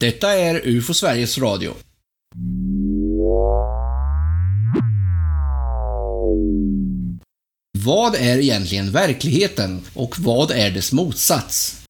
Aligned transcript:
Detta 0.00 0.34
är 0.34 0.60
UFO 0.64 0.94
Sveriges 0.94 1.38
Radio. 1.38 1.74
Vad 7.78 8.14
är 8.14 8.38
egentligen 8.38 8.92
verkligheten 8.92 9.80
och 9.94 10.18
vad 10.18 10.50
är 10.50 10.70
dess 10.70 10.92
motsats? 10.92 11.82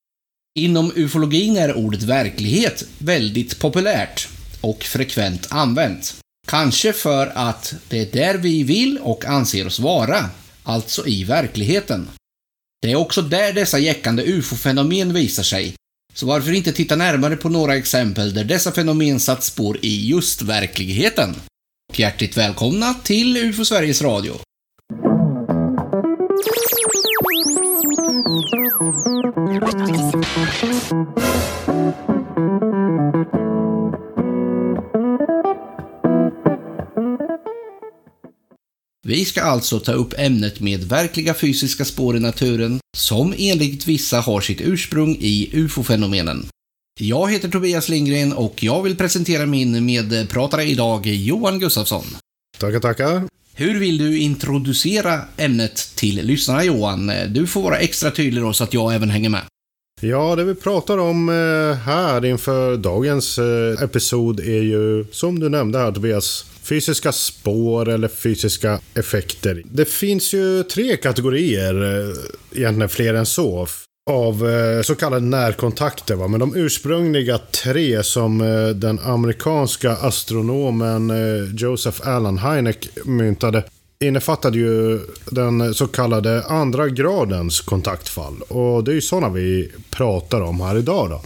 Inom 0.59 0.93
ufologin 0.97 1.57
är 1.57 1.77
ordet 1.77 2.03
verklighet 2.03 2.85
väldigt 2.99 3.59
populärt 3.59 4.29
och 4.61 4.83
frekvent 4.83 5.47
använt. 5.51 6.17
Kanske 6.47 6.93
för 6.93 7.27
att 7.35 7.75
det 7.89 7.99
är 7.99 8.13
där 8.13 8.39
vi 8.39 8.63
vill 8.63 8.99
och 9.03 9.25
anser 9.25 9.67
oss 9.67 9.79
vara, 9.79 10.31
alltså 10.63 11.07
i 11.07 11.25
verkligheten. 11.25 12.09
Det 12.83 12.93
är 12.93 12.97
också 12.97 13.23
där 13.23 13.53
dessa 13.53 13.79
jäckande 13.79 14.23
ufo-fenomen 14.23 15.13
visar 15.13 15.43
sig, 15.43 15.75
så 16.19 16.27
varför 16.27 16.53
inte 16.53 16.73
titta 16.73 16.97
närmare 16.97 17.37
på 17.37 17.49
några 17.49 17.77
exempel 17.77 18.35
där 18.35 18.45
dessa 18.45 18.73
fenomen 18.73 19.21
satt 19.21 19.45
spår 19.45 19.79
i 19.83 20.09
just 20.11 20.43
verkligheten? 20.43 21.31
Och 21.91 22.01
hjärtligt 22.01 22.37
välkomna 22.37 22.95
till 22.95 23.37
UFO 23.37 23.65
Sveriges 23.65 24.03
Radio. 24.03 24.35
Vi 39.09 39.25
ska 39.25 39.43
alltså 39.43 39.81
ta 39.81 39.93
upp 39.93 40.15
ämnet 40.19 40.61
med 40.61 40.85
verkliga 40.85 41.35
fysiska 41.35 41.85
spår 41.85 42.17
i 42.17 42.21
naturen, 42.21 42.81
som 42.97 43.35
enligt 43.39 43.87
vissa 43.87 44.21
har 44.21 44.41
sitt 44.41 44.61
ursprung 44.61 45.17
i 45.21 45.51
ufo-fenomenen. 45.53 46.47
Jag 47.01 47.33
heter 47.33 47.49
Tobias 47.49 47.89
Lindgren 47.89 48.33
och 48.33 48.63
jag 48.63 48.83
vill 48.83 48.97
presentera 48.97 49.47
min 49.47 49.85
medpratare 49.85 50.65
idag, 50.65 51.07
Johan 51.07 51.59
Gustafsson. 51.59 52.05
Tackar, 52.59 52.81
tackar. 52.81 53.23
Hur 53.55 53.81
vill 53.81 53.99
du 53.99 54.19
introducera 54.19 55.21
ämnet 55.37 55.93
till 55.95 56.27
lyssnarna, 56.27 56.65
Johan? 56.65 57.13
Du 57.29 57.47
får 57.47 57.63
vara 57.63 57.79
extra 57.79 58.11
tydlig 58.11 58.43
då, 58.43 58.53
så 58.53 58.65
att 58.65 58.75
jag 58.75 58.95
även 58.95 59.11
hänger 59.11 59.29
med. 59.29 59.43
Ja, 60.01 60.37
det 60.37 60.45
vi 60.45 60.55
pratar 60.55 60.99
om 60.99 61.29
eh, 61.29 61.79
här 61.79 62.25
inför 62.25 62.77
dagens 62.77 63.39
eh, 63.39 63.83
episod 63.83 64.41
är 64.41 64.63
ju, 64.63 65.05
som 65.13 65.41
du 65.41 65.49
nämnde 65.49 65.79
här 65.79 65.93
Tobias, 65.93 66.45
fysiska 66.69 67.13
spår 67.13 67.89
eller 67.89 68.09
fysiska 68.09 68.81
effekter. 68.95 69.63
Det 69.65 69.85
finns 69.85 70.35
ju 70.35 70.63
tre 70.63 70.97
kategorier, 70.97 71.83
eh, 71.83 72.15
egentligen 72.59 72.89
fler 72.89 73.15
än 73.15 73.27
så, 73.27 73.67
av 74.11 74.49
eh, 74.49 74.83
så 74.83 74.95
kallade 74.95 75.27
närkontakter. 75.27 76.15
Va? 76.15 76.29
Men 76.29 76.41
de 76.41 76.57
ursprungliga 76.57 77.39
tre 77.65 78.03
som 78.03 78.41
eh, 78.41 78.69
den 78.69 78.99
amerikanska 78.99 79.93
astronomen 79.93 81.13
Joseph 81.59 82.09
Allen 82.09 82.39
Hynek 82.39 82.89
myntade 83.05 83.65
innefattade 84.05 84.59
ju 84.59 85.01
den 85.31 85.75
så 85.75 85.87
kallade 85.87 86.43
andra 86.43 86.89
gradens 86.89 87.61
kontaktfall. 87.61 88.43
Och 88.49 88.85
det 88.85 88.91
är 88.91 88.95
ju 88.95 89.01
sådana 89.01 89.29
vi 89.29 89.73
pratar 89.91 90.41
om 90.41 90.61
här 90.61 90.79
idag 90.79 91.11
då. 91.11 91.23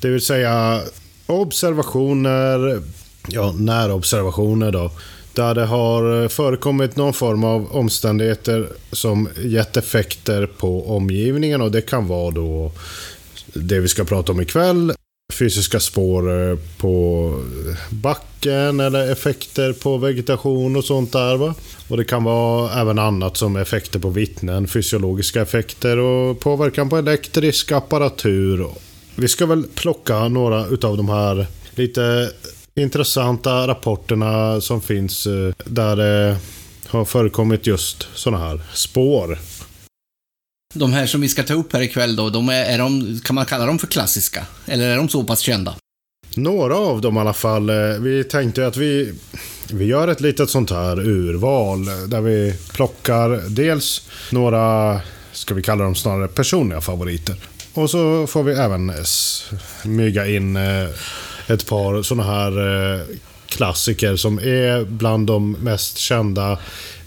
Det 0.00 0.08
vill 0.08 0.20
säga 0.20 0.80
observationer, 1.26 2.82
ja 3.28 3.52
närobservationer 3.52 4.72
då. 4.72 4.90
Där 5.32 5.54
det 5.54 5.64
har 5.64 6.22
eh, 6.22 6.28
förekommit 6.28 6.96
någon 6.96 7.12
form 7.12 7.44
av 7.44 7.76
omständigheter 7.76 8.68
som 8.92 9.28
gett 9.44 9.76
effekter 9.76 10.46
på 10.46 10.96
omgivningen 10.96 11.60
och 11.60 11.70
det 11.70 11.80
kan 11.80 12.06
vara 12.06 12.30
då 12.30 12.72
det 13.54 13.80
vi 13.80 13.88
ska 13.88 14.04
prata 14.04 14.32
om 14.32 14.40
ikväll 14.40 14.92
fysiska 15.32 15.80
spår 15.80 16.50
eh, 16.50 16.58
på 16.78 17.34
backen 17.90 18.80
eller 18.80 19.12
effekter 19.12 19.72
på 19.72 19.96
vegetation 19.96 20.76
och 20.76 20.84
sånt 20.84 21.12
där. 21.12 21.36
Va? 21.36 21.54
Och 21.88 21.96
det 21.96 22.04
kan 22.04 22.24
vara 22.24 22.80
även 22.80 22.98
annat 22.98 23.36
som 23.36 23.56
effekter 23.56 23.98
på 23.98 24.10
vittnen, 24.10 24.68
fysiologiska 24.68 25.42
effekter 25.42 25.98
och 25.98 26.40
påverkan 26.40 26.88
på 26.88 26.96
elektrisk 26.96 27.72
apparatur. 27.72 28.66
Vi 29.14 29.28
ska 29.28 29.46
väl 29.46 29.64
plocka 29.74 30.28
några 30.28 30.66
utav 30.66 30.96
de 30.96 31.08
här 31.08 31.46
lite 31.74 32.30
intressanta 32.78 33.66
rapporterna 33.68 34.60
som 34.60 34.80
finns 34.80 35.26
eh, 35.26 35.52
där 35.64 35.96
det 35.96 36.36
har 36.86 37.04
förekommit 37.04 37.66
just 37.66 38.08
sådana 38.14 38.44
här 38.44 38.60
spår 38.74 39.38
de 40.74 40.92
här 40.92 41.06
som 41.06 41.20
vi 41.20 41.28
ska 41.28 41.42
ta 41.42 41.54
upp 41.54 41.72
här 41.72 41.82
ikväll 41.82 42.16
då, 42.16 42.30
de 42.30 42.48
är, 42.48 42.64
är 42.64 42.78
de, 42.78 43.20
kan 43.24 43.34
man 43.34 43.46
kalla 43.46 43.66
dem 43.66 43.78
för 43.78 43.86
klassiska? 43.86 44.46
Eller 44.66 44.88
är 44.88 44.96
de 44.96 45.08
så 45.08 45.24
pass 45.24 45.40
kända? 45.40 45.74
Några 46.34 46.76
av 46.76 47.00
dem 47.00 47.16
i 47.16 47.20
alla 47.20 47.32
fall. 47.32 47.70
Eh, 47.70 47.76
vi 48.00 48.24
tänkte 48.24 48.66
att 48.66 48.76
vi, 48.76 49.14
vi 49.72 49.84
gör 49.84 50.08
ett 50.08 50.20
litet 50.20 50.50
sånt 50.50 50.70
här 50.70 51.00
urval 51.00 51.84
där 51.84 52.20
vi 52.20 52.54
plockar 52.72 53.48
dels 53.48 54.08
några, 54.30 55.00
ska 55.32 55.54
vi 55.54 55.62
kalla 55.62 55.84
dem 55.84 55.94
snarare 55.94 56.28
personliga 56.28 56.80
favoriter. 56.80 57.36
Och 57.74 57.90
så 57.90 58.26
får 58.26 58.42
vi 58.42 58.52
även 58.52 58.92
smyga 59.04 60.26
in 60.26 60.56
eh, 60.56 60.88
ett 61.48 61.66
par 61.66 62.02
såna 62.02 62.22
här 62.22 62.52
eh, 62.94 63.00
klassiker 63.46 64.16
som 64.16 64.38
är 64.38 64.84
bland 64.84 65.26
de 65.26 65.52
mest 65.52 65.98
kända. 65.98 66.58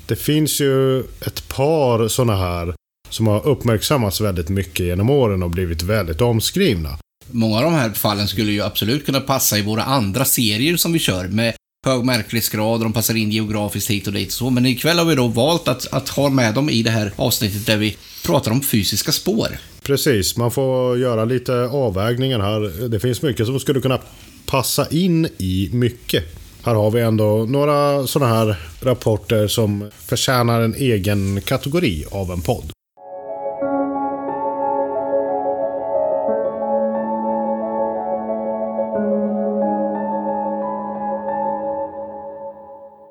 Det 0.06 0.16
finns 0.16 0.62
ju 0.62 1.00
ett 1.00 1.48
par 1.48 2.08
såna 2.08 2.36
här 2.36 2.74
som 3.10 3.28
har 3.28 3.48
uppmärksammats 3.48 4.22
väldigt 4.22 4.50
mycket 4.50 4.86
genom 4.86 5.10
åren 5.10 5.44
och 5.44 5.50
blivit 5.50 5.82
väldigt 5.82 6.22
omskrivna. 6.22 6.98
Många 7.32 7.58
av 7.58 7.64
de 7.64 7.74
här 7.74 7.90
fallen 7.90 8.28
skulle 8.28 8.52
ju 8.52 8.62
absolut 8.62 9.06
kunna 9.06 9.20
passa 9.20 9.58
i 9.58 9.62
våra 9.62 9.84
andra 9.84 10.26
serier 10.26 10.78
som 10.78 10.94
vi 10.94 11.00
kör 11.00 11.28
med 11.28 11.54
hög 11.86 12.04
märklighetsgrad 12.06 12.74
och 12.74 12.84
de 12.84 12.94
passar 12.94 13.16
in 13.16 13.32
geografiskt 13.32 13.90
hit 13.90 14.08
och 14.08 14.14
dit 14.14 14.28
och 14.28 14.34
så. 14.34 14.50
Men 14.50 14.66
ikväll 14.66 14.98
har 14.98 15.06
vi 15.06 15.16
då 15.16 15.28
valt 15.28 15.68
att, 15.68 15.94
att 15.94 16.10
ha 16.10 16.30
med 16.30 16.54
dem 16.54 16.70
i 16.70 16.84
det 16.84 16.92
här 16.92 17.12
avsnittet 17.16 17.66
där 17.66 17.78
vi 17.78 17.98
pratar 18.26 18.52
om 18.52 18.62
fysiska 18.62 19.12
spår. 19.12 19.48
Precis, 19.84 20.38
man 20.38 20.52
får 20.52 20.98
göra 21.00 21.26
lite 21.26 21.54
avvägningar 21.54 22.40
här. 22.40 22.90
Det 22.90 23.00
finns 23.00 23.22
mycket 23.22 23.46
som 23.46 23.60
skulle 23.60 23.82
kunna 23.82 24.00
passa 24.52 24.88
in 24.92 25.28
i 25.38 25.70
mycket. 25.74 26.24
Här 26.64 26.76
har 26.76 26.92
vi 26.92 27.02
ändå 27.02 27.46
några 27.50 28.08
sådana 28.08 28.34
här 28.34 28.56
rapporter 28.82 29.48
som 29.48 29.92
förtjänar 29.98 30.62
en 30.62 30.76
egen 30.76 31.42
kategori 31.42 32.06
av 32.12 32.32
en 32.32 32.42
podd. 32.42 32.72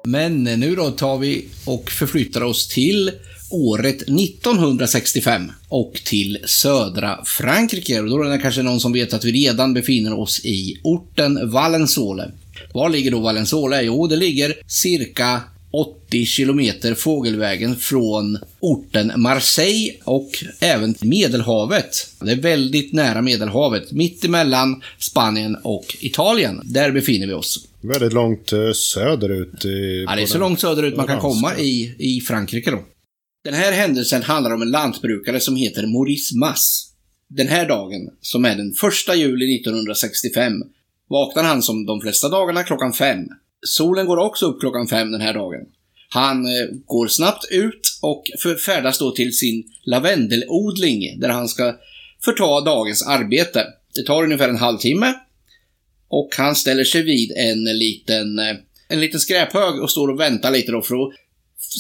Men 0.04 0.44
nu 0.44 0.76
då 0.76 0.90
tar 0.90 1.18
vi 1.18 1.48
och 1.66 1.90
förflyttar 1.90 2.42
oss 2.42 2.68
till 2.68 3.12
året 3.50 4.02
1965 4.02 5.52
och 5.68 6.00
till 6.04 6.38
södra 6.44 7.18
Frankrike. 7.24 8.00
Och 8.00 8.10
då 8.10 8.22
är 8.22 8.30
det 8.30 8.38
kanske 8.38 8.62
någon 8.62 8.80
som 8.80 8.92
vet 8.92 9.14
att 9.14 9.24
vi 9.24 9.32
redan 9.32 9.74
befinner 9.74 10.18
oss 10.18 10.44
i 10.44 10.80
orten 10.82 11.50
Valensole. 11.50 12.30
Var 12.72 12.88
ligger 12.88 13.10
då 13.10 13.20
Valensole? 13.20 13.82
Jo, 13.82 14.06
det 14.06 14.16
ligger 14.16 14.54
cirka 14.66 15.40
80 15.70 16.24
kilometer 16.24 16.94
fågelvägen 16.94 17.76
från 17.76 18.38
orten 18.60 19.12
Marseille 19.16 19.92
och 20.04 20.30
även 20.60 20.94
Medelhavet. 21.00 22.14
Det 22.20 22.32
är 22.32 22.36
väldigt 22.36 22.92
nära 22.92 23.22
Medelhavet, 23.22 23.92
mitt 23.92 24.24
emellan 24.24 24.82
Spanien 24.98 25.56
och 25.62 25.96
Italien. 26.00 26.60
Där 26.64 26.90
befinner 26.90 27.26
vi 27.26 27.32
oss. 27.32 27.66
Väldigt 27.80 28.12
långt 28.12 28.52
eh, 28.52 28.72
söderut. 28.72 29.64
I, 29.64 30.04
ja, 30.08 30.16
det 30.16 30.22
är 30.22 30.26
så 30.26 30.38
långt 30.38 30.60
söderut 30.60 30.96
man 30.96 31.06
kan 31.06 31.20
komma 31.20 31.56
i, 31.58 31.94
i 31.98 32.20
Frankrike 32.20 32.70
då. 32.70 32.82
Den 33.44 33.54
här 33.54 33.72
händelsen 33.72 34.22
handlar 34.22 34.54
om 34.54 34.62
en 34.62 34.70
lantbrukare 34.70 35.40
som 35.40 35.56
heter 35.56 35.86
Maurice 35.86 36.36
Mass. 36.36 36.92
Den 37.28 37.48
här 37.48 37.68
dagen, 37.68 38.10
som 38.20 38.44
är 38.44 38.56
den 38.56 38.74
1 39.08 39.16
juli 39.16 39.56
1965, 39.56 40.52
vaknar 41.08 41.42
han 41.42 41.62
som 41.62 41.86
de 41.86 42.00
flesta 42.00 42.28
dagarna 42.28 42.62
klockan 42.62 42.92
fem. 42.92 43.28
Solen 43.66 44.06
går 44.06 44.16
också 44.16 44.46
upp 44.46 44.60
klockan 44.60 44.88
fem 44.88 45.12
den 45.12 45.20
här 45.20 45.34
dagen. 45.34 45.60
Han 46.08 46.46
eh, 46.46 46.66
går 46.86 47.08
snabbt 47.08 47.44
ut 47.50 47.98
och 48.02 48.24
färdas 48.66 48.98
då 48.98 49.10
till 49.10 49.36
sin 49.36 49.64
lavendelodling 49.84 51.20
där 51.20 51.28
han 51.28 51.48
ska 51.48 51.76
förta 52.24 52.60
dagens 52.60 53.06
arbete. 53.06 53.66
Det 53.94 54.02
tar 54.02 54.22
ungefär 54.22 54.48
en 54.48 54.56
halvtimme 54.56 55.14
och 56.08 56.28
han 56.36 56.56
ställer 56.56 56.84
sig 56.84 57.02
vid 57.02 57.32
en 57.36 57.64
liten, 57.64 58.38
eh, 58.38 58.56
en 58.88 59.00
liten 59.00 59.20
skräphög 59.20 59.82
och 59.82 59.90
står 59.90 60.08
och 60.08 60.20
väntar 60.20 60.50
lite 60.50 60.72
då 60.72 60.82
för 60.82 60.94
att 60.94 61.12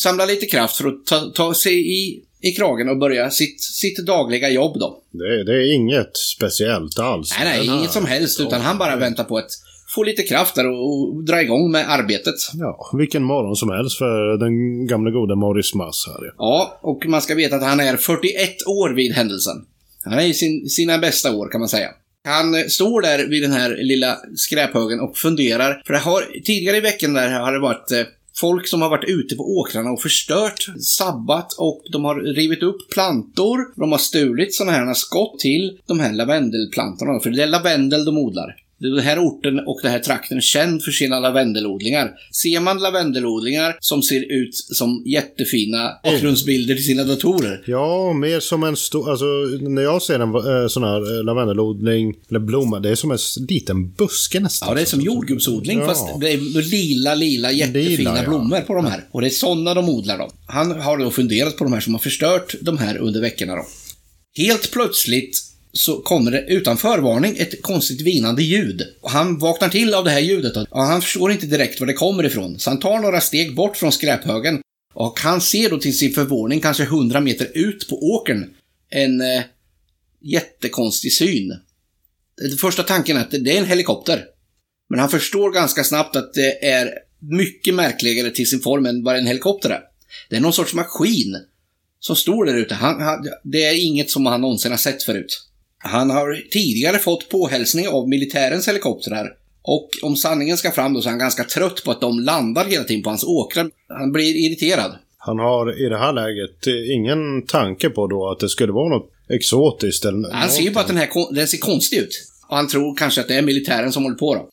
samla 0.02 0.24
lite 0.24 0.46
kraft 0.46 0.76
för 0.76 0.88
att 0.88 1.06
ta, 1.06 1.20
ta 1.34 1.54
sig 1.54 2.02
i, 2.02 2.22
i 2.40 2.52
kragen 2.52 2.88
och 2.88 2.98
börja 2.98 3.30
sitt, 3.30 3.62
sitt 3.62 4.06
dagliga 4.06 4.50
jobb 4.50 4.78
då. 4.78 5.02
Det, 5.10 5.44
det 5.44 5.52
är 5.52 5.74
inget 5.74 6.16
speciellt 6.16 6.98
alls. 6.98 7.34
Nej, 7.38 7.58
nej, 7.58 7.76
inget 7.78 7.92
som 7.92 8.06
helst, 8.06 8.40
utan 8.40 8.60
han 8.60 8.78
bara 8.78 8.96
väntar 8.96 9.24
på 9.24 9.38
att 9.38 9.50
få 9.94 10.02
lite 10.02 10.22
kraft 10.22 10.54
där 10.54 10.68
och, 10.68 11.14
och 11.14 11.24
dra 11.24 11.42
igång 11.42 11.70
med 11.70 11.90
arbetet. 11.90 12.34
Ja, 12.54 12.90
vilken 12.98 13.22
morgon 13.22 13.56
som 13.56 13.70
helst 13.70 13.98
för 13.98 14.38
den 14.38 14.86
gamla 14.86 15.10
gode 15.10 15.36
Maurice 15.36 15.76
Mass 15.76 16.04
här. 16.06 16.26
Ja. 16.26 16.32
ja, 16.36 16.80
och 16.82 17.06
man 17.06 17.22
ska 17.22 17.34
veta 17.34 17.56
att 17.56 17.62
han 17.62 17.80
är 17.80 17.96
41 17.96 18.66
år 18.66 18.94
vid 18.94 19.12
händelsen. 19.12 19.56
Han 20.04 20.18
är 20.18 20.26
i 20.26 20.34
sin, 20.34 20.68
sina 20.68 20.98
bästa 20.98 21.36
år 21.36 21.48
kan 21.48 21.60
man 21.60 21.68
säga. 21.68 21.88
Han 22.24 22.70
står 22.70 23.02
där 23.02 23.26
vid 23.28 23.42
den 23.42 23.52
här 23.52 23.76
lilla 23.76 24.16
skräphögen 24.36 25.00
och 25.00 25.18
funderar. 25.18 25.82
För 25.86 25.92
det 25.92 25.98
har, 25.98 26.22
tidigare 26.44 26.76
i 26.76 26.80
veckan 26.80 27.12
där 27.12 27.30
har 27.30 27.52
det 27.52 27.60
varit 27.60 27.90
eh, 27.90 28.02
folk 28.40 28.68
som 28.68 28.82
har 28.82 28.90
varit 28.90 29.08
ute 29.08 29.36
på 29.36 29.58
åkrarna 29.58 29.90
och 29.90 30.02
förstört, 30.02 30.66
sabbat 30.98 31.52
och 31.52 31.82
de 31.92 32.04
har 32.04 32.14
rivit 32.14 32.62
upp 32.62 32.90
plantor. 32.90 33.58
De 33.76 33.92
har 33.92 33.98
stulit 33.98 34.54
sådana 34.54 34.72
här 34.72 34.94
skott 34.94 35.38
till 35.38 35.78
de 35.86 36.00
här 36.00 36.12
lavendelplantorna. 36.12 37.20
För 37.20 37.30
det 37.30 37.42
är 37.42 37.46
lavendel 37.46 38.04
de 38.04 38.18
odlar. 38.18 38.56
Den 38.80 38.98
här 38.98 39.18
orten 39.18 39.58
och 39.58 39.80
den 39.82 39.90
här 39.90 39.98
trakten 39.98 40.36
är 40.36 40.40
känd 40.40 40.82
för 40.82 40.90
sina 40.90 41.20
lavendelodlingar. 41.20 42.10
Ser 42.42 42.60
man 42.60 42.78
lavendelodlingar 42.78 43.76
som 43.80 44.02
ser 44.02 44.32
ut 44.32 44.54
som 44.54 45.02
jättefina 45.06 45.90
bakgrundsbilder 46.04 46.74
till 46.74 46.84
sina 46.84 47.04
datorer? 47.04 47.62
Ja, 47.66 48.12
mer 48.12 48.40
som 48.40 48.62
en 48.62 48.76
stor... 48.76 49.10
Alltså, 49.10 49.24
när 49.60 49.82
jag 49.82 50.02
ser 50.02 50.20
en 50.20 50.34
äh, 50.34 50.68
sån 50.68 50.84
här 50.84 51.18
eh, 51.18 51.24
lavendelodling, 51.24 52.14
eller 52.28 52.40
blomma, 52.40 52.80
det 52.80 52.90
är 52.90 52.94
som 52.94 53.10
en 53.10 53.18
liten 53.48 53.92
buske 53.92 54.40
nästan. 54.40 54.68
Ja, 54.68 54.74
det 54.74 54.80
är 54.80 54.86
som 54.86 55.00
jordgubbsodling, 55.00 55.78
ja. 55.78 55.86
fast 55.86 56.20
det 56.20 56.32
är 56.32 56.62
lila, 56.70 57.14
lila, 57.14 57.52
jättefina 57.52 58.10
lila, 58.10 58.16
ja. 58.16 58.28
blommor 58.28 58.60
på 58.60 58.74
de 58.74 58.86
här. 58.86 59.04
Och 59.10 59.20
det 59.20 59.26
är 59.26 59.30
sådana 59.30 59.74
de 59.74 59.88
odlar 59.88 60.18
då. 60.18 60.30
Han 60.46 60.80
har 60.80 60.98
då 60.98 61.10
funderat 61.10 61.56
på 61.56 61.64
de 61.64 61.72
här 61.72 61.80
som 61.80 61.94
har 61.94 62.00
förstört 62.00 62.54
de 62.60 62.78
här 62.78 62.98
under 62.98 63.20
veckorna 63.20 63.54
då. 63.56 63.62
Helt 64.36 64.70
plötsligt 64.70 65.49
så 65.72 66.00
kommer 66.00 66.30
det 66.30 66.44
utan 66.48 66.76
förvarning 66.76 67.36
ett 67.38 67.62
konstigt 67.62 68.00
vinande 68.00 68.42
ljud. 68.42 68.82
Och 69.00 69.10
han 69.10 69.38
vaknar 69.38 69.68
till 69.68 69.94
av 69.94 70.04
det 70.04 70.10
här 70.10 70.20
ljudet 70.20 70.56
och 70.56 70.82
han 70.82 71.02
förstår 71.02 71.32
inte 71.32 71.46
direkt 71.46 71.80
var 71.80 71.86
det 71.86 71.92
kommer 71.92 72.26
ifrån. 72.26 72.58
Så 72.58 72.70
han 72.70 72.80
tar 72.80 72.98
några 73.00 73.20
steg 73.20 73.54
bort 73.54 73.76
från 73.76 73.92
skräphögen 73.92 74.62
och 74.94 75.20
han 75.20 75.40
ser 75.40 75.70
då 75.70 75.78
till 75.78 75.98
sin 75.98 76.12
förvåning 76.12 76.60
kanske 76.60 76.82
100 76.82 77.20
meter 77.20 77.50
ut 77.54 77.88
på 77.88 78.02
åkern 78.02 78.54
en 78.90 79.20
eh, 79.20 79.42
jättekonstig 80.20 81.12
syn. 81.12 81.56
Den 82.36 82.58
första 82.58 82.82
tanken 82.82 83.16
är 83.16 83.20
att 83.20 83.30
det 83.30 83.56
är 83.56 83.58
en 83.58 83.66
helikopter. 83.66 84.24
Men 84.88 85.00
han 85.00 85.08
förstår 85.08 85.50
ganska 85.50 85.84
snabbt 85.84 86.16
att 86.16 86.34
det 86.34 86.68
är 86.68 86.90
mycket 87.18 87.74
märkligare 87.74 88.30
till 88.30 88.50
sin 88.50 88.60
form 88.60 88.86
än 88.86 89.04
vad 89.04 89.16
en 89.16 89.26
helikopter 89.26 89.70
är. 89.70 89.80
Det 90.28 90.36
är 90.36 90.40
någon 90.40 90.52
sorts 90.52 90.74
maskin 90.74 91.36
som 92.00 92.16
står 92.16 92.44
där 92.44 92.56
ute. 92.56 92.74
Han, 92.74 93.00
han, 93.00 93.28
det 93.44 93.64
är 93.64 93.86
inget 93.86 94.10
som 94.10 94.26
han 94.26 94.40
någonsin 94.40 94.70
har 94.70 94.78
sett 94.78 95.02
förut. 95.02 95.49
Han 95.82 96.10
har 96.10 96.42
tidigare 96.50 96.98
fått 96.98 97.28
påhälsning 97.28 97.88
av 97.88 98.08
militärens 98.08 98.68
helikoptrar 98.68 99.32
och 99.62 99.88
om 100.02 100.16
sanningen 100.16 100.56
ska 100.56 100.70
fram 100.70 100.94
då 100.94 101.00
så 101.00 101.08
är 101.08 101.10
han 101.10 101.18
ganska 101.18 101.44
trött 101.44 101.84
på 101.84 101.90
att 101.90 102.00
de 102.00 102.20
landar 102.20 102.64
hela 102.64 102.84
tiden 102.84 103.02
på 103.02 103.10
hans 103.10 103.24
åkrar. 103.24 103.70
Han 103.88 104.12
blir 104.12 104.36
irriterad. 104.36 104.98
Han 105.16 105.38
har 105.38 105.86
i 105.86 105.88
det 105.88 105.98
här 105.98 106.12
läget 106.12 106.66
ingen 106.96 107.46
tanke 107.46 107.90
på 107.90 108.06
då 108.06 108.30
att 108.30 108.40
det 108.40 108.48
skulle 108.48 108.72
vara 108.72 108.88
något 108.88 109.10
exotiskt 109.28 110.04
eller 110.04 110.32
Han 110.32 110.50
ser 110.50 110.62
ju 110.62 110.70
bara 110.70 110.80
att 110.80 110.86
den 110.86 110.96
här 110.96 111.34
den 111.34 111.48
ser 111.48 111.58
konstig 111.58 111.98
ut. 111.98 112.26
Och 112.48 112.56
han 112.56 112.68
tror 112.68 112.96
kanske 112.96 113.20
att 113.20 113.28
det 113.28 113.34
är 113.34 113.42
militären 113.42 113.92
som 113.92 114.02
håller 114.02 114.16
på 114.16 114.34
då. 114.34 114.48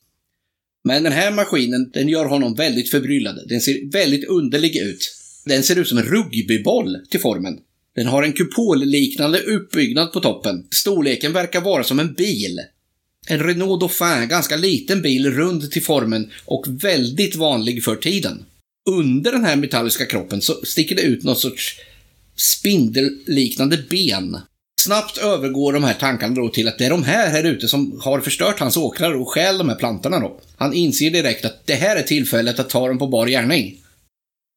Men 0.83 1.03
den 1.03 1.13
här 1.13 1.31
maskinen, 1.31 1.91
den 1.94 2.07
gör 2.07 2.25
honom 2.25 2.56
väldigt 2.56 2.91
förbryllad. 2.91 3.39
Den 3.50 3.62
ser 3.62 3.91
väldigt 3.91 4.27
underlig 4.27 4.75
ut. 4.77 5.00
Den 5.45 5.63
ser 5.63 5.80
ut 5.80 5.88
som 5.88 5.97
en 5.97 6.03
rugbyboll 6.03 6.95
till 7.09 7.19
formen. 7.19 7.59
Den 7.97 8.07
har 8.07 8.23
en 8.23 8.33
kupolliknande 8.33 9.39
uppbyggnad 9.39 10.13
på 10.13 10.19
toppen. 10.19 10.67
Storleken 10.71 11.33
verkar 11.33 11.61
vara 11.61 11.83
som 11.83 11.99
en 11.99 12.13
bil. 12.13 12.59
En 13.27 13.39
Renault 13.39 13.79
Dauphin, 13.79 14.27
ganska 14.27 14.55
liten 14.55 15.01
bil, 15.01 15.31
rund 15.31 15.71
till 15.71 15.83
formen 15.83 16.31
och 16.45 16.65
väldigt 16.67 17.35
vanlig 17.35 17.83
för 17.83 17.95
tiden. 17.95 18.45
Under 18.89 19.31
den 19.31 19.45
här 19.45 19.55
metalliska 19.55 20.05
kroppen 20.05 20.41
så 20.41 20.53
sticker 20.53 20.95
det 20.95 21.01
ut 21.01 21.23
något 21.23 21.39
sorts 21.39 21.79
spindelliknande 22.35 23.77
ben. 23.89 24.38
Snabbt 24.81 25.17
övergår 25.17 25.73
de 25.73 25.83
här 25.83 25.94
tankarna 25.94 26.35
då 26.35 26.49
till 26.49 26.67
att 26.67 26.77
det 26.77 26.85
är 26.85 26.89
de 26.89 27.03
här 27.03 27.29
här 27.29 27.44
ute 27.44 27.67
som 27.67 27.99
har 28.03 28.19
förstört 28.19 28.59
hans 28.59 28.77
åkrar 28.77 29.13
och 29.13 29.29
stjäl 29.29 29.57
de 29.57 29.69
här 29.69 29.75
plantorna 29.75 30.19
då. 30.19 30.39
Han 30.57 30.73
inser 30.73 31.11
direkt 31.11 31.45
att 31.45 31.67
det 31.67 31.75
här 31.75 31.95
är 31.95 32.03
tillfället 32.03 32.59
att 32.59 32.69
ta 32.69 32.88
dem 32.88 32.97
på 32.97 33.07
bar 33.07 33.27
gärning. 33.27 33.77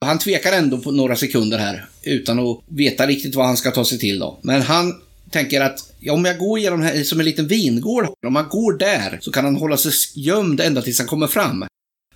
Han 0.05 0.19
tvekar 0.19 0.53
ändå 0.53 0.79
på 0.79 0.91
några 0.91 1.17
sekunder 1.17 1.59
här, 1.59 1.89
utan 2.03 2.39
att 2.39 2.61
veta 2.67 3.07
riktigt 3.07 3.35
vad 3.35 3.47
han 3.47 3.57
ska 3.57 3.71
ta 3.71 3.85
sig 3.85 3.99
till 3.99 4.19
då. 4.19 4.41
Men 4.43 4.63
han 4.63 4.95
tänker 5.31 5.61
att 5.61 5.93
ja, 6.01 6.13
om 6.13 6.25
jag 6.25 6.39
går 6.39 6.59
genom 6.59 6.83
här 6.83 7.03
som 7.03 7.21
en 7.21 7.27
liten 7.27 7.47
vingård, 7.47 8.07
om 8.27 8.37
han 8.37 8.49
går 8.49 8.79
där 8.79 9.19
så 9.21 9.33
kan 9.33 9.45
han 9.45 9.57
hålla 9.57 9.77
sig 9.77 9.93
gömd 10.15 10.61
ända 10.61 10.83
tills 10.83 10.99
han 10.99 11.09
kommer 11.09 11.27
fram. 11.27 11.65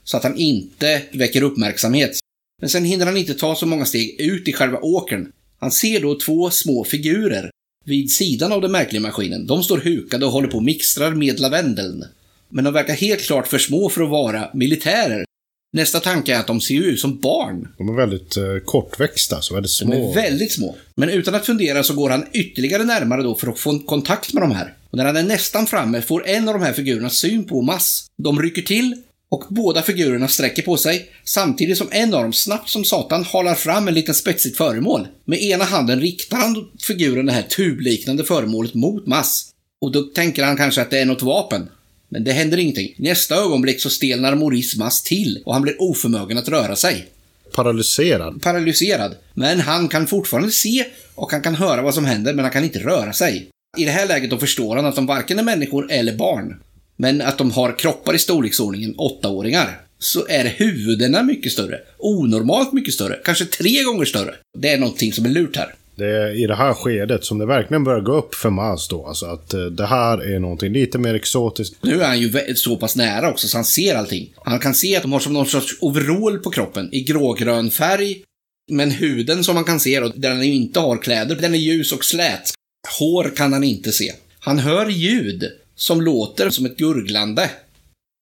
Så 0.04 0.16
att 0.16 0.22
han 0.22 0.36
inte 0.36 1.02
väcker 1.12 1.42
uppmärksamhet. 1.42 2.18
Men 2.60 2.68
sen 2.70 2.84
hinner 2.84 3.06
han 3.06 3.16
inte 3.16 3.34
ta 3.34 3.54
så 3.54 3.66
många 3.66 3.84
steg 3.84 4.20
ut 4.20 4.48
i 4.48 4.52
själva 4.52 4.78
åkern. 4.78 5.32
Han 5.58 5.70
ser 5.70 6.00
då 6.00 6.18
två 6.18 6.50
små 6.50 6.84
figurer 6.84 7.50
vid 7.84 8.10
sidan 8.10 8.52
av 8.52 8.60
den 8.60 8.72
märkliga 8.72 9.02
maskinen. 9.02 9.46
De 9.46 9.62
står 9.62 9.78
hukade 9.78 10.26
och 10.26 10.32
håller 10.32 10.48
på 10.48 10.56
och 10.56 10.64
mixtrar 10.64 11.10
med 11.10 11.40
lavendeln. 11.40 12.04
Men 12.48 12.64
de 12.64 12.74
verkar 12.74 12.94
helt 12.94 13.20
klart 13.20 13.48
för 13.48 13.58
små 13.58 13.88
för 13.88 14.02
att 14.02 14.10
vara 14.10 14.50
militärer. 14.54 15.24
Nästa 15.74 16.00
tanke 16.00 16.34
är 16.34 16.40
att 16.40 16.46
de 16.46 16.60
ser 16.60 16.82
ut 16.82 17.00
som 17.00 17.20
barn. 17.20 17.68
De 17.78 17.88
är 17.88 17.92
väldigt 17.92 18.36
eh, 18.36 18.44
kortväxta, 18.64 19.40
så 19.40 19.54
väldigt 19.54 19.72
små. 19.72 19.90
De 19.90 20.10
är 20.10 20.14
väldigt 20.14 20.52
små. 20.52 20.76
Men 20.96 21.08
utan 21.08 21.34
att 21.34 21.46
fundera 21.46 21.82
så 21.82 21.94
går 21.94 22.10
han 22.10 22.26
ytterligare 22.32 22.84
närmare 22.84 23.22
då 23.22 23.34
för 23.34 23.48
att 23.48 23.58
få 23.58 23.78
kontakt 23.78 24.32
med 24.32 24.42
de 24.42 24.50
här. 24.50 24.74
Och 24.90 24.98
när 24.98 25.04
han 25.04 25.16
är 25.16 25.22
nästan 25.22 25.66
framme 25.66 26.02
får 26.02 26.26
en 26.26 26.48
av 26.48 26.54
de 26.54 26.62
här 26.62 26.72
figurerna 26.72 27.10
syn 27.10 27.44
på 27.44 27.62
Mass. 27.62 28.06
De 28.16 28.42
rycker 28.42 28.62
till 28.62 28.96
och 29.28 29.44
båda 29.48 29.82
figurerna 29.82 30.28
sträcker 30.28 30.62
på 30.62 30.76
sig 30.76 31.10
samtidigt 31.24 31.78
som 31.78 31.88
en 31.90 32.14
av 32.14 32.22
dem 32.22 32.32
snabbt 32.32 32.68
som 32.68 32.84
satan 32.84 33.24
halar 33.24 33.54
fram 33.54 33.88
en 33.88 33.94
liten 33.94 34.14
spetsigt 34.14 34.56
föremål. 34.56 35.08
Med 35.24 35.42
ena 35.42 35.64
handen 35.64 36.00
riktar 36.00 36.36
han 36.36 36.68
figuren 36.86 37.26
det 37.26 37.32
här 37.32 37.42
tubliknande 37.42 38.24
föremålet 38.24 38.74
mot 38.74 39.06
Mass. 39.06 39.50
Och 39.80 39.92
då 39.92 40.02
tänker 40.02 40.44
han 40.44 40.56
kanske 40.56 40.82
att 40.82 40.90
det 40.90 40.98
är 40.98 41.06
något 41.06 41.22
vapen. 41.22 41.68
Men 42.14 42.24
det 42.24 42.32
händer 42.32 42.58
ingenting. 42.58 42.94
Nästa 42.96 43.34
ögonblick 43.34 43.80
så 43.80 43.90
stelnar 43.90 44.34
Maurice 44.34 44.78
Mass 44.78 45.02
till 45.02 45.42
och 45.44 45.52
han 45.52 45.62
blir 45.62 45.82
oförmögen 45.82 46.38
att 46.38 46.48
röra 46.48 46.76
sig. 46.76 47.06
Paralyserad? 47.54 48.42
Paralyserad. 48.42 49.16
Men 49.34 49.60
han 49.60 49.88
kan 49.88 50.06
fortfarande 50.06 50.50
se 50.50 50.84
och 51.14 51.32
han 51.32 51.42
kan 51.42 51.54
höra 51.54 51.82
vad 51.82 51.94
som 51.94 52.04
händer, 52.04 52.34
men 52.34 52.44
han 52.44 52.52
kan 52.52 52.64
inte 52.64 52.78
röra 52.78 53.12
sig. 53.12 53.48
I 53.76 53.84
det 53.84 53.90
här 53.90 54.06
läget 54.06 54.30
då 54.30 54.38
förstår 54.38 54.76
han 54.76 54.86
att 54.86 54.96
de 54.96 55.06
varken 55.06 55.38
är 55.38 55.42
människor 55.42 55.92
eller 55.92 56.16
barn. 56.16 56.60
Men 56.96 57.20
att 57.20 57.38
de 57.38 57.50
har 57.50 57.78
kroppar 57.78 58.14
i 58.14 58.18
storleksordningen 58.18 58.94
åttaåringar. 58.98 59.80
Så 59.98 60.26
är 60.28 60.44
huvudena 60.44 61.22
mycket 61.22 61.52
större. 61.52 61.78
Onormalt 61.98 62.72
mycket 62.72 62.94
större. 62.94 63.20
Kanske 63.24 63.44
tre 63.44 63.82
gånger 63.82 64.04
större. 64.04 64.34
Det 64.58 64.68
är 64.68 64.78
någonting 64.78 65.12
som 65.12 65.24
är 65.24 65.30
lurt 65.30 65.56
här. 65.56 65.74
Det 65.96 66.06
är 66.06 66.42
i 66.42 66.46
det 66.46 66.54
här 66.54 66.74
skedet 66.74 67.24
som 67.24 67.38
det 67.38 67.46
verkligen 67.46 67.84
börjar 67.84 68.00
gå 68.00 68.14
upp 68.14 68.34
för 68.34 68.50
Maz 68.50 68.88
då. 68.88 69.06
Alltså 69.06 69.26
att 69.26 69.54
eh, 69.54 69.64
det 69.64 69.86
här 69.86 70.18
är 70.34 70.38
någonting 70.38 70.72
lite 70.72 70.98
mer 70.98 71.14
exotiskt. 71.14 71.76
Nu 71.82 72.02
är 72.02 72.06
han 72.06 72.20
ju 72.20 72.54
så 72.54 72.76
pass 72.76 72.96
nära 72.96 73.30
också 73.30 73.48
så 73.48 73.56
han 73.56 73.64
ser 73.64 73.94
allting. 73.94 74.32
Han 74.44 74.58
kan 74.58 74.74
se 74.74 74.96
att 74.96 75.02
de 75.02 75.12
har 75.12 75.20
som 75.20 75.32
någon 75.32 75.46
sorts 75.46 75.78
overall 75.80 76.38
på 76.38 76.50
kroppen 76.50 76.88
i 76.94 77.00
grågrön 77.00 77.70
färg. 77.70 78.22
Men 78.70 78.90
huden 78.90 79.44
som 79.44 79.54
man 79.54 79.64
kan 79.64 79.80
se 79.80 80.00
då, 80.00 80.12
där 80.14 80.30
han 80.30 80.42
inte 80.42 80.80
har 80.80 80.96
kläder, 80.96 81.36
den 81.36 81.54
är 81.54 81.58
ljus 81.58 81.92
och 81.92 82.04
slät. 82.04 82.50
Hår 82.98 83.32
kan 83.36 83.52
han 83.52 83.64
inte 83.64 83.92
se. 83.92 84.12
Han 84.38 84.58
hör 84.58 84.88
ljud 84.88 85.44
som 85.76 86.00
låter 86.00 86.50
som 86.50 86.66
ett 86.66 86.76
gurglande. 86.76 87.50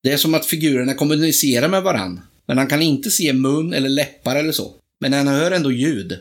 Det 0.02 0.12
är 0.12 0.16
som 0.16 0.34
att 0.34 0.46
figurerna 0.46 0.94
kommunicerar 0.94 1.68
med 1.68 1.82
varann. 1.82 2.20
Men 2.46 2.58
han 2.58 2.66
kan 2.66 2.82
inte 2.82 3.10
se 3.10 3.32
mun 3.32 3.72
eller 3.72 3.88
läppar 3.88 4.36
eller 4.36 4.52
så. 4.52 4.74
Men 5.00 5.12
han 5.12 5.28
hör 5.28 5.50
ändå 5.50 5.72
ljud. 5.72 6.18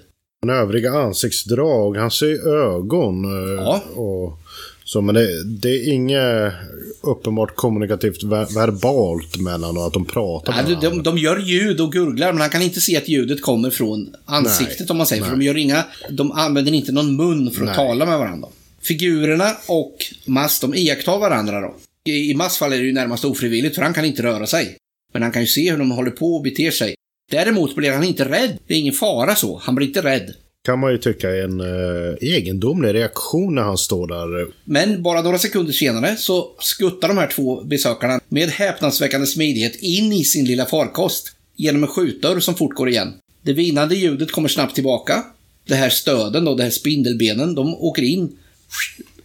Övriga 0.49 0.91
ansiktsdrag, 0.91 1.97
han 1.97 2.11
ser 2.11 2.47
ögon. 2.47 3.25
Eh, 3.25 3.53
ja. 3.53 3.83
Och, 3.95 4.39
så, 4.83 5.01
men 5.01 5.15
det, 5.15 5.43
det 5.43 5.69
är 5.69 5.93
inget 5.93 6.53
uppenbart 7.01 7.55
kommunikativt 7.55 8.23
ver 8.23 8.55
verbalt 8.55 9.41
mellan 9.41 9.77
och 9.77 9.87
att 9.87 9.93
de 9.93 10.05
pratar 10.05 10.53
med 10.53 10.65
de, 10.65 10.89
de, 10.89 11.03
de 11.03 11.17
gör 11.17 11.39
ljud 11.39 11.81
och 11.81 11.91
gurglar, 11.91 12.31
men 12.31 12.41
han 12.41 12.49
kan 12.49 12.61
inte 12.61 12.81
se 12.81 12.97
att 12.97 13.09
ljudet 13.09 13.41
kommer 13.41 13.69
från 13.69 14.15
ansiktet 14.25 14.79
Nej. 14.79 14.87
om 14.89 14.97
man 14.97 15.07
säger. 15.07 15.21
Nej. 15.21 15.29
För 15.29 15.37
de 15.37 15.45
gör 15.45 15.57
inga, 15.57 15.85
de 16.09 16.31
använder 16.31 16.71
inte 16.71 16.91
någon 16.91 17.15
mun 17.15 17.51
för 17.51 17.61
att 17.61 17.67
Nej. 17.67 17.75
tala 17.75 18.05
med 18.05 18.19
varandra. 18.19 18.47
Figurerna 18.81 19.51
och 19.67 19.95
Mass, 20.25 20.59
de 20.59 20.75
iakttar 20.75 21.19
varandra 21.19 21.61
då. 21.61 21.75
I, 22.11 22.31
i 22.31 22.33
Mass 22.33 22.57
fall 22.57 22.73
är 22.73 22.77
det 22.77 22.83
ju 22.83 22.93
närmast 22.93 23.25
ofrivilligt, 23.25 23.75
för 23.75 23.81
han 23.81 23.93
kan 23.93 24.05
inte 24.05 24.23
röra 24.23 24.47
sig. 24.47 24.77
Men 25.13 25.21
han 25.21 25.31
kan 25.31 25.41
ju 25.41 25.47
se 25.47 25.71
hur 25.71 25.77
de 25.77 25.91
håller 25.91 26.11
på 26.11 26.35
och 26.35 26.43
beter 26.43 26.71
sig. 26.71 26.95
Däremot 27.31 27.75
blir 27.75 27.91
han 27.91 28.03
inte 28.03 28.29
rädd. 28.29 28.57
Det 28.67 28.73
är 28.73 28.77
ingen 28.79 28.93
fara 28.93 29.35
så. 29.35 29.61
Han 29.63 29.75
blir 29.75 29.87
inte 29.87 30.01
rädd. 30.01 30.33
Kan 30.65 30.79
man 30.79 30.91
ju 30.91 30.97
tycka 30.97 31.29
är 31.29 31.43
en 31.43 31.59
eh, 31.59 32.15
egendomlig 32.21 32.93
reaktion 32.93 33.55
när 33.55 33.61
han 33.61 33.77
står 33.77 34.07
där. 34.07 34.47
Men 34.63 35.03
bara 35.03 35.21
några 35.21 35.37
sekunder 35.37 35.73
senare 35.73 36.15
så 36.15 36.51
skuttar 36.59 37.07
de 37.07 37.17
här 37.17 37.27
två 37.27 37.61
besökarna 37.61 38.19
med 38.29 38.49
häpnadsväckande 38.49 39.27
smidighet 39.27 39.75
in 39.75 40.13
i 40.13 40.23
sin 40.23 40.45
lilla 40.45 40.65
farkost 40.65 41.31
genom 41.55 41.83
en 41.83 41.89
skjutdörr 41.89 42.39
som 42.39 42.55
fort 42.55 42.73
går 42.73 42.89
igen. 42.89 43.13
Det 43.41 43.53
vinande 43.53 43.95
ljudet 43.95 44.31
kommer 44.31 44.49
snabbt 44.49 44.75
tillbaka. 44.75 45.23
Det 45.67 45.75
här 45.75 45.89
stöden 45.89 46.45
då, 46.45 46.55
det 46.55 46.63
här 46.63 46.69
spindelbenen, 46.69 47.55
de 47.55 47.75
åker 47.75 48.03
in. 48.03 48.37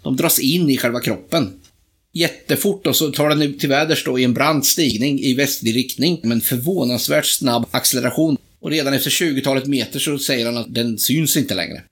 De 0.02 0.16
dras 0.16 0.38
in 0.38 0.70
i 0.70 0.76
själva 0.76 1.00
kroppen 1.00 1.52
jättefort 2.16 2.86
och 2.86 2.96
så 2.96 3.12
tar 3.12 3.28
den 3.28 3.58
till 3.58 3.68
väders 3.68 4.04
då 4.04 4.18
i 4.18 4.24
en 4.24 4.34
brant 4.34 4.66
stigning 4.66 5.20
i 5.20 5.34
västlig 5.34 5.76
riktning 5.76 6.20
med 6.22 6.32
en 6.32 6.40
förvånansvärt 6.40 7.26
snabb 7.26 7.66
acceleration. 7.70 8.36
Och 8.60 8.70
redan 8.70 8.94
efter 8.94 9.10
20-talet 9.10 9.66
meter 9.66 9.98
så 9.98 10.18
säger 10.18 10.46
han 10.46 10.56
att 10.56 10.74
den 10.74 10.98
syns 10.98 11.36
inte 11.36 11.54
längre. 11.54 11.82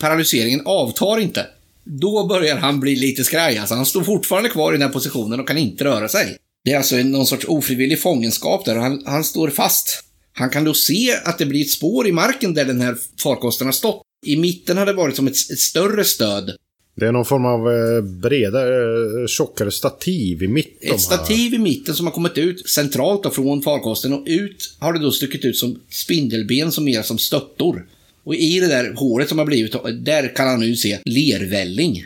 Paralyseringen 0.00 0.62
avtar 0.64 1.18
inte. 1.18 1.46
Då 1.84 2.26
börjar 2.26 2.56
han 2.56 2.80
bli 2.80 2.96
lite 2.96 3.24
skraj. 3.24 3.58
Alltså, 3.58 3.74
han 3.74 3.86
står 3.86 4.04
fortfarande 4.04 4.48
kvar 4.48 4.72
i 4.72 4.74
den 4.74 4.82
här 4.82 4.92
positionen 4.92 5.40
och 5.40 5.48
kan 5.48 5.58
inte 5.58 5.84
röra 5.84 6.08
sig. 6.08 6.36
Det 6.64 6.72
är 6.72 6.76
alltså 6.76 6.96
någon 6.96 7.26
sorts 7.26 7.44
ofrivillig 7.48 8.00
fångenskap 8.00 8.64
där 8.64 8.76
och 8.76 8.82
han, 8.82 9.02
han 9.06 9.24
står 9.24 9.50
fast. 9.50 10.04
Han 10.32 10.50
kan 10.50 10.64
då 10.64 10.74
se 10.74 11.14
att 11.24 11.38
det 11.38 11.46
blir 11.46 11.60
ett 11.60 11.70
spår 11.70 12.08
i 12.08 12.12
marken 12.12 12.54
där 12.54 12.64
den 12.64 12.80
här 12.80 12.96
farkosten 13.22 13.66
har 13.66 13.72
stått. 13.72 14.02
I 14.26 14.36
mitten 14.36 14.76
har 14.76 14.86
det 14.86 14.92
varit 14.92 15.16
som 15.16 15.26
ett, 15.26 15.50
ett 15.52 15.58
större 15.58 16.04
stöd. 16.04 16.56
Det 16.94 17.06
är 17.06 17.12
någon 17.12 17.24
form 17.24 17.44
av 17.44 17.72
eh, 17.72 18.02
bredare, 18.02 19.22
eh, 19.22 19.26
tjockare 19.26 19.70
stativ 19.70 20.42
i 20.42 20.48
mitten. 20.48 20.94
Ett 20.94 21.00
stativ 21.00 21.54
i 21.54 21.58
mitten 21.58 21.94
som 21.94 22.06
har 22.06 22.12
kommit 22.12 22.38
ut 22.38 22.68
centralt 22.68 23.22
då 23.22 23.30
från 23.30 23.62
farkosten 23.62 24.12
och 24.12 24.24
ut 24.26 24.76
har 24.78 24.92
det 24.92 24.98
då 24.98 25.10
stuckit 25.10 25.44
ut 25.44 25.56
som 25.56 25.80
spindelben 25.90 26.72
som 26.72 26.84
mer 26.84 27.02
som 27.02 27.18
stöttor. 27.18 27.86
Och 28.24 28.34
i 28.34 28.60
det 28.60 28.66
där 28.66 28.92
håret 28.96 29.28
som 29.28 29.38
har 29.38 29.46
blivit, 29.46 29.74
där 30.04 30.36
kan 30.36 30.48
han 30.48 30.60
nu 30.60 30.76
se 30.76 30.98
lervälling. 31.04 32.04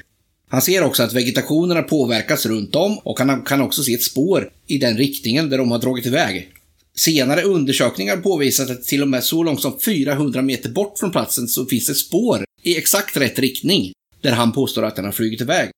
Han 0.48 0.62
ser 0.62 0.82
också 0.82 1.02
att 1.02 1.12
vegetationen 1.12 1.76
har 1.76 1.82
påverkats 1.82 2.46
runt 2.46 2.74
om 2.74 2.98
och 2.98 3.18
han 3.18 3.42
kan 3.42 3.60
också 3.60 3.82
se 3.82 3.94
ett 3.94 4.02
spår 4.02 4.50
i 4.66 4.78
den 4.78 4.96
riktningen 4.96 5.50
där 5.50 5.58
de 5.58 5.70
har 5.70 5.78
dragit 5.78 6.06
iväg. 6.06 6.48
Senare 6.96 7.42
undersökningar 7.42 8.16
påvisat 8.16 8.70
att 8.70 8.84
till 8.84 9.02
och 9.02 9.08
med 9.08 9.24
så 9.24 9.42
långt 9.42 9.60
som 9.60 9.80
400 9.84 10.42
meter 10.42 10.70
bort 10.70 10.98
från 10.98 11.10
platsen 11.10 11.48
så 11.48 11.66
finns 11.66 11.86
det 11.86 11.94
spår 11.94 12.44
i 12.62 12.76
exakt 12.76 13.16
rätt 13.16 13.38
riktning 13.38 13.92
där 14.24 14.32
han 14.32 14.52
påstår 14.52 14.84
att 14.84 14.96
den 14.96 15.04
har 15.04 15.12
flugit 15.12 15.40
iväg. 15.40 15.70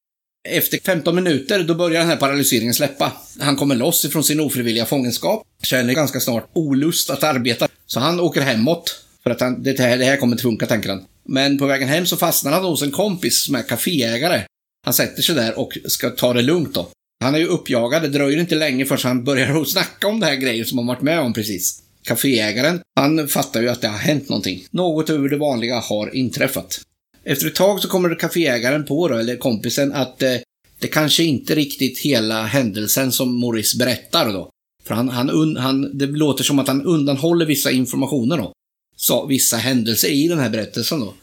Efter 0.49 0.79
15 0.79 1.15
minuter 1.15 1.65
då 1.65 1.75
börjar 1.75 2.00
den 2.00 2.09
här 2.09 2.17
paralyseringen 2.17 2.75
släppa. 2.75 3.12
Han 3.41 3.57
kommer 3.57 3.75
loss 3.75 4.05
ifrån 4.05 4.25
sin 4.25 4.41
ofrivilliga 4.41 4.87
fångenskap, 4.87 5.43
känner 5.62 5.95
ganska 5.95 6.21
snart 6.21 6.49
olust 6.53 7.11
att 7.11 7.23
arbeta, 7.23 7.69
så 7.87 8.00
han 8.00 8.21
åker 8.21 8.41
hemåt. 8.41 9.03
För 9.23 9.31
att 9.31 9.41
han, 9.41 9.62
det, 9.62 9.79
här, 9.79 9.99
det 9.99 10.05
här 10.05 10.17
kommer 10.17 10.33
inte 10.33 10.43
funka, 10.43 10.67
tänker 10.67 10.88
han. 10.88 11.05
Men 11.25 11.59
på 11.59 11.67
vägen 11.67 11.88
hem 11.88 12.07
så 12.07 12.17
fastnar 12.17 12.53
han 12.53 12.65
hos 12.65 12.83
en 12.83 12.91
kompis 12.91 13.45
som 13.45 13.55
är 13.55 13.62
kaféägare. 13.62 14.43
Han 14.85 14.95
sätter 14.95 15.23
sig 15.23 15.35
där 15.35 15.59
och 15.59 15.79
ska 15.85 16.11
ta 16.11 16.33
det 16.33 16.43
lugnt 16.43 16.75
då. 16.75 16.88
Han 17.25 17.35
är 17.35 17.38
ju 17.38 17.47
uppjagad, 17.47 18.03
det 18.03 18.09
dröjer 18.09 18.41
inte 18.41 18.55
länge 18.55 18.87
förrän 18.87 19.00
han 19.03 19.25
börjar 19.25 19.65
snacka 19.65 20.09
om 20.09 20.21
det 20.21 20.26
här 20.26 20.37
grejen 20.37 20.67
som 20.67 20.79
han 20.79 20.87
varit 20.87 21.03
med 21.03 21.21
om 21.21 21.33
precis. 21.33 21.83
Kaféägaren, 22.03 22.81
han 22.97 23.29
fattar 23.29 23.62
ju 23.62 23.69
att 23.69 23.81
det 23.81 23.88
har 23.88 23.99
hänt 23.99 24.29
någonting. 24.29 24.67
Något 24.71 25.11
över 25.11 25.29
det 25.29 25.37
vanliga 25.37 25.81
har 25.81 26.15
inträffat. 26.15 26.81
Efter 27.28 27.47
ett 27.47 27.54
tag 27.54 27.80
så 27.80 27.88
kommer 27.88 28.18
kaféägaren 28.18 28.85
på 28.85 29.09
då, 29.09 29.14
eller 29.14 29.37
kompisen, 29.37 29.92
att 29.92 30.23
eh, 30.23 30.35
det 30.78 30.88
kanske 30.88 31.25
inte 31.25 31.54
riktigt 31.54 31.99
hela 31.99 32.42
händelsen 32.42 33.12
som 33.12 33.35
Morris 33.35 33.78
berättar 33.78 34.33
då. 34.33 34.50
För 34.85 34.95
han, 34.95 35.09
han, 35.09 35.56
han, 35.56 35.99
det 35.99 36.06
låter 36.06 36.45
som 36.45 36.59
att 36.59 36.68
han 36.68 36.87
undanhåller 36.87 37.47
vissa 37.47 37.71
informationer 37.71 38.37
då. 38.37 38.52
Så, 38.97 39.26
vissa 39.26 39.56
händelser 39.56 40.09
i 40.09 40.28
den 40.28 40.38
här 40.38 40.50
berättelsen 40.50 41.00
då. 41.00 41.14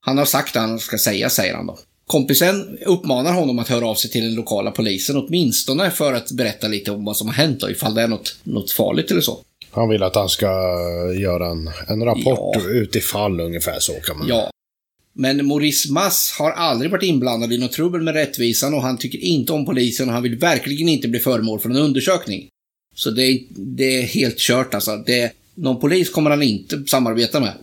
Han 0.00 0.18
har 0.18 0.24
sagt 0.24 0.54
det 0.54 0.60
han 0.60 0.78
ska 0.78 0.98
säga, 0.98 1.30
säger 1.30 1.54
han 1.54 1.66
då. 1.66 1.78
Kompisen 2.06 2.78
uppmanar 2.86 3.32
honom 3.32 3.58
att 3.58 3.68
höra 3.68 3.86
av 3.86 3.94
sig 3.94 4.10
till 4.10 4.24
den 4.24 4.34
lokala 4.34 4.70
polisen, 4.70 5.16
åtminstone 5.16 5.90
för 5.90 6.12
att 6.12 6.32
berätta 6.32 6.68
lite 6.68 6.90
om 6.90 7.04
vad 7.04 7.16
som 7.16 7.26
har 7.26 7.34
hänt 7.34 7.60
då, 7.60 7.70
ifall 7.70 7.94
det 7.94 8.02
är 8.02 8.08
något, 8.08 8.36
något 8.42 8.72
farligt 8.72 9.10
eller 9.10 9.20
så. 9.20 9.38
Han 9.70 9.88
vill 9.88 10.02
att 10.02 10.14
han 10.14 10.28
ska 10.28 10.46
göra 11.16 11.46
en, 11.46 11.70
en 11.88 12.04
rapport 12.04 12.56
ja. 12.64 12.70
utifall 12.70 13.40
ungefär 13.40 13.76
så 13.80 13.92
kan 13.92 14.18
man 14.18 14.28
Ja. 14.28 14.50
Men 15.12 15.46
Maurice 15.46 15.92
Mass 15.92 16.34
har 16.38 16.50
aldrig 16.50 16.90
varit 16.90 17.02
inblandad 17.02 17.52
i 17.52 17.58
något 17.58 17.72
trubbel 17.72 18.02
med 18.02 18.14
rättvisan 18.14 18.74
och 18.74 18.82
han 18.82 18.98
tycker 18.98 19.18
inte 19.18 19.52
om 19.52 19.66
polisen 19.66 20.08
och 20.08 20.14
han 20.14 20.22
vill 20.22 20.38
verkligen 20.38 20.88
inte 20.88 21.08
bli 21.08 21.20
föremål 21.20 21.60
för 21.60 21.70
en 21.70 21.76
undersökning. 21.76 22.48
Så 22.94 23.10
det 23.10 23.22
är, 23.22 23.40
det 23.50 23.98
är 23.98 24.02
helt 24.02 24.38
kört 24.38 24.74
alltså. 24.74 24.96
Det, 24.96 25.32
någon 25.54 25.80
polis 25.80 26.10
kommer 26.10 26.30
han 26.30 26.42
inte 26.42 26.84
samarbeta 26.86 27.40
med. 27.40 27.54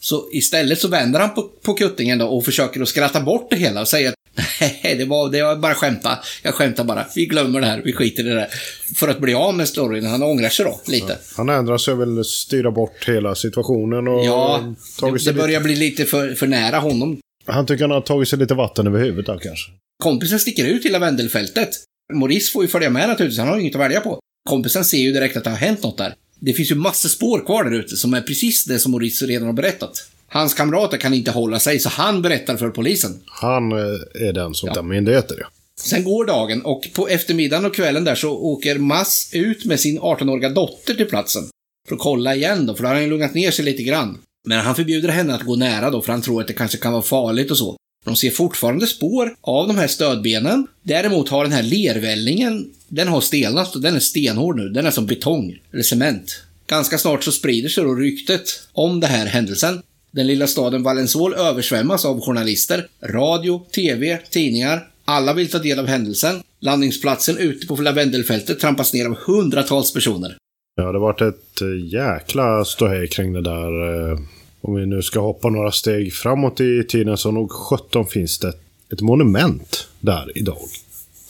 Så 0.00 0.28
istället 0.32 0.80
så 0.80 0.88
vänder 0.88 1.20
han 1.20 1.34
på, 1.34 1.42
på 1.62 1.74
kuttingen 1.74 2.18
då 2.18 2.26
och 2.26 2.44
försöker 2.44 2.80
att 2.80 2.88
skratta 2.88 3.20
bort 3.20 3.50
det 3.50 3.56
hela 3.56 3.80
och 3.80 3.88
säga 3.88 4.08
att 4.08 4.14
nej, 4.60 4.94
det 4.98 5.04
var, 5.04 5.30
det 5.30 5.42
var 5.42 5.56
bara 5.56 5.74
skämta. 5.74 6.18
Jag 6.42 6.54
skämtar 6.54 6.84
bara. 6.84 7.06
Vi 7.14 7.26
glömmer 7.26 7.60
det 7.60 7.66
här. 7.66 7.82
Vi 7.84 7.92
skiter 7.92 8.26
i 8.26 8.28
det 8.28 8.34
där. 8.34 8.48
För 8.96 9.08
att 9.08 9.20
bli 9.20 9.34
av 9.34 9.54
med 9.54 9.68
storyn. 9.68 10.06
Han 10.06 10.22
ångrar 10.22 10.48
sig 10.48 10.64
då, 10.64 10.80
lite. 10.86 11.06
Ja, 11.06 11.16
han 11.36 11.48
ändrar 11.48 11.78
sig 11.78 11.96
vill 11.96 12.24
styra 12.24 12.70
bort 12.70 13.08
hela 13.08 13.34
situationen 13.34 14.08
och... 14.08 14.24
Ja, 14.24 14.74
det, 15.00 15.24
det 15.24 15.32
börjar 15.32 15.60
bli 15.60 15.76
lite 15.76 16.04
för, 16.04 16.34
för 16.34 16.46
nära 16.46 16.78
honom. 16.78 17.18
Han 17.46 17.66
tycker 17.66 17.84
han 17.84 17.90
har 17.90 18.00
tagit 18.00 18.28
sig 18.28 18.38
lite 18.38 18.54
vatten 18.54 18.86
över 18.86 18.98
huvudet 18.98 19.26
då 19.26 19.38
kanske. 19.38 19.70
Kompisen 20.02 20.40
sticker 20.40 20.64
ut 20.64 20.86
i 20.86 20.88
lavendelfältet. 20.88 21.68
Maurice 22.12 22.52
får 22.52 22.62
ju 22.62 22.68
följa 22.68 22.90
med 22.90 23.08
naturligtvis. 23.08 23.38
Han 23.38 23.48
har 23.48 23.56
ju 23.56 23.62
inget 23.62 23.74
att 23.74 23.80
välja 23.80 24.00
på. 24.00 24.18
Kompisen 24.48 24.84
ser 24.84 24.98
ju 24.98 25.12
direkt 25.12 25.36
att 25.36 25.44
det 25.44 25.50
har 25.50 25.56
hänt 25.56 25.82
något 25.82 25.98
där. 25.98 26.14
Det 26.40 26.52
finns 26.52 26.70
ju 26.70 26.74
massor 26.74 27.08
spår 27.08 27.46
kvar 27.46 27.64
där 27.64 27.78
ute 27.78 27.96
som 27.96 28.14
är 28.14 28.20
precis 28.20 28.64
det 28.64 28.78
som 28.78 28.92
Maurice 28.92 29.26
redan 29.26 29.46
har 29.46 29.52
berättat. 29.52 30.08
Hans 30.34 30.54
kamrater 30.54 30.96
kan 30.96 31.14
inte 31.14 31.30
hålla 31.30 31.58
sig, 31.58 31.78
så 31.78 31.88
han 31.88 32.22
berättar 32.22 32.56
för 32.56 32.70
polisen. 32.70 33.20
Han 33.26 33.72
eh, 33.72 34.28
är 34.28 34.32
den 34.32 34.54
som 34.54 34.66
ja. 34.66 34.74
tar 34.74 34.82
myndigheter, 34.82 35.36
ja. 35.40 35.46
Sen 35.80 36.04
går 36.04 36.24
dagen 36.24 36.62
och 36.62 36.88
på 36.94 37.08
eftermiddagen 37.08 37.64
och 37.64 37.74
kvällen 37.74 38.04
där 38.04 38.14
så 38.14 38.30
åker 38.30 38.78
Mass 38.78 39.30
ut 39.32 39.64
med 39.64 39.80
sin 39.80 40.00
18-åriga 40.00 40.48
dotter 40.48 40.94
till 40.94 41.06
platsen. 41.06 41.42
För 41.88 41.94
att 41.94 42.00
kolla 42.00 42.34
igen 42.34 42.66
då, 42.66 42.74
för 42.74 42.82
då 42.82 42.88
har 42.88 42.94
han 42.94 43.08
lugnat 43.08 43.34
ner 43.34 43.50
sig 43.50 43.64
lite 43.64 43.82
grann. 43.82 44.18
Men 44.46 44.60
han 44.60 44.74
förbjuder 44.74 45.08
henne 45.08 45.34
att 45.34 45.42
gå 45.42 45.56
nära 45.56 45.90
då, 45.90 46.02
för 46.02 46.12
han 46.12 46.22
tror 46.22 46.40
att 46.40 46.48
det 46.48 46.52
kanske 46.52 46.78
kan 46.78 46.92
vara 46.92 47.02
farligt 47.02 47.50
och 47.50 47.58
så. 47.58 47.76
De 48.04 48.16
ser 48.16 48.30
fortfarande 48.30 48.86
spår 48.86 49.36
av 49.40 49.66
de 49.66 49.78
här 49.78 49.86
stödbenen. 49.86 50.66
Däremot 50.82 51.28
har 51.28 51.44
den 51.44 51.52
här 51.52 51.62
lervällingen, 51.62 52.70
den 52.88 53.08
har 53.08 53.20
stelnat 53.20 53.74
och 53.74 53.80
den 53.80 53.96
är 53.96 54.00
stenhård 54.00 54.56
nu. 54.56 54.68
Den 54.68 54.86
är 54.86 54.90
som 54.90 55.06
betong, 55.06 55.58
eller 55.72 55.82
cement. 55.82 56.42
Ganska 56.66 56.98
snart 56.98 57.24
så 57.24 57.32
sprider 57.32 57.68
sig 57.68 57.84
då 57.84 57.94
ryktet 57.94 58.42
om 58.72 59.00
den 59.00 59.10
här 59.10 59.26
händelsen. 59.26 59.82
Den 60.14 60.26
lilla 60.26 60.46
staden 60.46 60.82
Valensol 60.82 61.34
översvämmas 61.34 62.04
av 62.04 62.20
journalister, 62.20 62.86
radio, 63.02 63.66
TV, 63.74 64.18
tidningar. 64.30 64.88
Alla 65.04 65.34
vill 65.34 65.50
ta 65.50 65.58
del 65.58 65.78
av 65.78 65.86
händelsen. 65.86 66.42
Landningsplatsen 66.60 67.38
ute 67.38 67.66
på 67.66 67.76
lavendelfältet 67.76 68.60
trampas 68.60 68.94
ner 68.94 69.06
av 69.06 69.16
hundratals 69.16 69.92
personer. 69.94 70.36
Ja, 70.76 70.82
det 70.82 70.98
har 70.98 71.00
varit 71.00 71.20
ett 71.20 71.60
eh, 71.60 71.92
jäkla 71.92 72.64
ståhej 72.64 73.08
kring 73.08 73.32
det 73.32 73.40
där. 73.40 74.10
Eh, 74.10 74.18
om 74.60 74.74
vi 74.74 74.86
nu 74.86 75.02
ska 75.02 75.20
hoppa 75.20 75.48
några 75.48 75.72
steg 75.72 76.12
framåt 76.12 76.60
i 76.60 76.84
tiden 76.88 77.16
så 77.16 77.30
nog 77.30 77.52
17 77.52 78.06
finns 78.06 78.38
det 78.38 78.52
ett 78.92 79.00
monument 79.00 79.88
där 80.00 80.38
idag. 80.38 80.58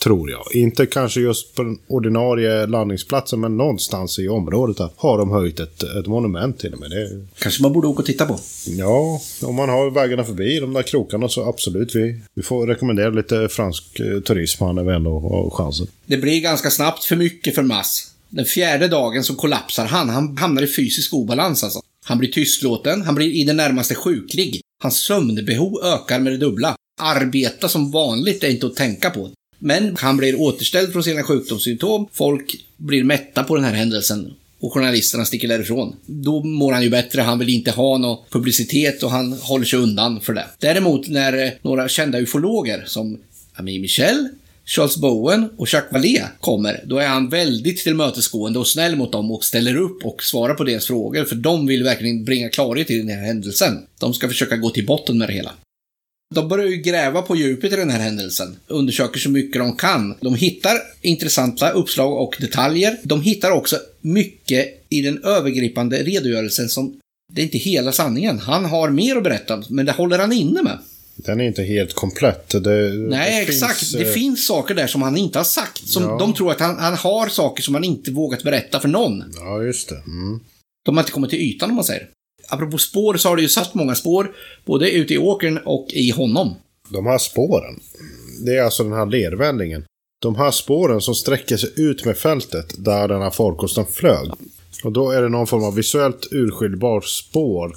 Tror 0.05 0.31
jag. 0.31 0.43
Inte 0.51 0.85
kanske 0.85 1.21
just 1.21 1.55
på 1.55 1.63
den 1.63 1.77
ordinarie 1.87 2.65
landningsplatsen 2.65 3.39
men 3.39 3.57
någonstans 3.57 4.19
i 4.19 4.27
området 4.27 4.77
där 4.77 4.89
har 4.95 5.17
de 5.17 5.31
höjt 5.31 5.59
ett, 5.59 5.83
ett 5.83 6.07
monument 6.07 6.59
till 6.59 6.73
och 6.73 6.79
med. 6.79 6.89
Det... 6.89 7.25
Kanske 7.39 7.61
man 7.61 7.73
borde 7.73 7.87
åka 7.87 7.99
och 7.99 8.05
titta 8.05 8.25
på. 8.25 8.39
Ja, 8.65 9.21
om 9.41 9.55
man 9.55 9.69
har 9.69 9.91
vägarna 9.91 10.23
förbi 10.23 10.59
de 10.59 10.73
där 10.73 10.83
krokarna 10.83 11.29
så 11.29 11.49
absolut. 11.49 11.95
Vi, 11.95 12.21
vi 12.33 12.41
får 12.41 12.67
rekommendera 12.67 13.09
lite 13.09 13.49
fransk 13.49 13.99
eh, 13.99 14.19
turism 14.19 14.65
när 14.65 14.83
vi 14.83 14.93
ändå 14.93 15.19
har 15.19 15.49
chansen. 15.49 15.87
Det 16.05 16.17
blir 16.17 16.41
ganska 16.41 16.69
snabbt 16.69 17.03
för 17.03 17.15
mycket 17.15 17.55
för 17.55 17.63
Mass. 17.63 18.11
Den 18.29 18.45
fjärde 18.45 18.87
dagen 18.87 19.23
så 19.23 19.35
kollapsar 19.35 19.85
han. 19.85 20.09
Han 20.09 20.37
hamnar 20.37 20.61
i 20.61 20.67
fysisk 20.67 21.13
obalans 21.13 21.63
alltså. 21.63 21.79
Han 22.05 22.17
blir 22.17 22.31
tystlåten, 22.31 23.01
han 23.01 23.15
blir 23.15 23.31
i 23.31 23.43
det 23.43 23.53
närmaste 23.53 23.95
sjuklig. 23.95 24.61
Hans 24.83 24.97
sömnbehov 24.97 25.73
ökar 25.83 26.19
med 26.19 26.33
det 26.33 26.37
dubbla. 26.37 26.75
Arbeta 27.01 27.69
som 27.69 27.91
vanligt 27.91 28.43
är 28.43 28.49
inte 28.49 28.65
att 28.65 28.75
tänka 28.75 29.09
på. 29.09 29.31
Men 29.65 29.95
han 29.99 30.17
blir 30.17 30.41
återställd 30.41 30.93
från 30.93 31.03
sina 31.03 31.23
sjukdomssymptom. 31.23 32.07
Folk 32.11 32.55
blir 32.77 33.03
mätta 33.03 33.43
på 33.43 33.55
den 33.55 33.65
här 33.65 33.73
händelsen. 33.73 34.33
Och 34.59 34.73
journalisterna 34.73 35.25
sticker 35.25 35.47
därifrån. 35.47 35.95
Då 36.05 36.43
mår 36.43 36.73
han 36.73 36.83
ju 36.83 36.89
bättre, 36.89 37.21
han 37.21 37.39
vill 37.39 37.49
inte 37.49 37.71
ha 37.71 37.97
någon 37.97 38.17
publicitet 38.29 39.03
och 39.03 39.11
han 39.11 39.33
håller 39.33 39.65
sig 39.65 39.79
undan 39.79 40.21
för 40.21 40.33
det. 40.33 40.45
Däremot 40.59 41.07
när 41.07 41.45
eh, 41.45 41.51
några 41.61 41.87
kända 41.87 42.19
ufologer 42.19 42.83
som 42.87 43.19
Ami 43.53 43.79
Michel, 43.79 44.27
Charles 44.65 44.97
Bowen 44.97 45.49
och 45.57 45.73
Jacques 45.73 45.93
Vallée 45.93 46.23
kommer, 46.39 46.83
då 46.85 46.97
är 46.97 47.07
han 47.07 47.29
väldigt 47.29 47.83
tillmötesgående 47.83 48.59
och 48.59 48.67
snäll 48.67 48.95
mot 48.95 49.11
dem 49.11 49.31
och 49.31 49.45
ställer 49.45 49.77
upp 49.77 50.05
och 50.05 50.23
svarar 50.23 50.53
på 50.53 50.63
deras 50.63 50.87
frågor, 50.87 51.23
för 51.23 51.35
de 51.35 51.67
vill 51.67 51.83
verkligen 51.83 52.25
bringa 52.25 52.49
klarhet 52.49 52.91
i 52.91 52.97
den 52.97 53.09
här 53.09 53.25
händelsen. 53.25 53.85
De 53.99 54.13
ska 54.13 54.27
försöka 54.27 54.57
gå 54.57 54.69
till 54.69 54.85
botten 54.85 55.17
med 55.17 55.29
det 55.29 55.33
hela. 55.33 55.51
De 56.35 56.47
börjar 56.47 56.67
ju 56.67 56.77
gräva 56.77 57.21
på 57.21 57.35
djupet 57.35 57.73
i 57.73 57.75
den 57.75 57.89
här 57.89 57.99
händelsen. 57.99 58.55
Undersöker 58.67 59.19
så 59.19 59.29
mycket 59.29 59.61
de 59.61 59.75
kan. 59.75 60.15
De 60.21 60.35
hittar 60.35 60.77
intressanta 61.01 61.69
uppslag 61.69 62.13
och 62.13 62.35
detaljer. 62.39 62.97
De 63.03 63.21
hittar 63.21 63.51
också 63.51 63.79
mycket 64.01 64.85
i 64.89 65.01
den 65.01 65.23
övergripande 65.23 66.03
redogörelsen 66.03 66.69
som 66.69 66.99
det 67.33 67.41
är 67.41 67.43
inte 67.43 67.57
hela 67.57 67.91
sanningen. 67.91 68.39
Han 68.39 68.65
har 68.65 68.89
mer 68.89 69.15
att 69.15 69.23
berätta, 69.23 69.63
men 69.69 69.85
det 69.85 69.91
håller 69.91 70.19
han 70.19 70.33
inne 70.33 70.63
med. 70.63 70.79
Den 71.15 71.41
är 71.41 71.45
inte 71.45 71.63
helt 71.63 71.93
komplett. 71.93 72.49
Det, 72.49 72.93
Nej, 72.93 73.45
det 73.45 73.51
exakt. 73.51 73.79
Finns, 73.79 73.91
det 73.91 74.07
eh... 74.07 74.13
finns 74.13 74.47
saker 74.47 74.75
där 74.75 74.87
som 74.87 75.01
han 75.01 75.17
inte 75.17 75.39
har 75.39 75.43
sagt. 75.43 75.87
Som 75.87 76.03
ja. 76.03 76.17
De 76.17 76.33
tror 76.33 76.51
att 76.51 76.59
han, 76.59 76.77
han, 76.79 76.93
har 76.93 77.27
saker 77.27 77.63
som 77.63 77.73
han 77.73 77.83
inte 77.83 78.11
vågat 78.11 78.43
berätta 78.43 78.79
för 78.79 78.87
någon. 78.87 79.23
Ja, 79.35 79.63
just 79.63 79.89
det. 79.89 79.95
Mm. 79.95 80.39
De 80.85 80.97
har 80.97 81.03
inte 81.03 81.11
kommit 81.11 81.29
till 81.29 81.39
ytan 81.39 81.69
om 81.69 81.75
man 81.75 81.85
säger. 81.85 82.07
Apropå 82.49 82.77
spår 82.77 83.17
så 83.17 83.29
har 83.29 83.35
det 83.35 83.41
ju 83.41 83.49
satt 83.49 83.73
många 83.73 83.95
spår, 83.95 84.31
både 84.65 84.91
ute 84.91 85.13
i 85.13 85.17
åkern 85.17 85.57
och 85.65 85.87
i 85.89 86.11
honom. 86.11 86.55
De 86.89 87.05
här 87.05 87.17
spåren, 87.17 87.79
det 88.45 88.57
är 88.57 88.61
alltså 88.61 88.83
den 88.83 88.93
här 88.93 89.05
lervällingen. 89.05 89.85
De 90.21 90.35
här 90.35 90.51
spåren 90.51 91.01
som 91.01 91.15
sträcker 91.15 91.57
sig 91.57 91.69
ut 91.75 92.05
med 92.05 92.17
fältet 92.17 92.73
där 92.77 93.07
den 93.07 93.21
här 93.21 93.31
farkosten 93.31 93.85
flög. 93.85 94.29
Och 94.83 94.91
då 94.91 95.11
är 95.11 95.21
det 95.21 95.29
någon 95.29 95.47
form 95.47 95.63
av 95.63 95.75
visuellt 95.75 96.27
urskiljbart 96.31 97.05
spår 97.05 97.75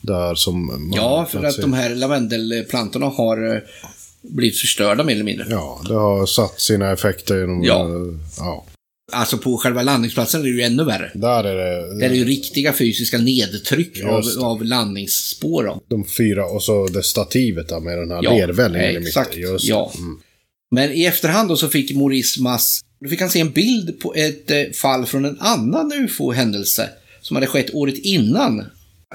där 0.00 0.34
som... 0.34 0.90
ja, 0.96 1.26
för 1.30 1.44
att 1.44 1.54
se. 1.54 1.62
de 1.62 1.72
här 1.72 1.94
lavendelplantorna 1.94 3.06
har, 3.06 3.62
blivit 4.22 4.58
förstörda 4.58 5.04
mer 5.04 5.14
eller 5.14 5.24
mindre. 5.24 5.46
Ja, 5.50 5.80
det 5.88 5.94
har 5.94 6.26
satt 6.26 6.60
sina 6.60 6.92
effekter 6.92 7.38
genom... 7.38 7.62
Ja. 7.62 7.84
eh, 7.84 8.18
ja. 8.38 8.64
Alltså 9.12 9.38
på 9.38 9.56
själva 9.58 9.82
landningsplatsen 9.82 10.40
är 10.40 10.44
det 10.44 10.50
ju 10.50 10.62
ännu 10.62 10.84
värre. 10.84 11.10
Där 11.14 11.44
är 11.44 11.56
det... 11.56 11.98
Där 11.98 12.06
är 12.06 12.10
det 12.10 12.16
ju 12.16 12.24
riktiga 12.24 12.72
fysiska 12.72 13.18
nedtryck 13.18 14.04
av, 14.04 14.24
av 14.40 14.64
landningsspår. 14.64 15.64
Då. 15.64 15.80
De 15.88 16.04
fyra 16.04 16.44
och 16.46 16.62
så 16.62 16.86
det 16.86 17.02
stativet 17.02 17.68
där 17.68 17.80
med 17.80 17.98
den 17.98 18.10
här 18.10 18.20
Ja, 18.22 18.32
lervällingen 18.32 19.02
i 19.02 19.06
exakt. 19.06 19.36
mitten. 19.36 19.52
Just. 19.52 19.64
Ja. 19.64 19.92
Mm. 19.98 20.18
Men 20.70 20.92
i 20.92 21.04
efterhand 21.04 21.48
då 21.48 21.56
så 21.56 21.68
fick 21.68 21.94
Maurice 21.96 22.42
Mass, 22.42 22.80
då 23.00 23.08
fick 23.08 23.20
han 23.20 23.30
se 23.30 23.40
en 23.40 23.50
bild 23.50 24.00
på 24.00 24.14
ett 24.14 24.50
eh, 24.50 24.62
fall 24.74 25.06
från 25.06 25.24
en 25.24 25.36
annan 25.40 25.92
UFO-händelse 25.92 26.88
som 27.20 27.36
hade 27.36 27.46
skett 27.46 27.74
året 27.74 27.98
innan. 27.98 28.64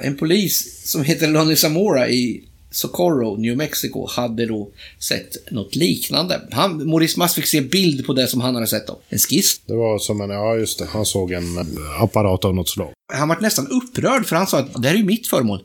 En 0.01 0.17
polis 0.17 0.81
som 0.91 1.03
heter 1.03 1.27
Lonnie 1.27 1.55
Zamora 1.55 2.09
i 2.09 2.43
Socorro, 2.75 3.35
New 3.35 3.57
Mexico, 3.57 4.07
hade 4.09 4.45
då 4.45 4.71
sett 4.99 5.51
något 5.51 5.75
liknande. 5.75 6.41
Han, 6.51 6.89
Maurice 6.89 7.19
Mass 7.19 7.33
fick 7.33 7.47
se 7.47 7.61
bild 7.61 8.05
på 8.05 8.13
det 8.13 8.27
som 8.27 8.41
han 8.41 8.55
hade 8.55 8.67
sett 8.67 8.87
då. 8.87 8.99
En 9.09 9.19
skiss. 9.19 9.61
Det 9.65 9.75
var 9.75 9.99
som 9.99 10.21
en... 10.21 10.29
Ja, 10.29 10.55
just 10.55 10.79
det. 10.79 10.85
Han 10.85 11.05
såg 11.05 11.31
en 11.31 11.57
eh, 11.57 12.01
apparat 12.01 12.45
av 12.45 12.55
något 12.55 12.69
slag. 12.69 12.91
Han 13.13 13.27
var 13.27 13.37
nästan 13.41 13.67
upprörd 13.67 14.25
för 14.25 14.35
han 14.35 14.47
sa 14.47 14.59
att 14.59 14.81
det 14.81 14.87
här 14.87 14.95
är 14.95 14.99
ju 14.99 15.05
mitt 15.05 15.27
föremål. 15.27 15.59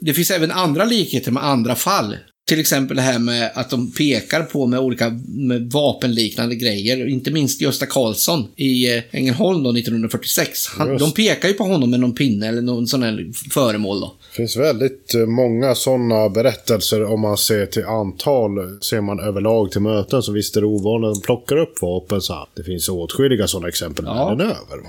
Det 0.00 0.14
finns 0.14 0.30
även 0.30 0.50
andra 0.50 0.84
likheter 0.84 1.32
med 1.32 1.44
andra 1.44 1.74
fall. 1.74 2.16
Till 2.48 2.60
exempel 2.60 2.96
det 2.96 3.02
här 3.02 3.18
med 3.18 3.50
att 3.54 3.70
de 3.70 3.92
pekar 3.92 4.42
på 4.42 4.66
med 4.66 4.80
olika 4.80 5.20
med 5.26 5.72
vapenliknande 5.72 6.54
grejer. 6.54 7.08
Inte 7.08 7.30
minst 7.30 7.60
Gösta 7.60 7.86
Karlsson 7.86 8.48
i 8.56 8.96
eh, 8.96 9.02
Ängelholm 9.10 9.62
då 9.62 9.70
1946. 9.70 10.66
Han, 10.66 10.98
de 10.98 11.12
pekar 11.12 11.48
ju 11.48 11.54
på 11.54 11.64
honom 11.64 11.90
med 11.90 12.00
någon 12.00 12.14
pinne 12.14 12.48
eller 12.48 12.62
någon 12.62 12.86
sån 12.86 13.02
här 13.02 13.26
föremål 13.50 14.00
då. 14.00 14.14
Det 14.30 14.36
finns 14.36 14.56
väldigt 14.56 15.14
eh, 15.14 15.26
många 15.26 15.74
sådana 15.74 16.28
berättelser 16.28 17.04
om 17.04 17.20
man 17.20 17.36
ser 17.36 17.66
till 17.66 17.84
antal. 17.84 18.78
Ser 18.82 19.00
man 19.00 19.20
överlag 19.20 19.70
till 19.72 19.80
möten 19.80 20.22
så 20.22 20.32
visst 20.32 20.56
är 20.56 20.60
det 20.60 20.66
ovanligt 20.66 21.08
att 21.08 21.14
de 21.14 21.20
plockar 21.26 21.56
upp 21.56 21.82
vapen 21.82 22.20
så. 22.20 22.48
Det 22.54 22.62
finns 22.64 22.88
åtskilliga 22.88 23.46
sådana 23.46 23.68
exempel 23.68 24.04
Ja. 24.04 24.28
världen 24.28 24.46
över. 24.46 24.82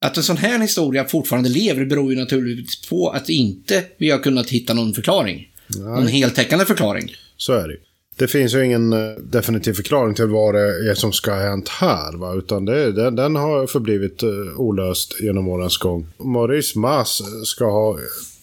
Att 0.00 0.16
en 0.16 0.22
sån 0.22 0.36
här 0.36 0.58
historia 0.60 1.04
fortfarande 1.04 1.48
lever 1.48 1.84
beror 1.84 2.12
ju 2.12 2.18
naturligtvis 2.18 2.88
på 2.88 3.08
att 3.10 3.28
inte 3.28 3.84
vi 3.98 4.10
har 4.10 4.18
kunnat 4.18 4.50
hitta 4.50 4.74
någon 4.74 4.94
förklaring. 4.94 5.48
Någon 5.78 6.06
heltäckande 6.06 6.64
förklaring. 6.64 7.10
Så 7.36 7.52
är 7.52 7.68
det. 7.68 7.76
Det 8.18 8.28
finns 8.28 8.54
ju 8.54 8.64
ingen 8.64 8.92
eh, 8.92 8.98
definitiv 9.22 9.72
förklaring 9.72 10.14
till 10.14 10.26
vad 10.26 10.54
det 10.54 10.90
är 10.90 10.94
som 10.94 11.12
ska 11.12 11.30
ha 11.34 11.40
hänt 11.40 11.68
här. 11.68 12.16
Va? 12.18 12.34
Utan 12.34 12.64
det, 12.64 12.92
den, 12.92 13.16
den 13.16 13.36
har 13.36 13.66
förblivit 13.66 14.22
eh, 14.22 14.28
olöst 14.56 15.20
genom 15.20 15.48
årens 15.48 15.76
gång. 15.78 16.06
Maurice 16.18 16.78
Mass 16.78 17.22
ska 17.44 17.64
ha 17.64 17.98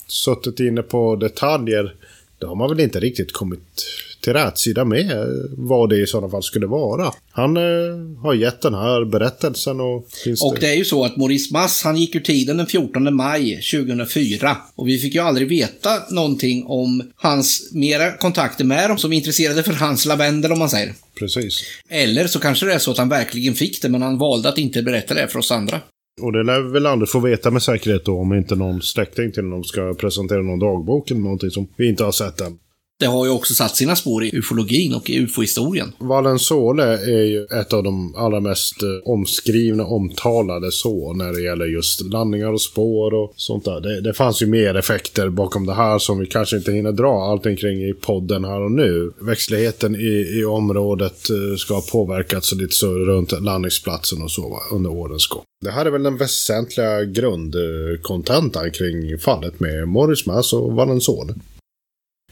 suttit 0.08 0.60
inne 0.60 0.82
på 0.82 1.16
detaljer. 1.16 1.96
Det 2.40 2.46
har 2.46 2.56
man 2.56 2.70
väl 2.70 2.80
inte 2.80 3.00
riktigt 3.00 3.34
kommit 3.34 3.86
till 4.24 4.34
rätsida 4.34 4.86
med 4.86 5.28
vad 5.58 5.90
det 5.90 5.98
i 5.98 6.08
sådana 6.08 6.30
fall 6.30 6.44
skulle 6.44 6.66
vara. 6.66 7.14
Han 7.32 7.58
eh, 7.58 8.22
har 8.22 8.34
gett 8.34 8.62
den 8.62 8.74
här 8.74 9.06
berättelsen 9.06 9.80
och 9.80 9.96
Och 10.42 10.54
det... 10.54 10.60
det 10.60 10.68
är 10.68 10.76
ju 10.76 10.86
så 10.86 11.06
att 11.06 11.18
Maurice 11.18 11.54
Mass, 11.54 11.84
han 11.84 11.98
gick 11.98 12.16
ur 12.16 12.20
tiden 12.20 12.58
den 12.58 12.68
14 12.68 13.16
maj 13.16 13.62
2004. 13.72 14.58
Och 14.76 14.88
vi 14.88 14.98
fick 14.98 15.16
ju 15.16 15.22
aldrig 15.22 15.50
veta 15.50 15.90
någonting 16.10 16.66
om 16.66 17.12
hans 17.16 17.70
mera 17.72 18.18
kontakter 18.18 18.66
med 18.66 18.90
dem 18.90 18.98
som 18.98 19.14
är 19.14 19.18
intresserade 19.18 19.64
för 19.64 19.74
hans 19.74 20.06
lavendel 20.06 20.52
om 20.52 20.60
man 20.60 20.70
säger. 20.70 20.94
Precis. 21.20 21.64
Eller 21.90 22.28
så 22.28 22.40
kanske 22.40 22.66
det 22.66 22.74
är 22.74 22.80
så 22.80 22.92
att 22.92 22.98
han 22.98 23.10
verkligen 23.10 23.54
fick 23.54 23.82
det, 23.82 23.90
men 23.90 24.02
han 24.02 24.18
valde 24.18 24.50
att 24.50 24.58
inte 24.58 24.84
berätta 24.84 25.14
det 25.14 25.28
för 25.28 25.40
oss 25.40 25.52
andra. 25.52 25.82
Och 26.22 26.32
det 26.32 26.44
lär 26.44 26.62
vi 26.62 26.70
väl 26.70 26.86
aldrig 26.86 27.10
få 27.10 27.20
veta 27.20 27.52
med 27.52 27.62
säkerhet 27.62 28.06
då 28.06 28.20
om 28.20 28.34
inte 28.34 28.56
någon 28.56 28.82
släkting 28.82 29.32
till 29.32 29.44
honom 29.44 29.64
ska 29.64 29.94
presentera 29.94 30.42
någon 30.42 30.60
dagbok 30.60 31.12
eller 31.12 31.22
någonting 31.22 31.52
som 31.52 31.68
vi 31.78 31.90
inte 31.90 32.04
har 32.04 32.12
sett 32.12 32.42
än. 32.42 32.60
Det 33.00 33.06
har 33.06 33.26
ju 33.26 33.32
också 33.32 33.54
satt 33.54 33.76
sina 33.76 33.96
spår 33.96 34.24
i 34.24 34.36
ufologin 34.36 34.94
och 34.94 35.10
i 35.10 35.18
ufo-historien. 35.18 35.92
Valenzole 36.00 36.84
är 36.84 37.24
ju 37.24 37.44
ett 37.44 37.74
av 37.74 37.84
de 37.84 38.16
allra 38.16 38.40
mest 38.40 38.84
eh, 38.84 39.12
omskrivna, 39.12 39.86
omtalade 39.86 40.72
så 40.72 41.14
när 41.14 41.34
det 41.34 41.42
gäller 41.42 41.66
just 41.66 42.02
landningar 42.02 42.54
och 42.54 42.62
spår 42.62 43.14
och 43.14 43.34
sånt 43.36 43.66
där. 43.66 43.80
Det, 43.82 44.02
det 44.02 44.14
fanns 44.14 44.42
ju 44.42 44.46
mer 44.46 44.76
effekter 44.76 45.30
bakom 45.30 45.66
det 45.66 45.74
här 45.74 46.00
som 46.00 46.20
vi 46.20 46.26
kanske 46.26 46.58
inte 46.58 46.72
hinner 46.72 46.92
dra 46.92 47.24
allting 47.24 47.58
kring 47.58 47.90
i 47.90 47.94
podden 47.94 48.46
här 48.46 48.62
och 48.62 48.72
nu. 48.72 49.12
Växtligheten 49.22 49.96
i, 49.96 50.40
i 50.40 50.46
området 50.46 51.30
eh, 51.30 51.56
ska 51.58 51.74
ha 51.74 51.84
påverkats 51.92 52.52
och 52.52 52.58
lite 52.58 52.76
så 52.76 52.94
runt 52.94 53.42
landningsplatsen 53.42 54.22
och 54.22 54.32
så 54.32 54.62
under 54.72 54.90
årens 54.90 55.28
gång. 55.28 55.44
Det 55.62 55.72
här 55.72 55.86
är 55.86 55.92
väl 55.92 56.04
den 56.04 56.18
väsentliga 56.18 57.04
grundkontentan 57.04 58.72
kring 58.72 59.18
fallet 59.18 59.60
med 59.60 59.88
Morris 59.88 60.26
Mass 60.26 60.54
och 60.54 60.74
Valenzole. 60.74 61.34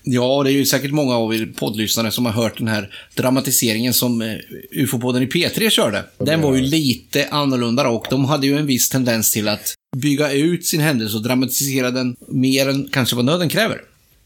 Ja, 0.04 0.44
det 0.44 0.52
är 0.52 0.54
ju 0.54 0.66
säkert 0.66 0.92
många 0.92 1.16
av 1.16 1.36
er 1.36 1.54
poddlyssnare 1.56 2.12
som 2.12 2.26
har 2.26 2.34
hört 2.34 2.58
den 2.58 2.68
här 2.68 2.94
dramatiseringen 3.16 3.94
som 3.94 4.22
eh, 4.22 4.36
UFO-podden 4.72 5.24
i 5.24 5.26
P3 5.26 5.70
körde. 5.70 6.04
Den 6.18 6.42
var 6.42 6.56
ju 6.56 6.62
lite 6.62 7.28
annorlunda 7.28 7.90
och 7.90 8.06
de 8.10 8.26
hade 8.26 8.48
ju 8.48 8.58
en 8.58 8.66
viss 8.66 8.90
tendens 8.90 9.32
till 9.32 9.48
att 9.48 9.74
bygga 9.98 10.32
ut 10.32 10.66
sin 10.66 10.82
händelse 10.82 11.18
och 11.18 11.24
dramatisera 11.24 11.92
den 11.92 12.16
mer 12.28 12.70
än 12.70 12.90
kanske 12.92 13.16
vad 13.16 13.26
nöden 13.26 13.50
kräver. 13.50 13.82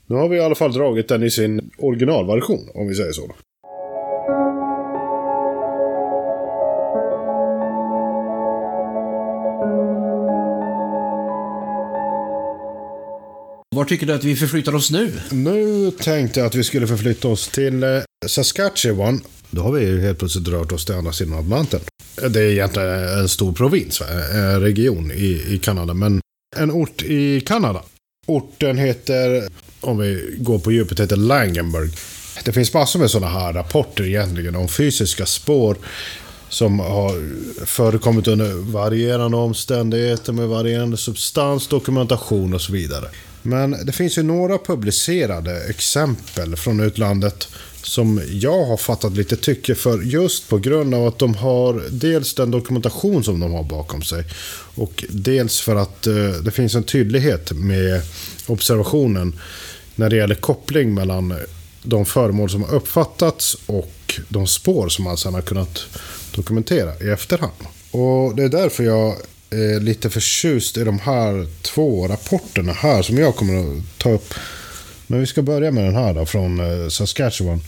Nu 0.07 0.15
har 0.15 0.29
vi 0.29 0.37
i 0.37 0.39
alla 0.39 0.55
fall 0.55 0.73
dragit 0.73 1.07
den 1.07 1.23
i 1.23 1.31
sin 1.31 1.71
originalversion, 1.77 2.69
om 2.73 2.87
vi 2.87 2.95
säger 2.95 3.11
så. 3.11 3.35
Var 13.75 13.85
tycker 13.85 14.05
du 14.05 14.13
att 14.13 14.23
vi 14.23 14.35
förflyttar 14.35 14.75
oss 14.75 14.91
nu? 14.91 15.11
Nu 15.31 15.91
tänkte 15.91 16.39
jag 16.39 16.47
att 16.47 16.55
vi 16.55 16.63
skulle 16.63 16.87
förflytta 16.87 17.27
oss 17.27 17.47
till 17.47 17.83
eh, 17.83 17.89
Saskatchewan. 18.27 19.21
Då 19.49 19.61
har 19.61 19.71
vi 19.71 19.85
ju 19.85 20.01
helt 20.01 20.19
plötsligt 20.19 20.47
rört 20.47 20.71
oss 20.71 20.85
till 20.85 20.95
andra 20.95 21.11
sidan 21.11 21.39
Atlanten. 21.39 21.79
Det 22.29 22.39
är 22.39 22.51
egentligen 22.51 22.89
en 22.89 23.29
stor 23.29 23.53
provins, 23.53 24.01
en 24.33 24.61
region 24.61 25.11
i, 25.11 25.43
i 25.49 25.59
Kanada, 25.63 25.93
men 25.93 26.21
en 26.55 26.71
ort 26.71 27.03
i 27.03 27.41
Kanada. 27.41 27.83
Orten 28.27 28.77
heter, 28.77 29.49
om 29.81 29.97
vi 29.97 30.35
går 30.37 30.59
på 30.59 30.71
djupet, 30.71 30.99
heter 30.99 31.15
Langenburg. 31.15 31.91
Det 32.45 32.51
finns 32.51 32.73
massor 32.73 32.99
med 32.99 33.11
sådana 33.11 33.39
här 33.39 33.53
rapporter 33.53 34.03
egentligen 34.03 34.55
om 34.55 34.67
fysiska 34.67 35.25
spår 35.25 35.77
som 36.49 36.79
har 36.79 37.29
förekommit 37.65 38.27
under 38.27 38.53
varierande 38.53 39.37
omständigheter 39.37 40.33
med 40.33 40.47
varierande 40.47 40.97
substans, 40.97 41.67
dokumentation 41.67 42.53
och 42.53 42.61
så 42.61 42.73
vidare. 42.73 43.05
Men 43.45 43.85
det 43.85 43.91
finns 43.91 44.17
ju 44.17 44.23
några 44.23 44.57
publicerade 44.57 45.63
exempel 45.69 46.55
från 46.55 46.79
utlandet 46.79 47.47
som 47.81 48.21
jag 48.31 48.65
har 48.65 48.77
fattat 48.77 49.13
lite 49.13 49.35
tycke 49.35 49.75
för 49.75 50.01
just 50.01 50.49
på 50.49 50.57
grund 50.57 50.95
av 50.95 51.07
att 51.07 51.19
de 51.19 51.35
har 51.35 51.83
dels 51.89 52.33
den 52.33 52.51
dokumentation 52.51 53.23
som 53.23 53.39
de 53.39 53.53
har 53.53 53.63
bakom 53.63 54.01
sig 54.01 54.23
och 54.75 55.05
dels 55.09 55.61
för 55.61 55.75
att 55.75 56.07
eh, 56.07 56.29
det 56.43 56.51
finns 56.51 56.75
en 56.75 56.83
tydlighet 56.83 57.51
med 57.51 58.01
observationen 58.47 59.39
när 59.95 60.09
det 60.09 60.15
gäller 60.15 60.35
koppling 60.35 60.93
mellan 60.93 61.33
de 61.83 62.05
föremål 62.05 62.49
som 62.49 62.63
har 62.63 62.73
uppfattats 62.73 63.57
och 63.65 64.19
de 64.29 64.47
spår 64.47 64.89
som 64.89 65.03
man 65.03 65.17
sedan 65.17 65.33
har 65.33 65.41
kunnat 65.41 65.85
dokumentera 66.35 66.99
i 67.01 67.09
efterhand. 67.09 67.53
Och 67.91 68.35
det 68.35 68.43
är 68.43 68.49
därför 68.49 68.83
jag 68.83 69.15
eh, 69.55 69.81
lite 69.81 70.09
förtjust 70.09 70.77
i 70.77 70.83
de 70.83 70.99
här 70.99 71.47
två 71.61 72.07
rapporterna 72.07 72.73
här 72.73 73.01
som 73.01 73.17
jag 73.17 73.35
kommer 73.35 73.77
att 73.77 73.99
ta 73.99 74.11
upp. 74.11 74.33
Men 75.07 75.19
vi 75.19 75.25
ska 75.25 75.41
börja 75.41 75.71
med 75.71 75.83
den 75.83 75.95
här 75.95 76.13
då 76.13 76.25
från 76.25 76.59
eh, 76.59 76.89
Saskatchewan. 76.89 77.61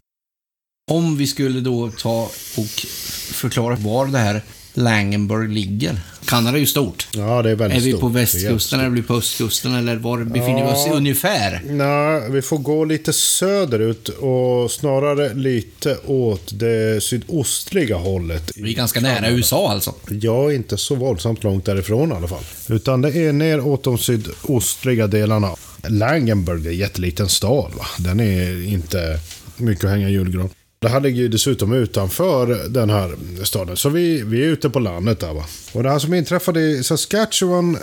Om 0.92 1.18
vi 1.18 1.28
skulle 1.28 1.60
då 1.60 1.92
ta 1.92 2.24
och 2.58 2.86
förklara 3.32 3.76
var 3.76 4.08
det 4.08 4.18
här 4.18 4.42
Langenburg 4.78 5.52
ligger. 5.52 6.00
Kanada 6.26 6.58
är 6.58 6.60
ju 6.60 6.66
stort. 6.66 7.08
Ja, 7.12 7.42
det 7.42 7.50
är 7.52 7.56
väldigt 7.56 7.80
Är 7.82 7.86
vi 7.86 7.92
stort. 7.92 8.02
på 8.02 8.08
västkusten 8.08 8.80
eller 8.80 8.90
är 8.90 8.94
vi 8.96 9.02
på 9.02 9.16
östkusten 9.16 9.76
eller 9.76 9.96
var 9.96 10.24
befinner 10.24 10.66
vi 10.66 10.72
oss 10.72 10.88
ungefär? 10.94 11.62
Nej, 11.70 12.32
vi 12.32 12.42
får 12.42 12.58
gå 12.58 12.86
lite 12.86 13.14
söderut 13.14 14.10
och 14.10 14.72
snarare 14.72 15.34
lite 15.34 15.98
åt 16.06 16.60
det 16.60 17.04
sydostliga 17.04 17.96
hållet. 17.96 18.52
Vi 18.56 18.72
är 18.72 18.76
ganska 18.76 19.00
nära 19.00 19.30
USA 19.30 19.72
alltså. 19.72 19.94
Jag 20.22 20.52
är 20.52 20.56
inte 20.56 20.78
så 20.78 20.96
våldsamt 20.96 21.44
långt 21.44 21.66
därifrån 21.66 22.12
i 22.12 22.16
alla 22.16 22.28
fall. 22.28 22.44
Utan 22.70 23.02
det 23.02 23.16
är 23.18 23.34
ner 23.34 23.60
åt 23.68 23.84
de 23.84 23.98
sydostliga 23.98 25.08
delarna. 25.08 25.56
Langenburg 25.88 26.66
är 26.66 26.70
en 26.70 26.78
jätteliten 26.78 27.30
stad. 27.30 27.72
Va? 27.78 27.86
Den 28.00 28.20
är 28.20 28.68
inte 28.68 29.20
mycket 29.58 29.84
att 29.86 29.92
hänga 29.92 30.10
julgran. 30.10 30.50
Det 30.80 30.90
här 30.90 31.00
ligger 31.00 31.22
ju 31.22 31.28
dessutom 31.28 31.74
utanför 31.74 32.70
den 32.70 32.90
här 32.90 33.16
staden. 33.44 33.78
Så 33.78 33.90
vi, 33.90 34.24
vi 34.24 34.44
är 34.44 34.48
ute 34.48 34.70
på 34.70 34.80
landet 34.80 35.20
där 35.20 35.34
va. 35.34 35.46
Och 35.74 35.84
det 35.84 35.90
här 35.90 36.00
som 36.00 36.14
inträffade 36.14 36.62
i 36.62 36.84
Saskatchewan. 36.84 37.78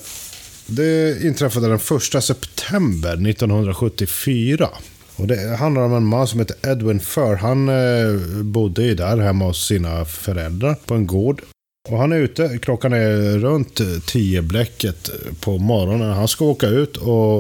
Det 0.67 1.23
inträffade 1.23 1.67
den 1.69 1.99
1 2.17 2.25
september 2.25 3.29
1974. 3.31 4.69
Och 5.17 5.27
det 5.27 5.57
handlar 5.57 5.83
om 5.83 5.95
en 5.95 6.07
man 6.07 6.27
som 6.27 6.41
heter 6.41 6.71
Edwin 6.71 7.01
Fur. 7.01 7.35
Han 7.35 7.69
eh, 7.69 8.43
bodde 8.43 8.83
ju 8.83 8.95
där 8.95 9.19
hemma 9.19 9.45
hos 9.45 9.67
sina 9.67 10.05
föräldrar 10.05 10.77
på 10.87 10.95
en 10.95 11.07
gård. 11.07 11.43
Och 11.89 11.99
han 11.99 12.13
är 12.13 12.17
ute, 12.17 12.59
klockan 12.63 12.93
är 12.93 13.39
runt 13.39 13.81
10 14.07 14.43
bläcket 14.43 15.11
på 15.41 15.59
morgonen. 15.59 16.11
Han 16.13 16.29
ska 16.29 16.45
åka 16.45 16.67
ut 16.67 16.97
och, 16.97 17.39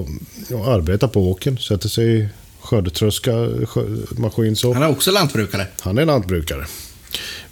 och 0.53 0.69
arbeta 0.69 1.09
på 1.09 1.31
åken. 1.31 1.59
Sätter 1.59 1.89
sig 1.89 2.29
skördetröska 2.65 3.33
maskin 4.11 4.57
så. 4.57 4.73
Han 4.73 4.83
är 4.83 4.89
också 4.91 5.11
lantbrukare. 5.11 5.67
Han 5.81 5.99
är 5.99 6.05
lantbrukare. 6.05 6.67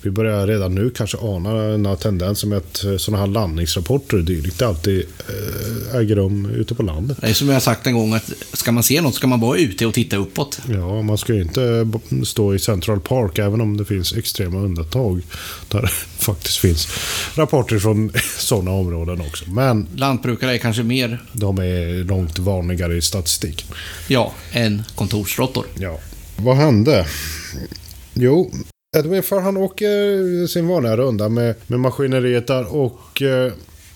Vi 0.02 0.10
börjar 0.10 0.46
redan 0.46 0.74
nu 0.74 0.90
kanske 0.90 1.18
ana 1.20 1.76
några 1.76 1.96
tendenser 1.96 2.46
med 2.46 2.58
att 2.58 2.84
eh, 2.84 2.96
sådana 2.96 3.22
här 3.22 3.26
landningsrapporter 3.26 4.16
och 4.16 4.24
dylikt 4.24 4.62
alltid 4.62 5.06
äh, 5.28 5.96
äger 5.96 6.16
rum 6.16 6.50
ute 6.50 6.74
på 6.74 6.82
landet. 6.82 7.18
Det 7.20 7.26
är 7.26 7.34
som 7.34 7.48
jag 7.48 7.54
har 7.54 7.60
sagt 7.60 7.86
en 7.86 7.94
gång 7.94 8.14
att 8.14 8.32
ska 8.52 8.72
man 8.72 8.82
se 8.82 9.00
något 9.00 9.14
ska 9.14 9.26
man 9.26 9.40
vara 9.40 9.58
ute 9.58 9.86
och 9.86 9.94
titta 9.94 10.16
uppåt. 10.16 10.60
Ja, 10.68 11.02
man 11.02 11.18
ska 11.18 11.34
ju 11.34 11.42
inte 11.42 11.88
stå 12.24 12.54
i 12.54 12.58
Central 12.58 13.00
Park 13.00 13.38
även 13.38 13.60
om 13.60 13.76
det 13.76 13.84
finns 13.84 14.12
extrema 14.12 14.58
undantag. 14.58 15.22
Där 15.68 15.82
det 15.82 15.88
faktiskt 16.24 16.58
finns 16.58 16.88
rapporter 17.34 17.78
från 17.78 18.12
sådana 18.38 18.70
områden 18.70 19.20
också. 19.20 19.50
Men 19.50 19.86
Lantbrukare 19.96 20.54
är 20.54 20.58
kanske 20.58 20.82
mer... 20.82 21.22
De 21.32 21.58
är 21.58 22.04
långt 22.04 22.38
vanligare 22.38 22.96
i 22.96 23.02
statistiken. 23.02 23.68
Ja, 24.08 24.32
än 24.52 24.82
kontorsråttor. 24.94 25.66
Ja. 25.78 25.98
Vad 26.36 26.56
hände? 26.56 27.06
Jo, 28.14 28.50
Edwin 28.96 29.22
för 29.22 29.40
han 29.40 29.56
åker 29.56 30.46
sin 30.46 30.68
vanliga 30.68 30.96
runda 30.96 31.28
med, 31.28 31.54
med 31.66 31.80
maskineriet 31.80 32.46
där 32.46 32.74
och 32.74 33.22
eh, 33.22 33.52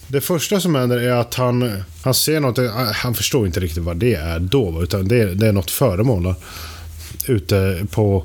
det 0.09 0.21
första 0.21 0.61
som 0.61 0.75
händer 0.75 0.99
är 0.99 1.13
att 1.13 1.35
han, 1.35 1.83
han 2.05 2.15
ser 2.15 2.41
något, 2.41 2.59
eh, 2.59 2.71
han 2.75 3.15
förstår 3.15 3.47
inte 3.47 3.61
riktigt 3.61 3.83
vad 3.83 3.97
det 3.97 4.15
är 4.15 4.39
då, 4.39 4.83
utan 4.83 5.09
det, 5.09 5.35
det 5.35 5.47
är 5.47 5.53
något 5.53 5.71
föremål 5.71 6.23
där, 6.23 6.35
ute 7.27 7.87
på... 7.91 8.25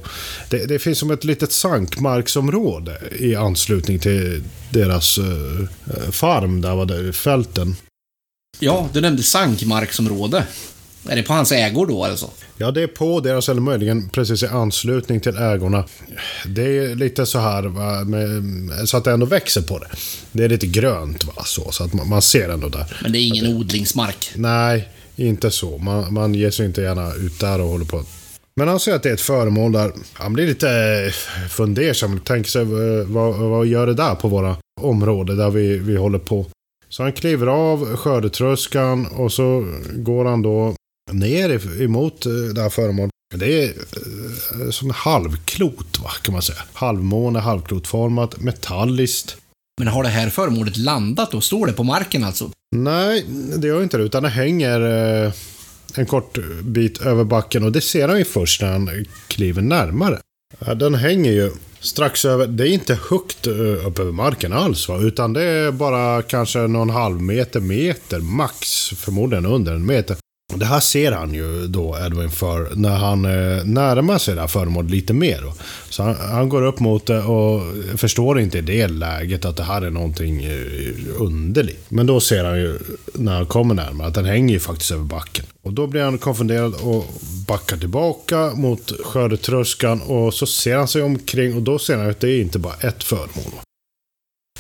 Det, 0.49 0.65
det, 0.65 0.79
finns 0.79 0.99
som 0.99 1.11
ett 1.11 1.23
litet 1.23 1.51
sankmarksområde 1.51 3.01
i 3.19 3.35
anslutning 3.35 3.99
till 3.99 4.43
deras 4.69 5.17
uh, 5.17 5.67
farm, 6.11 6.61
där 6.61 6.75
var 6.75 6.85
det, 6.85 7.13
fälten. 7.13 7.75
Ja, 8.59 8.89
du 8.93 9.01
nämnde 9.01 9.23
sankmarksområde. 9.23 10.47
Är 11.09 11.15
det 11.15 11.23
på 11.23 11.33
hans 11.33 11.51
ägor 11.51 11.87
då 11.87 12.05
eller 12.05 12.15
så? 12.15 12.29
Ja, 12.57 12.71
det 12.71 12.81
är 12.83 12.87
på 12.87 13.19
deras, 13.19 13.49
eller 13.49 13.61
möjligen 13.61 14.09
precis 14.09 14.43
i 14.43 14.47
anslutning 14.47 15.19
till 15.19 15.37
ägorna. 15.37 15.83
Det 16.45 16.77
är 16.77 16.95
lite 16.95 17.25
så 17.25 17.39
här, 17.39 17.63
va, 17.63 18.03
med, 18.03 18.89
så 18.89 18.97
att 18.97 19.03
det 19.03 19.11
ändå 19.11 19.25
växer 19.25 19.61
på 19.61 19.79
det. 19.79 19.87
Det 20.31 20.43
är 20.43 20.49
lite 20.49 20.67
grönt, 20.67 21.23
va, 21.23 21.43
så, 21.45 21.71
så 21.71 21.83
att 21.83 21.93
man, 21.93 22.09
man 22.09 22.21
ser 22.21 22.49
ändå 22.49 22.69
där. 22.69 22.97
Men 23.01 23.11
det 23.11 23.19
är 23.19 23.27
ingen 23.27 23.45
det, 23.45 23.55
odlingsmark? 23.55 24.31
Nej, 24.35 24.89
inte 25.15 25.51
så. 25.51 25.77
Man, 25.77 26.13
man 26.13 26.33
ger 26.33 26.51
sig 26.51 26.65
inte 26.65 26.81
gärna 26.81 27.13
ut 27.13 27.39
där 27.39 27.61
och 27.61 27.67
håller 27.67 27.85
på. 27.85 28.03
Men 28.55 28.67
han 28.67 28.79
ser 28.79 28.95
att 28.95 29.03
det 29.03 29.09
är 29.09 29.13
ett 29.13 29.21
föremål 29.21 29.71
där. 29.71 29.91
Han 30.13 30.33
blir 30.33 30.47
lite 30.47 30.67
fundersam. 31.49 32.19
Tänker 32.19 32.49
sig, 32.49 32.65
vad, 33.05 33.35
vad 33.35 33.65
gör 33.65 33.87
det 33.87 33.93
där 33.93 34.15
på 34.15 34.27
våra 34.27 34.55
områden 34.81 35.37
där 35.37 35.49
vi, 35.49 35.77
vi 35.77 35.97
håller 35.97 36.19
på? 36.19 36.45
Så 36.89 37.03
han 37.03 37.13
kliver 37.13 37.47
av 37.47 37.95
skördetröskan 37.95 39.05
och 39.05 39.31
så 39.33 39.65
går 39.95 40.25
han 40.25 40.41
då 40.41 40.75
ner 41.11 41.81
emot 41.81 42.25
eh, 42.25 42.33
det 42.33 42.61
här 42.61 42.69
föremålet. 42.69 43.11
Det 43.35 43.63
är 43.63 43.69
eh, 43.69 44.69
som 44.69 44.87
en 44.87 44.95
halvklot, 44.95 45.99
va, 46.03 46.09
kan 46.21 46.33
man 46.33 46.41
säga. 46.41 46.59
Halvmåne, 46.73 47.39
halvklotformat, 47.39 48.39
metalliskt. 48.39 49.37
Men 49.79 49.87
har 49.87 50.03
det 50.03 50.09
här 50.09 50.29
föremålet 50.29 50.77
landat 50.77 51.33
och 51.33 51.43
står 51.43 51.67
det 51.67 51.73
på 51.73 51.83
marken 51.83 52.23
alltså? 52.23 52.49
Nej, 52.75 53.25
det 53.57 53.67
gör 53.67 53.83
inte 53.83 53.97
det, 53.97 54.03
utan 54.03 54.23
det 54.23 54.29
hänger 54.29 54.81
eh, 55.25 55.33
en 55.95 56.05
kort 56.05 56.37
bit 56.63 57.01
över 57.01 57.23
backen 57.23 57.63
och 57.63 57.71
det 57.71 57.81
ser 57.81 58.07
han 58.07 58.17
ju 58.17 58.25
först 58.25 58.61
när 58.61 58.71
han 58.71 59.05
kliver 59.27 59.61
närmare. 59.61 60.19
Den 60.75 60.95
hänger 60.95 61.31
ju 61.31 61.51
strax 61.79 62.25
över, 62.25 62.47
det 62.47 62.69
är 62.69 62.73
inte 62.73 62.99
högt 63.09 63.47
upp 63.85 63.99
över 63.99 64.11
marken 64.11 64.53
alls 64.53 64.89
va, 64.89 64.99
utan 64.99 65.33
det 65.33 65.43
är 65.43 65.71
bara 65.71 66.21
kanske 66.21 66.59
någon 66.59 66.89
halv 66.89 67.21
meter, 67.21 67.59
meter 67.59 68.19
max, 68.19 68.89
förmodligen 68.89 69.45
under 69.45 69.73
en 69.73 69.85
meter. 69.85 70.17
Det 70.55 70.65
här 70.65 70.79
ser 70.79 71.11
han 71.11 71.33
ju 71.33 71.67
då 71.67 71.97
Edwin 72.05 72.29
för 72.29 72.75
när 72.75 72.97
han 72.97 73.25
eh, 73.25 73.65
närmar 73.65 74.17
sig 74.17 74.35
det 74.35 74.41
här 74.41 74.47
föremålet 74.47 74.91
lite 74.91 75.13
mer. 75.13 75.41
Då. 75.41 75.53
Så 75.89 76.03
han, 76.03 76.15
han, 76.15 76.49
går 76.49 76.61
upp 76.61 76.79
mot 76.79 77.05
det 77.05 77.21
och 77.23 77.61
förstår 77.95 78.39
inte 78.39 78.57
i 78.57 78.61
det 78.61 78.87
läget 78.87 79.45
att 79.45 79.57
det 79.57 79.63
här 79.63 79.81
är 79.81 79.89
någonting 79.89 80.43
eh, 80.43 81.21
underligt. 81.21 81.85
Men 81.89 82.05
då 82.05 82.19
ser 82.19 82.43
han 82.43 82.59
ju 82.59 82.79
när 83.13 83.35
han 83.35 83.45
kommer 83.45 83.75
närmare 83.75 84.07
att 84.07 84.13
den 84.13 84.25
hänger 84.25 84.53
ju 84.53 84.59
faktiskt 84.59 84.91
över 84.91 85.03
backen. 85.03 85.45
Och 85.61 85.73
då 85.73 85.87
blir 85.87 86.03
han 86.03 86.17
konfunderad 86.17 86.73
och 86.81 87.05
backar 87.47 87.77
tillbaka 87.77 88.51
mot 88.55 88.91
skördetröskan 89.05 90.01
och 90.01 90.33
så 90.33 90.45
ser 90.45 90.77
han 90.77 90.87
sig 90.87 91.01
omkring 91.01 91.55
och 91.55 91.61
då 91.61 91.79
ser 91.79 91.97
han 91.97 92.09
att 92.09 92.19
det 92.19 92.29
är 92.29 92.41
inte 92.41 92.59
bara 92.59 92.73
ett 92.73 93.03
föremål. 93.03 93.51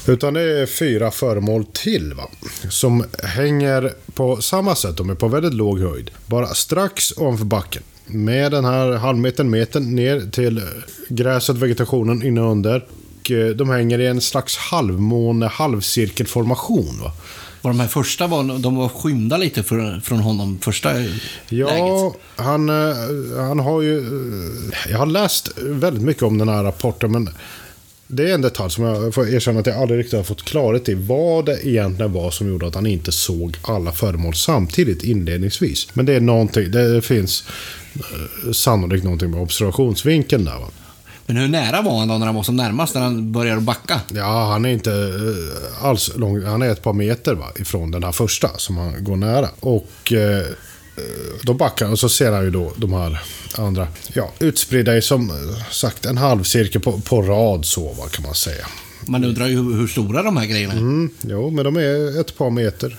Utan 0.07 0.33
det 0.33 0.41
är 0.41 0.65
fyra 0.65 1.11
föremål 1.11 1.65
till 1.65 2.13
va. 2.13 2.29
Som 2.69 3.05
hänger 3.23 3.93
på 4.13 4.41
samma 4.41 4.75
sätt. 4.75 4.97
De 4.97 5.09
är 5.09 5.15
på 5.15 5.27
väldigt 5.27 5.53
låg 5.53 5.79
höjd. 5.79 6.11
Bara 6.25 6.47
strax 6.47 7.17
ovanför 7.17 7.45
backen. 7.45 7.83
Med 8.05 8.51
den 8.51 8.65
här 8.65 8.91
halvmetern, 8.91 9.49
metern 9.49 9.95
ner 9.95 10.31
till 10.31 10.61
gräset, 11.09 11.57
vegetationen 11.57 12.23
inne 12.23 12.41
under. 12.41 12.85
Och 13.21 13.31
eh, 13.31 13.49
de 13.49 13.69
hänger 13.69 13.99
i 13.99 14.07
en 14.07 14.21
slags 14.21 14.57
halvmåne, 14.57 15.47
halvcirkelformation. 15.47 16.99
Va? 17.03 17.11
Var 17.61 17.71
de 17.71 17.79
här 17.79 17.87
första 17.87 18.27
var, 18.27 18.59
de 18.59 18.75
var 18.75 18.89
skymda 18.89 19.37
lite 19.37 19.63
för, 19.63 19.99
från 19.99 20.19
honom 20.19 20.59
första 20.61 20.89
ja, 21.49 21.67
läget? 21.67 22.21
han, 22.35 22.69
eh, 22.69 22.95
han 23.37 23.59
har 23.59 23.81
ju... 23.81 23.97
Eh, 23.97 24.91
jag 24.91 24.97
har 24.97 25.05
läst 25.05 25.49
väldigt 25.57 26.03
mycket 26.03 26.23
om 26.23 26.37
den 26.37 26.49
här 26.49 26.63
rapporten, 26.63 27.11
men 27.11 27.29
det 28.11 28.29
är 28.29 28.33
en 28.33 28.41
detalj 28.41 28.71
som 28.71 28.83
jag 28.83 29.13
får 29.13 29.29
erkänna 29.29 29.59
att 29.59 29.65
jag 29.65 29.77
aldrig 29.77 29.99
riktigt 29.99 30.17
har 30.17 30.23
fått 30.23 30.43
klarhet 30.43 30.89
i. 30.89 30.93
Vad 30.93 31.45
det 31.45 31.67
egentligen 31.67 32.13
var 32.13 32.31
som 32.31 32.47
gjorde 32.47 32.67
att 32.67 32.75
han 32.75 32.85
inte 32.85 33.11
såg 33.11 33.57
alla 33.61 33.91
föremål 33.91 34.35
samtidigt 34.35 35.03
inledningsvis. 35.03 35.87
Men 35.93 36.05
det 36.05 36.13
är 36.13 36.19
någonting, 36.19 36.71
det 36.71 37.01
finns 37.01 37.43
eh, 37.95 38.51
sannolikt 38.51 39.03
någonting 39.03 39.31
med 39.31 39.41
observationsvinkeln 39.41 40.45
där. 40.45 40.59
Va? 40.59 40.67
Men 41.25 41.37
hur 41.37 41.47
nära 41.47 41.81
var 41.81 41.99
han 41.99 42.07
då 42.07 42.17
när 42.17 42.25
han 42.25 42.35
var 42.35 42.43
som 42.43 42.55
närmast, 42.55 42.95
när 42.95 43.01
han 43.01 43.31
började 43.31 43.61
backa? 43.61 44.01
Ja, 44.13 44.51
han 44.51 44.65
är 44.65 44.69
inte 44.69 44.91
eh, 44.91 45.85
alls 45.85 46.11
lång. 46.15 46.43
Han 46.43 46.61
är 46.61 46.69
ett 46.69 46.83
par 46.83 46.93
meter 46.93 47.33
va, 47.35 47.45
ifrån 47.59 47.91
den 47.91 48.03
här 48.03 48.11
första 48.11 48.49
som 48.57 48.77
han 48.77 49.03
går 49.03 49.15
nära. 49.15 49.49
Och 49.59 50.13
eh, 50.13 50.45
då 51.43 51.53
backar 51.53 51.85
han 51.85 51.93
och 51.93 51.99
så 51.99 52.09
ser 52.09 52.31
han 52.31 52.43
ju 52.43 52.49
då 52.49 52.71
de 52.75 52.93
här 52.93 53.21
andra, 53.59 53.87
ja, 54.13 54.31
utspridda 54.39 54.97
i 54.97 55.01
som 55.01 55.31
sagt 55.71 56.05
en 56.05 56.17
halvcirkel 56.17 56.81
på, 56.81 57.01
på 57.01 57.21
rad 57.21 57.65
så, 57.65 57.93
vad 57.93 58.11
kan 58.11 58.23
man 58.23 58.35
säga. 58.35 58.67
Man 59.05 59.23
undrar 59.23 59.47
ju 59.47 59.55
hur, 59.55 59.77
hur 59.77 59.87
stora 59.87 60.23
de 60.23 60.37
här 60.37 60.45
grejerna 60.45 60.73
är. 60.73 60.77
Mm, 60.77 61.09
jo, 61.21 61.49
men 61.49 61.65
de 61.65 61.77
är 61.77 62.21
ett 62.21 62.37
par 62.37 62.49
meter. 62.49 62.97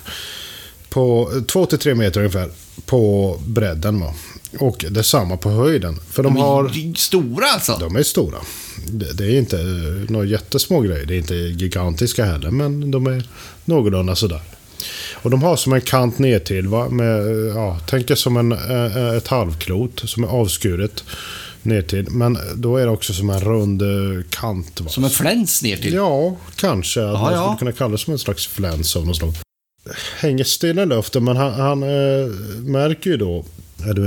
På 0.89 1.31
två 1.49 1.67
till 1.67 1.79
tre 1.79 1.95
meter 1.95 2.21
ungefär 2.21 2.51
på 2.87 3.37
bredden. 3.47 4.01
Va? 4.01 4.15
Och 4.59 4.85
detsamma 4.91 5.37
på 5.37 5.51
höjden. 5.51 5.99
För 6.11 6.23
de, 6.23 6.35
de 6.35 6.41
har... 6.41 6.95
stora 6.97 7.47
alltså? 7.47 7.77
De 7.81 7.97
är 7.97 8.03
stora. 8.03 8.39
Det, 8.87 9.13
det 9.13 9.25
är 9.25 9.39
inte 9.39 9.57
några 10.09 10.27
jättesmå 10.27 10.81
grejer. 10.81 11.07
Det 11.07 11.15
är 11.15 11.19
inte 11.19 11.35
gigantiska 11.35 12.25
heller, 12.25 12.51
men 12.51 12.91
de 12.91 13.07
är 13.07 13.29
någorlunda 13.65 14.17
sådär. 14.17 14.41
Och 15.23 15.31
de 15.31 15.43
har 15.43 15.57
som 15.57 15.73
en 15.73 15.81
kant 15.81 16.19
ner 16.19 16.39
till 16.39 16.69
va? 16.69 16.89
Med, 16.89 17.47
ja, 17.55 17.81
tänk 17.87 18.11
er 18.11 18.15
som 18.15 18.37
en, 18.37 18.53
eh, 18.53 19.17
ett 19.17 19.29
halvklot 19.29 20.03
som 20.05 20.25
är 20.25 20.29
avskuret 20.29 21.05
ner 21.63 21.83
till. 21.83 22.11
Men 22.11 22.39
då 22.55 22.77
är 22.77 22.87
det 22.87 22.93
också 22.93 23.13
som 23.13 23.31
en 23.31 23.41
rund 23.41 23.83
eh, 23.83 24.25
kant. 24.31 24.81
Va? 24.81 24.91
Som 24.91 25.05
en 25.05 25.11
fläns 25.11 25.63
ner 25.63 25.77
till? 25.77 25.95
Ja, 25.95 26.37
kanske. 26.57 27.05
Att 27.05 27.21
man 27.21 27.33
ja. 27.33 27.43
skulle 27.43 27.59
kunna 27.59 27.73
kalla 27.73 27.93
det 27.93 27.99
som 27.99 28.13
en 28.13 28.19
slags 28.19 28.47
fläns 28.47 28.97
av 28.97 29.07
något 29.07 29.17
slag. 29.17 29.35
Hänger 30.19 30.45
stilla 30.45 30.83
i 30.83 30.87
luften, 30.87 31.25
men 31.25 31.37
han, 31.37 31.53
han 31.53 31.83
äh, 31.83 32.29
märker 32.61 33.11
ju 33.11 33.17
då 33.17 33.45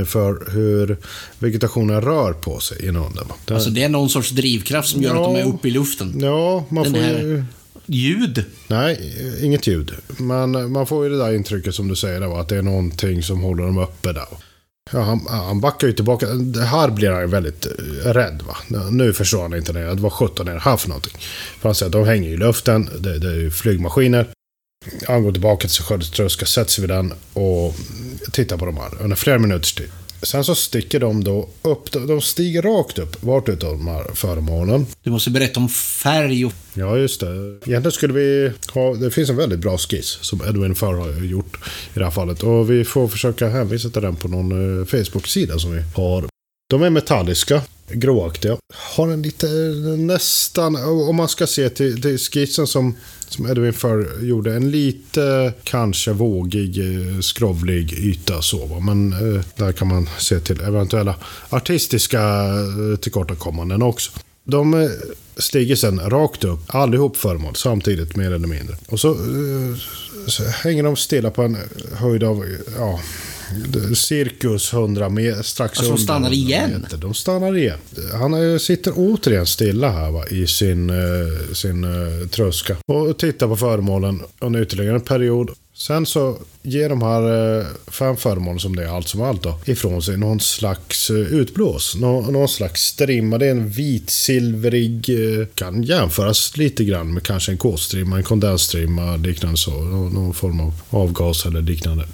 för 0.05 0.51
hur 0.51 0.97
vegetationen 1.39 2.01
rör 2.01 2.33
på 2.33 2.59
sig 2.59 2.87
inom 2.87 3.15
den. 3.15 3.55
Alltså 3.55 3.69
det 3.69 3.83
är 3.83 3.89
någon 3.89 4.09
sorts 4.09 4.29
drivkraft 4.29 4.89
som 4.89 5.01
gör 5.01 5.15
ja, 5.15 5.27
att 5.27 5.35
de 5.35 5.41
är 5.41 5.45
uppe 5.47 5.67
i 5.67 5.71
luften? 5.71 6.19
Ja, 6.21 6.65
man 6.69 6.83
den 6.83 6.93
får 6.93 7.01
här... 7.01 7.19
ju 7.19 7.43
ljud? 7.85 8.45
Nej, 8.67 9.13
inget 9.41 9.67
ljud. 9.67 9.91
Men 10.17 10.71
man 10.71 10.87
får 10.87 11.03
ju 11.03 11.09
det 11.09 11.17
där 11.17 11.33
intrycket 11.33 11.75
som 11.75 11.87
du 11.87 11.95
säger, 11.95 12.21
då, 12.21 12.35
att 12.35 12.49
det 12.49 12.57
är 12.57 12.61
någonting 12.61 13.23
som 13.23 13.41
håller 13.41 13.63
dem 13.63 13.77
uppe 13.77 14.13
där. 14.13 14.27
Ja, 14.91 15.01
han, 15.01 15.27
han 15.29 15.61
backar 15.61 15.87
ju 15.87 15.93
tillbaka. 15.93 16.27
Det 16.27 16.65
här 16.65 16.89
blir 16.89 17.11
han 17.11 17.21
ju 17.21 17.27
väldigt 17.27 17.65
eh, 17.65 18.13
rädd. 18.13 18.41
Va? 18.47 18.79
Nu 18.91 19.13
förstår 19.13 19.41
han 19.41 19.53
inte 19.53 19.73
det. 19.73 19.93
Vad 19.93 20.13
sjutton 20.13 20.47
är 20.47 20.53
det 20.53 20.59
här 20.59 20.77
för 20.77 20.87
någonting? 20.87 21.17
För 21.59 21.69
han 21.69 21.75
säger 21.75 21.87
att 21.87 21.93
de 21.93 22.05
hänger 22.05 22.29
i 22.29 22.37
luften. 22.37 22.89
Det, 22.99 23.19
det 23.19 23.27
är 23.27 23.35
ju 23.35 23.51
flygmaskiner. 23.51 24.27
Han 25.07 25.23
går 25.23 25.31
tillbaka 25.31 25.61
till 25.61 25.69
sin 25.69 25.85
skördetröska, 25.85 26.45
sätter 26.45 26.71
sig 26.71 26.81
vid 26.81 26.89
den 26.89 27.13
och 27.33 27.75
tittar 28.31 28.57
på 28.57 28.65
de 28.65 28.77
här 28.77 29.01
under 29.01 29.15
flera 29.15 29.39
minuters 29.39 29.73
tid. 29.73 29.89
Sen 30.21 30.43
så 30.43 30.55
sticker 30.55 30.99
de 30.99 31.23
då 31.23 31.49
upp, 31.61 31.91
de 31.91 32.21
stiger 32.21 32.61
rakt 32.61 32.99
upp 32.99 33.23
vart 33.23 33.49
utav 33.49 33.71
de 33.71 33.87
här 33.87 34.03
föremålen. 34.13 34.85
Du 35.03 35.09
måste 35.09 35.29
berätta 35.29 35.59
om 35.59 35.69
färg 35.69 36.45
och... 36.45 36.53
Ja, 36.73 36.97
just 36.97 37.19
det. 37.19 37.27
Egentligen 37.65 37.91
skulle 37.91 38.13
vi 38.13 38.51
ha, 38.73 38.93
det 38.93 39.11
finns 39.11 39.29
en 39.29 39.37
väldigt 39.37 39.59
bra 39.59 39.77
skiss 39.77 40.17
som 40.21 40.41
Edwin 40.47 40.75
Farr 40.75 40.93
har 40.93 41.25
gjort 41.25 41.57
i 41.93 41.99
det 41.99 42.03
här 42.03 42.11
fallet. 42.11 42.43
Och 42.43 42.71
vi 42.71 42.85
får 42.85 43.07
försöka 43.07 43.49
hänvisa 43.49 43.89
till 43.89 44.01
den 44.01 44.15
på 44.15 44.27
någon 44.27 44.79
eh, 44.79 44.85
Facebook-sida 44.85 45.59
som 45.59 45.71
vi 45.71 45.81
har. 45.95 46.34
De 46.67 46.83
är 46.83 46.89
metalliska, 46.89 47.61
gråaktiga. 47.89 48.57
Har 48.73 49.07
en 49.07 49.21
lite, 49.21 49.47
nästan, 49.97 50.75
om 50.85 51.15
man 51.15 51.29
ska 51.29 51.47
se 51.47 51.69
till, 51.69 52.01
till 52.01 52.17
skissen 52.17 52.67
som, 52.67 52.95
som 53.27 53.51
Edwin 53.51 53.73
Furr 53.73 54.23
gjorde, 54.23 54.55
en 54.55 54.71
lite 54.71 55.53
kanske 55.63 56.11
vågig, 56.11 56.77
eh, 56.77 57.19
skrovlig 57.19 57.93
yta 57.93 58.41
så. 58.41 58.65
Va? 58.65 58.79
Men 58.79 59.13
eh, 59.13 59.41
där 59.55 59.71
kan 59.71 59.87
man 59.87 60.09
se 60.19 60.39
till 60.39 60.61
eventuella 60.61 61.15
artistiska 61.49 62.21
eh, 62.21 62.99
tillkortakommanden 62.99 63.81
också. 63.81 64.11
De 64.43 64.73
eh, 64.73 64.89
stiger 65.37 65.75
sen 65.75 65.99
rakt 65.99 66.43
upp, 66.43 66.59
allihop 66.67 67.17
föremål 67.17 67.55
samtidigt 67.55 68.15
mer 68.15 68.31
eller 68.31 68.47
mindre. 68.47 68.75
Och 68.87 68.99
så, 68.99 69.11
eh, 69.11 69.77
så 70.27 70.43
hänger 70.43 70.83
de 70.83 70.95
stilla 70.95 71.31
på 71.31 71.41
en 71.41 71.55
eh, 71.55 71.61
höjd 71.93 72.23
av, 72.23 72.45
ja, 72.77 72.99
cirkus 73.95 74.73
100 74.73 75.09
meter, 75.09 75.43
strax 75.43 75.79
Alltså 75.79 75.95
de 75.95 76.01
stannar 76.01 76.33
igen? 76.33 76.81
Meter. 76.81 76.97
De 76.97 77.13
stannar 77.13 77.57
igen. 77.57 77.79
Han 78.13 78.53
eh, 78.53 78.57
sitter 78.57 78.93
återigen 78.95 79.45
stilla 79.45 79.89
här 79.89 80.11
va, 80.11 80.27
i 80.27 80.47
sin, 80.47 80.89
eh, 80.89 81.53
sin 81.53 81.83
uh, 81.83 82.27
tröska 82.27 82.77
och 82.85 83.17
tittar 83.17 83.47
på 83.47 83.57
föremålen 83.57 84.21
under 84.39 84.61
ytterligare 84.61 84.95
en 84.95 85.01
period. 85.01 85.51
Sen 85.77 86.05
så 86.05 86.37
ger 86.61 86.89
de 86.89 87.01
här 87.01 87.57
eh, 87.59 87.65
fem 87.87 88.17
föremålen 88.17 88.59
som 88.59 88.75
det 88.75 88.83
är 88.83 88.87
allt 88.87 89.07
som 89.07 89.21
allt 89.21 89.43
då, 89.43 89.59
ifrån 89.65 90.01
sig 90.01 90.17
någon 90.17 90.39
slags 90.39 91.09
eh, 91.09 91.15
utblås. 91.15 91.95
Nå 91.95 92.21
någon 92.21 92.47
slags 92.47 92.81
strimma. 92.81 93.37
Det 93.37 93.45
är 93.45 93.51
en 93.51 93.69
vitsilvrig, 93.69 95.09
eh, 95.09 95.47
kan 95.47 95.83
jämföras 95.83 96.57
lite 96.57 96.83
grann 96.83 97.13
med 97.13 97.23
kanske 97.23 97.51
en 97.51 97.57
kolstrimma, 97.57 98.17
en 98.17 98.23
kondensstrimma, 98.23 99.15
liknande 99.15 99.57
så. 99.57 99.71
Nå 99.71 100.09
någon 100.09 100.33
form 100.33 100.59
av 100.59 100.73
avgas 100.89 101.45
eller 101.45 101.61
liknande. 101.61 102.05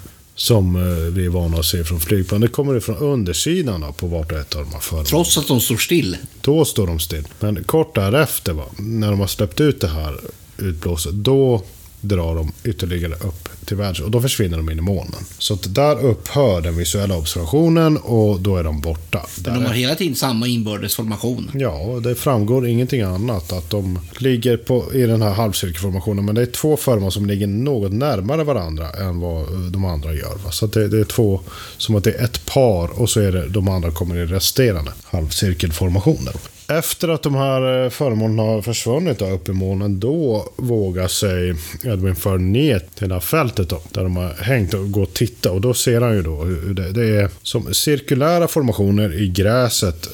Som 0.42 0.74
vi 1.14 1.24
är 1.24 1.28
vana 1.28 1.58
att 1.58 1.64
se 1.64 1.84
från 1.84 2.00
flygplan. 2.00 2.40
Det 2.40 2.48
kommer 2.48 2.76
ifrån 2.76 2.96
undersidan 2.96 3.80
då, 3.80 3.92
på 3.92 4.06
vart 4.06 4.32
och 4.32 4.38
ett 4.38 4.54
av 4.54 4.64
de 4.64 4.72
här 4.72 4.80
föremålen. 4.80 5.06
Trots 5.06 5.38
att 5.38 5.48
de 5.48 5.60
står 5.60 5.76
still? 5.76 6.16
Då 6.40 6.64
står 6.64 6.86
de 6.86 7.00
still. 7.00 7.24
Men 7.40 7.64
kort 7.64 7.94
därefter, 7.94 8.52
va, 8.52 8.64
när 8.78 9.10
de 9.10 9.20
har 9.20 9.26
släppt 9.26 9.60
ut 9.60 9.80
det 9.80 9.88
här 9.88 10.20
utblåset, 10.58 11.12
då 11.12 11.62
drar 12.02 12.34
de 12.34 12.52
ytterligare 12.64 13.14
upp 13.14 13.48
till 13.64 13.76
världs 13.76 14.00
och 14.00 14.10
då 14.10 14.20
försvinner 14.20 14.56
de 14.56 14.70
in 14.70 14.78
i 14.78 14.80
månen. 14.80 15.24
Så 15.38 15.54
att 15.54 15.74
där 15.74 16.04
upphör 16.04 16.60
den 16.60 16.76
visuella 16.76 17.16
observationen 17.16 17.96
och 17.96 18.40
då 18.40 18.56
är 18.56 18.64
de 18.64 18.80
borta. 18.80 19.26
Men 19.44 19.54
de 19.54 19.66
har 19.66 19.74
hela 19.74 19.94
tiden 19.94 20.14
samma 20.14 20.46
inbördes 20.46 20.96
formation? 20.96 21.50
Ja, 21.54 22.00
det 22.02 22.14
framgår 22.14 22.66
ingenting 22.66 23.00
annat. 23.00 23.52
Att 23.52 23.70
de 23.70 23.98
ligger 24.18 24.56
på, 24.56 24.94
i 24.94 25.02
den 25.02 25.22
här 25.22 25.32
halvcirkelformationen. 25.32 26.24
Men 26.24 26.34
det 26.34 26.42
är 26.42 26.46
två 26.46 26.76
föremål 26.76 27.12
som 27.12 27.26
ligger 27.26 27.46
något 27.46 27.92
närmare 27.92 28.44
varandra 28.44 28.90
än 28.90 29.20
vad 29.20 29.46
de 29.72 29.84
andra 29.84 30.14
gör. 30.14 30.34
Va? 30.44 30.50
Så 30.50 30.66
det, 30.66 30.88
det, 30.88 31.00
är 31.00 31.04
två, 31.04 31.40
som 31.76 31.94
att 31.94 32.04
det 32.04 32.12
är 32.12 32.24
ett 32.24 32.46
par 32.46 33.00
och 33.00 33.10
så 33.10 33.20
är 33.20 33.32
det 33.32 33.48
de 33.48 33.68
andra 33.68 33.90
kommer 33.90 34.16
i 34.16 34.26
resterande 34.26 34.92
halvcirkelformationer. 35.04 36.34
Efter 36.68 37.08
att 37.08 37.22
de 37.22 37.34
här 37.34 37.84
eh, 37.84 37.90
föremålen 37.90 38.38
har 38.38 38.62
försvunnit 38.62 39.18
då, 39.18 39.30
upp 39.30 39.48
i 39.48 39.52
månen, 39.52 40.00
då 40.00 40.52
vågar 40.56 41.08
sig 41.08 41.54
Edwin 41.84 42.16
för 42.16 42.38
ner 42.38 42.82
till 42.94 43.08
det 43.08 43.14
här 43.14 43.20
fältet 43.20 43.68
då, 43.68 43.80
där 43.92 44.02
de 44.02 44.16
har 44.16 44.34
hängt 44.34 44.74
och 44.74 44.90
gå 44.90 45.02
och 45.02 45.14
titta. 45.14 45.52
Och 45.52 45.60
då 45.60 45.74
ser 45.74 46.00
han 46.00 46.14
ju 46.14 46.22
då 46.22 46.44
hur 46.44 46.74
det, 46.74 46.92
det 46.92 47.06
är 47.06 47.28
som 47.42 47.74
cirkulära 47.74 48.48
formationer 48.48 49.22
i 49.22 49.28
gräset 49.28 50.08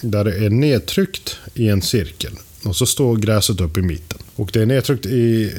där 0.00 0.24
det 0.24 0.44
är 0.44 0.50
nedtryckt 0.50 1.36
i 1.54 1.68
en 1.68 1.82
cirkel. 1.82 2.32
Och 2.64 2.76
så 2.76 2.86
står 2.86 3.16
gräset 3.16 3.60
upp 3.60 3.78
i 3.78 3.82
mitten. 3.82 4.18
Och 4.36 4.50
det 4.52 4.62
är 4.62 4.66
nedtryckt 4.66 5.06
i, 5.06 5.52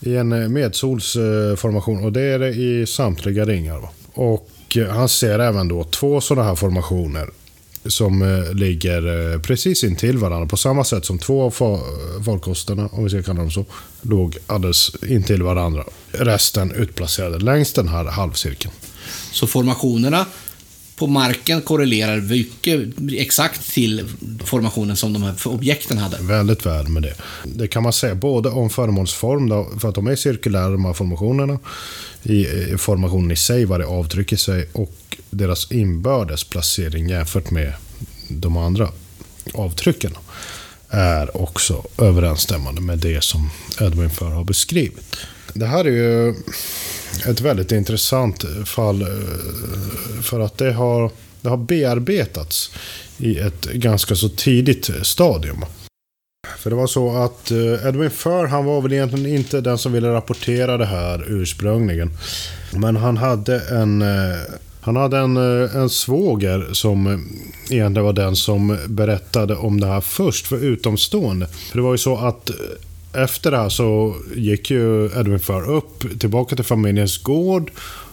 i 0.00 0.16
en 0.16 0.52
medsolsformation 0.52 2.04
och 2.04 2.12
det 2.12 2.20
är 2.20 2.38
det 2.38 2.48
i 2.48 2.86
samtliga 2.86 3.44
ringar. 3.44 3.78
Va? 3.78 3.88
Och 4.12 4.48
han 4.90 5.08
ser 5.08 5.38
även 5.38 5.68
då 5.68 5.84
två 5.84 6.20
sådana 6.20 6.48
här 6.48 6.54
formationer 6.54 7.30
som 7.86 8.22
eh, 8.22 8.54
ligger 8.54 9.32
eh, 9.32 9.40
precis 9.40 9.84
intill 9.84 10.18
varandra. 10.18 10.46
På 10.46 10.56
samma 10.56 10.84
sätt 10.84 11.04
som 11.04 11.18
två 11.18 11.42
av 11.42 11.50
farkosterna, 12.24 12.88
om 12.92 13.04
vi 13.04 13.10
ska 13.10 13.22
kalla 13.22 13.40
dem 13.40 13.50
så, 13.50 13.64
låg 14.02 14.36
alldeles 14.46 15.04
intill 15.08 15.42
varandra. 15.42 15.84
Resten 16.12 16.72
utplacerade 16.72 17.38
längs 17.38 17.72
den 17.72 17.88
här 17.88 18.04
halvcirkeln. 18.04 18.74
Så 19.32 19.46
formationerna 19.46 20.26
på 20.96 21.06
marken 21.06 21.62
korrelerar 21.62 22.20
mycket 22.20 22.80
exakt 23.12 23.72
till 23.72 24.08
formationen 24.44 24.96
som 24.96 25.12
de 25.12 25.22
här 25.22 25.34
objekten 25.44 25.98
hade. 25.98 26.16
Väldigt 26.20 26.66
väl 26.66 26.88
med 26.88 27.02
det. 27.02 27.14
Det 27.44 27.68
kan 27.68 27.82
man 27.82 27.92
säga 27.92 28.14
både 28.14 28.48
om 28.48 28.70
föremålsform, 28.70 29.48
då, 29.48 29.70
för 29.80 29.88
att 29.88 29.94
de 29.94 30.06
är 30.06 30.16
cirkulära 30.16 30.68
de 30.68 30.84
här 30.84 30.92
formationerna, 30.92 31.58
i 32.22 32.46
formationen 32.78 33.30
i 33.30 33.36
sig, 33.36 33.64
vad 33.64 33.80
det 33.80 33.86
avtrycker 33.86 34.36
sig, 34.36 34.68
och 34.72 35.16
deras 35.30 35.72
inbördes 35.72 36.44
placering 36.44 37.08
jämfört 37.08 37.50
med 37.50 37.72
de 38.28 38.56
andra 38.56 38.88
avtrycken 39.54 40.12
är 40.88 41.42
också 41.42 41.84
överensstämmande 41.98 42.80
med 42.80 42.98
det 42.98 43.24
som 43.24 43.50
Edwin 43.80 44.10
förr 44.10 44.30
har 44.30 44.44
beskrivit. 44.44 45.16
Det 45.52 45.66
här 45.66 45.84
är 45.84 45.90
ju 45.90 46.34
ett 47.26 47.40
väldigt 47.40 47.72
intressant 47.72 48.44
fall 48.64 49.02
eh, 49.02 49.08
för 50.22 50.40
att 50.40 50.58
det 50.58 50.72
har, 50.72 51.10
det 51.40 51.48
har 51.48 51.56
bearbetats 51.56 52.70
i 53.18 53.38
ett 53.38 53.64
ganska 53.64 54.14
så 54.14 54.28
tidigt 54.28 54.90
stadium. 55.02 55.64
För 56.58 56.70
det 56.70 56.76
var 56.76 56.86
så 56.86 57.16
att 57.16 57.50
eh, 57.50 57.88
Edwin 57.88 58.10
Furr, 58.10 58.46
han 58.46 58.64
var 58.64 58.80
väl 58.80 58.92
egentligen 58.92 59.26
inte 59.26 59.60
den 59.60 59.78
som 59.78 59.92
ville 59.92 60.12
rapportera 60.12 60.76
det 60.76 60.86
här 60.86 61.24
ursprungligen. 61.28 62.10
Men 62.72 62.96
han 62.96 63.16
hade 63.16 63.60
en 63.60 64.02
eh, 64.02 64.38
han 64.80 64.96
hade 64.96 65.18
en, 65.18 65.36
en 65.36 65.90
svåger 65.90 66.68
som 66.72 67.28
egentligen 67.70 68.04
var 68.04 68.12
den 68.12 68.36
som 68.36 68.78
berättade 68.88 69.56
om 69.56 69.80
det 69.80 69.86
här 69.86 70.00
först 70.00 70.46
för 70.46 70.64
utomstående. 70.64 71.46
För 71.46 71.78
det 71.78 71.82
var 71.82 71.92
ju 71.92 71.98
så 71.98 72.16
att 72.16 72.50
efter 73.14 73.50
det 73.50 73.56
här 73.56 73.68
så 73.68 74.16
gick 74.34 74.70
ju 74.70 75.04
Edwin 75.04 75.38
Förr 75.38 75.70
upp 75.70 76.20
tillbaka 76.20 76.56
till 76.56 76.64
familjens 76.64 77.18
gård. 77.18 77.70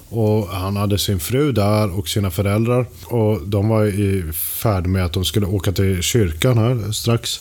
Och 0.09 0.47
han 0.47 0.77
hade 0.77 0.97
sin 0.97 1.19
fru 1.19 1.51
där 1.51 1.99
och 1.99 2.07
sina 2.07 2.31
föräldrar. 2.31 2.85
Och 3.05 3.47
de 3.47 3.69
var 3.69 3.85
i 3.85 4.33
färd 4.33 4.87
med 4.87 5.05
att 5.05 5.13
de 5.13 5.25
skulle 5.25 5.45
åka 5.45 5.71
till 5.71 6.01
kyrkan 6.01 6.57
här 6.57 6.91
strax. 6.91 7.39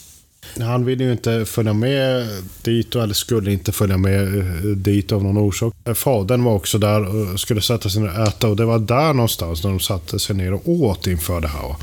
Han 0.59 0.85
ville 0.85 1.05
ju 1.05 1.13
inte 1.13 1.45
följa 1.45 1.73
med 1.73 2.29
dit, 2.63 2.95
eller 2.95 3.15
skulle 3.15 3.53
inte 3.53 3.73
följa 3.73 3.97
med 3.97 4.39
eh, 4.39 4.45
dit 4.63 5.13
av 5.13 5.23
någon 5.23 5.39
orsak. 5.39 5.75
Fadern 5.95 6.45
var 6.45 6.55
också 6.55 6.79
där 6.79 7.33
och 7.33 7.41
skulle 7.41 7.61
sätta 7.61 7.89
sig 7.89 8.03
ner 8.03 8.21
och 8.21 8.29
äta 8.29 8.49
och 8.49 8.57
det 8.57 8.65
var 8.65 8.79
där 8.79 9.13
någonstans 9.13 9.65
när 9.65 9.71
de 9.71 9.81
satte 9.81 10.19
sig 10.19 10.37
ner 10.37 10.53
och 10.53 10.69
åt 10.69 11.07
inför 11.07 11.41
det 11.41 11.49
här. 11.49 11.77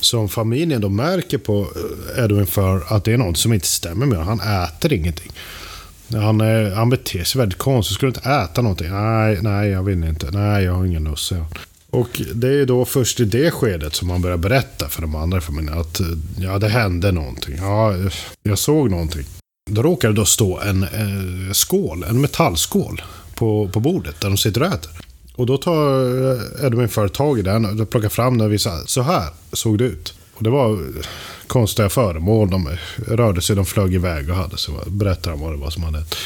Som 0.00 0.28
familjen 0.28 0.80
då 0.80 0.88
märker 0.88 1.38
på 1.38 1.66
eh, 2.16 2.24
Edwin 2.24 2.46
för 2.46 2.94
att 2.94 3.04
det 3.04 3.12
är 3.12 3.18
något 3.18 3.38
som 3.38 3.52
inte 3.52 3.66
stämmer 3.66 4.06
med 4.06 4.18
honom. 4.18 4.38
Han 4.38 4.64
äter 4.64 4.92
ingenting. 4.92 5.32
Han, 6.12 6.40
eh, 6.40 6.72
han 6.72 6.90
beter 6.90 7.24
sig 7.24 7.38
väldigt 7.38 7.58
konstigt. 7.58 7.94
Skulle 7.94 8.08
inte 8.08 8.30
äta 8.30 8.62
någonting? 8.62 8.90
Nej, 8.90 9.38
nej, 9.42 9.70
jag 9.70 9.82
vill 9.82 10.04
inte. 10.04 10.30
Nej, 10.30 10.64
jag 10.64 10.72
har 10.72 10.84
ingen 10.84 11.04
lust, 11.04 11.32
och 11.90 12.22
det 12.34 12.48
är 12.48 12.66
då 12.66 12.84
först 12.84 13.20
i 13.20 13.24
det 13.24 13.50
skedet 13.50 13.94
som 13.94 14.08
man 14.08 14.22
börjar 14.22 14.36
berätta 14.36 14.88
för 14.88 15.02
de 15.02 15.14
andra 15.14 15.38
i 15.38 15.40
familjen 15.40 15.78
att 15.78 16.00
eh, 16.00 16.06
ja, 16.38 16.58
det 16.58 16.68
hände 16.68 17.12
någonting. 17.12 17.56
Ja, 17.58 17.94
jag 18.42 18.58
såg 18.58 18.90
någonting. 18.90 19.24
Då 19.70 19.82
råkar 19.82 20.08
det 20.08 20.14
då 20.14 20.24
stå 20.24 20.60
en 20.60 20.82
eh, 20.82 21.52
skål, 21.52 22.04
en 22.08 22.20
metallskål 22.20 23.02
på, 23.34 23.68
på 23.68 23.80
bordet 23.80 24.20
där 24.20 24.28
de 24.28 24.36
sitter 24.36 24.60
och 24.60 24.66
äter. 24.68 24.90
Och 25.38 25.46
då 25.46 25.56
tar 25.56 26.04
eh, 26.32 26.66
Edwin 26.66 26.88
för 26.88 27.08
tag 27.08 27.38
i 27.38 27.42
den 27.42 27.80
och 27.80 27.90
plockar 27.90 28.08
fram 28.08 28.38
den 28.38 28.46
och 28.46 28.52
visar. 28.52 28.86
Så 28.86 29.02
här 29.02 29.24
såg 29.52 29.78
det 29.78 29.84
ut. 29.84 30.14
Och 30.34 30.42
det 30.42 30.50
var 30.50 30.72
eh, 30.72 30.78
konstiga 31.46 31.88
föremål. 31.88 32.50
De 32.50 32.66
eh, 32.66 32.78
rörde 33.06 33.40
sig, 33.40 33.56
de 33.56 33.66
flög 33.66 33.94
iväg 33.94 34.30
och 34.30 34.36
hade 34.36 34.56
sig. 34.56 34.74
berättar 34.86 35.30
han 35.30 35.40
vad 35.40 35.52
det 35.52 35.56
var 35.56 35.70
som 35.70 35.82
hade 35.82 35.98
hänt. 35.98 36.16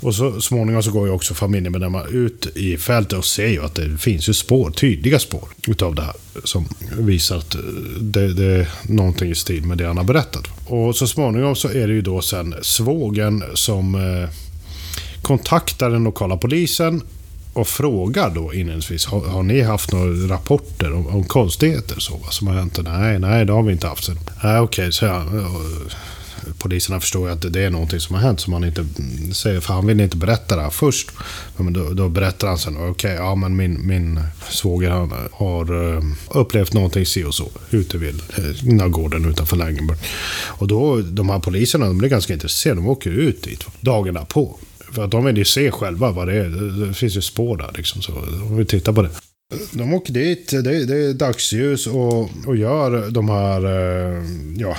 Och 0.00 0.14
så 0.14 0.40
småningom 0.40 0.82
så 0.82 0.90
går 0.90 1.06
ju 1.06 1.12
också 1.12 1.34
familjemedlemmar 1.34 2.14
ut 2.14 2.56
i 2.56 2.76
fältet 2.76 3.18
och 3.18 3.24
ser 3.24 3.46
ju 3.46 3.64
att 3.64 3.74
det 3.74 3.98
finns 3.98 4.28
ju 4.28 4.34
spår, 4.34 4.70
tydliga 4.70 5.18
spår 5.18 5.48
utav 5.66 5.94
det 5.94 6.02
här. 6.02 6.14
Som 6.44 6.68
visar 6.98 7.36
att 7.36 7.56
det, 8.00 8.34
det 8.34 8.44
är 8.44 8.68
någonting 8.82 9.30
i 9.30 9.34
stil 9.34 9.62
med 9.62 9.78
det 9.78 9.86
han 9.86 9.96
har 9.96 10.04
berättat. 10.04 10.46
Och 10.66 10.96
så 10.96 11.06
småningom 11.06 11.56
så 11.56 11.68
är 11.68 11.88
det 11.88 11.94
ju 11.94 12.02
då 12.02 12.20
sen 12.20 12.54
svågen 12.62 13.44
som 13.54 13.94
eh, 13.94 14.28
kontaktar 15.22 15.90
den 15.90 16.04
lokala 16.04 16.36
polisen 16.36 17.02
och 17.60 17.68
frågar 17.68 18.30
då 18.30 18.54
inledningsvis, 18.54 19.06
har, 19.06 19.20
har 19.20 19.42
ni 19.42 19.60
haft 19.60 19.92
några 19.92 20.34
rapporter 20.34 20.92
om, 20.92 21.06
om 21.06 21.24
konstigheter 21.24 22.00
så, 22.00 22.20
som 22.30 22.46
har 22.46 22.54
hänt? 22.54 22.78
Nej, 22.82 23.18
nej, 23.18 23.44
det 23.44 23.52
har 23.52 23.62
vi 23.62 23.72
inte 23.72 23.86
haft. 23.86 24.08
Nej, 24.08 24.16
okej, 24.42 24.60
okay, 24.60 24.92
så 24.92 25.04
jag 25.04 25.22
poliserna 26.58 27.00
förstår 27.00 27.28
ju 27.28 27.32
att 27.32 27.52
det 27.52 27.62
är 27.62 27.70
någonting 27.70 28.00
som 28.00 28.14
har 28.14 28.22
hänt 28.22 28.40
som 28.40 28.52
han 28.52 28.64
inte 28.64 28.86
säger, 29.32 29.60
för 29.60 29.74
han 29.74 29.86
vill 29.86 30.00
inte 30.00 30.16
berätta 30.16 30.56
det 30.56 30.62
här 30.62 30.70
först. 30.70 31.10
Men 31.56 31.72
då, 31.72 31.90
då 31.90 32.08
berättar 32.08 32.48
han 32.48 32.58
sen, 32.58 32.76
okej, 32.76 32.90
okay, 32.90 33.14
ja 33.14 33.34
men 33.34 33.56
min, 33.56 33.86
min 33.86 34.20
svåger 34.48 34.90
han 34.90 35.12
har 35.32 35.94
eh, 35.94 36.02
upplevt 36.28 36.72
någonting 36.72 37.06
si 37.06 37.24
och 37.24 37.34
så 37.34 37.48
ute 37.70 37.98
vid 37.98 38.22
eh, 38.80 38.86
gården 38.86 39.30
utanför 39.30 39.56
Langenburg. 39.56 39.98
Och 40.46 40.68
då, 40.68 41.00
de 41.00 41.28
här 41.28 41.38
poliserna, 41.38 41.86
de 41.86 41.98
blir 41.98 42.08
ganska 42.08 42.32
intresserade, 42.32 42.80
de 42.80 42.88
åker 42.88 43.10
ut 43.10 43.42
dit 43.42 43.64
dagen 43.80 44.14
därpå. 44.14 44.58
För 44.92 45.04
att 45.04 45.10
de 45.10 45.24
vill 45.24 45.36
ju 45.36 45.44
se 45.44 45.70
själva 45.70 46.10
vad 46.10 46.28
det 46.28 46.34
är. 46.34 46.48
Det 46.86 46.94
finns 46.94 47.16
ju 47.16 47.20
spår 47.20 47.56
där 47.56 47.70
liksom, 47.76 48.02
så 48.02 48.12
de 48.12 48.56
vill 48.56 48.66
titta 48.66 48.92
på 48.92 49.02
det. 49.02 49.10
De 49.70 49.94
åker 49.94 50.12
dit, 50.12 50.50
det, 50.50 50.84
det 50.84 50.96
är 50.96 51.14
dagsljus 51.14 51.86
och, 51.86 52.30
och 52.46 52.56
gör 52.56 53.10
de 53.10 53.28
här 53.28 53.64
eh, 53.64 54.22
ja, 54.56 54.76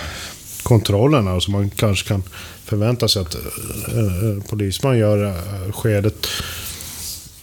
kontrollerna 0.63 1.41
som 1.41 1.52
man 1.52 1.69
kanske 1.69 2.08
kan 2.08 2.24
förvänta 2.65 3.08
sig 3.08 3.21
att 3.21 3.36
eh, 3.36 4.43
polisman 4.50 4.97
gör 4.97 5.26
eh, 5.26 5.71
skedet. 5.71 6.28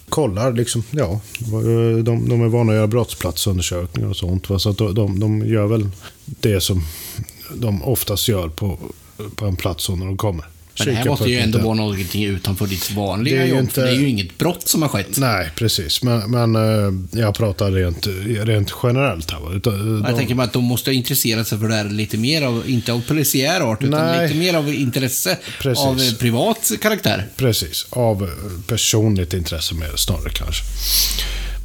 Kollar 0.08 0.52
liksom, 0.52 0.82
ja, 0.90 1.20
de, 2.02 2.28
de 2.28 2.42
är 2.42 2.48
vana 2.48 2.72
att 2.72 2.76
göra 2.76 2.86
brottsplatsundersökningar 2.86 4.08
och 4.08 4.16
sånt. 4.16 4.50
Va? 4.50 4.58
Så 4.58 4.70
att 4.70 4.78
de, 4.78 5.20
de 5.20 5.46
gör 5.46 5.66
väl 5.66 5.88
det 6.24 6.60
som 6.60 6.82
de 7.54 7.82
oftast 7.82 8.28
gör 8.28 8.48
på, 8.48 8.78
på 9.34 9.46
en 9.46 9.56
plats 9.56 9.88
när 9.88 10.06
de 10.06 10.16
kommer. 10.16 10.44
Men 10.78 10.94
det 10.94 10.94
här 10.94 11.04
måste 11.04 11.30
ju 11.30 11.38
ändå 11.38 11.58
vara 11.58 11.74
någonting 11.74 12.24
utanför 12.24 12.66
ditt 12.66 12.90
vanliga 12.90 13.46
jobb, 13.46 13.58
inte... 13.58 13.80
det 13.80 13.90
är 13.90 13.94
ju 13.94 14.08
inget 14.08 14.38
brott 14.38 14.68
som 14.68 14.82
har 14.82 14.88
skett. 14.88 15.18
Nej, 15.18 15.50
precis. 15.54 16.02
Men, 16.02 16.30
men 16.30 16.56
eh, 16.56 17.20
jag 17.20 17.34
pratar 17.34 17.72
rent, 17.72 18.06
rent 18.46 18.74
generellt 18.82 19.30
här. 19.30 19.60
De... 19.62 20.04
Jag 20.06 20.16
tänker 20.16 20.34
mig 20.34 20.44
att 20.44 20.52
de 20.52 20.64
måste 20.64 20.90
ha 20.90 20.94
intresserat 20.94 21.48
sig 21.48 21.58
för 21.58 21.68
det 21.68 21.74
här 21.74 21.84
lite 21.84 22.16
mer 22.18 22.42
av, 22.42 22.70
inte 22.70 22.92
av 22.92 23.02
polisiär 23.08 23.60
art, 23.60 23.82
utan 23.82 24.06
Nej. 24.06 24.28
lite 24.28 24.38
mer 24.38 24.54
av 24.54 24.74
intresse 24.74 25.38
precis. 25.60 25.84
av 25.84 26.18
privat 26.18 26.72
karaktär. 26.80 27.26
Precis, 27.36 27.86
av 27.90 28.30
personligt 28.66 29.34
intresse 29.34 29.74
mer 29.74 29.96
snarare 29.96 30.30
kanske. 30.30 30.64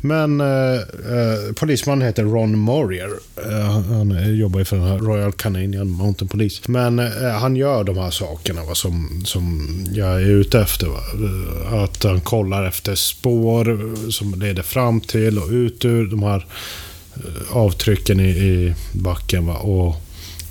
Men 0.05 0.41
eh, 0.41 0.73
eh, 0.75 1.53
polismannen 1.55 2.07
heter 2.07 2.23
Ron 2.23 2.59
Morier. 2.59 3.09
Eh, 3.37 3.81
han 3.81 4.37
jobbar 4.37 4.59
ju 4.59 4.65
för 4.65 4.77
den 4.77 4.87
här 4.87 4.97
Royal 4.97 5.31
Canadian 5.31 5.89
Mountain 5.89 6.29
Police. 6.29 6.61
Men 6.71 6.99
eh, 6.99 7.29
han 7.29 7.55
gör 7.55 7.83
de 7.83 7.97
här 7.97 8.11
sakerna 8.11 8.63
va, 8.63 8.75
som, 8.75 9.23
som 9.25 9.69
jag 9.91 10.21
är 10.21 10.25
ute 10.25 10.59
efter. 10.59 10.87
Va? 10.87 10.99
Eh, 11.13 11.83
att 11.83 12.03
han 12.03 12.21
kollar 12.21 12.67
efter 12.67 12.95
spår 12.95 13.95
som 14.11 14.39
leder 14.39 14.63
fram 14.63 15.01
till 15.01 15.37
och 15.37 15.49
ut 15.49 15.85
ur 15.85 16.05
de 16.05 16.23
här 16.23 16.45
eh, 17.15 17.57
avtrycken 17.57 18.19
i, 18.19 18.29
i 18.29 18.73
backen. 18.91 19.45
Va? 19.45 19.55
Och 19.55 19.95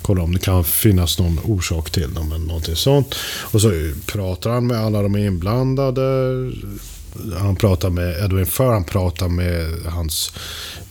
kolla 0.01 0.23
om 0.23 0.33
det 0.33 0.39
kan 0.39 0.63
finnas 0.63 1.19
någon 1.19 1.39
orsak 1.43 1.89
till 1.89 2.13
dem 2.13 2.31
eller 2.31 2.45
någonting 2.45 2.75
sånt. 2.75 3.15
Och 3.41 3.61
så 3.61 3.71
pratar 4.05 4.49
han 4.49 4.67
med 4.67 4.77
alla 4.77 5.01
de 5.01 5.15
inblandade 5.17 6.01
han 7.39 7.55
pratar 7.55 7.89
med 7.89 8.23
Edwin 8.23 8.45
Furr, 8.45 8.71
han 8.71 8.83
pratar 8.83 9.27
med 9.27 9.67
hans 9.85 10.33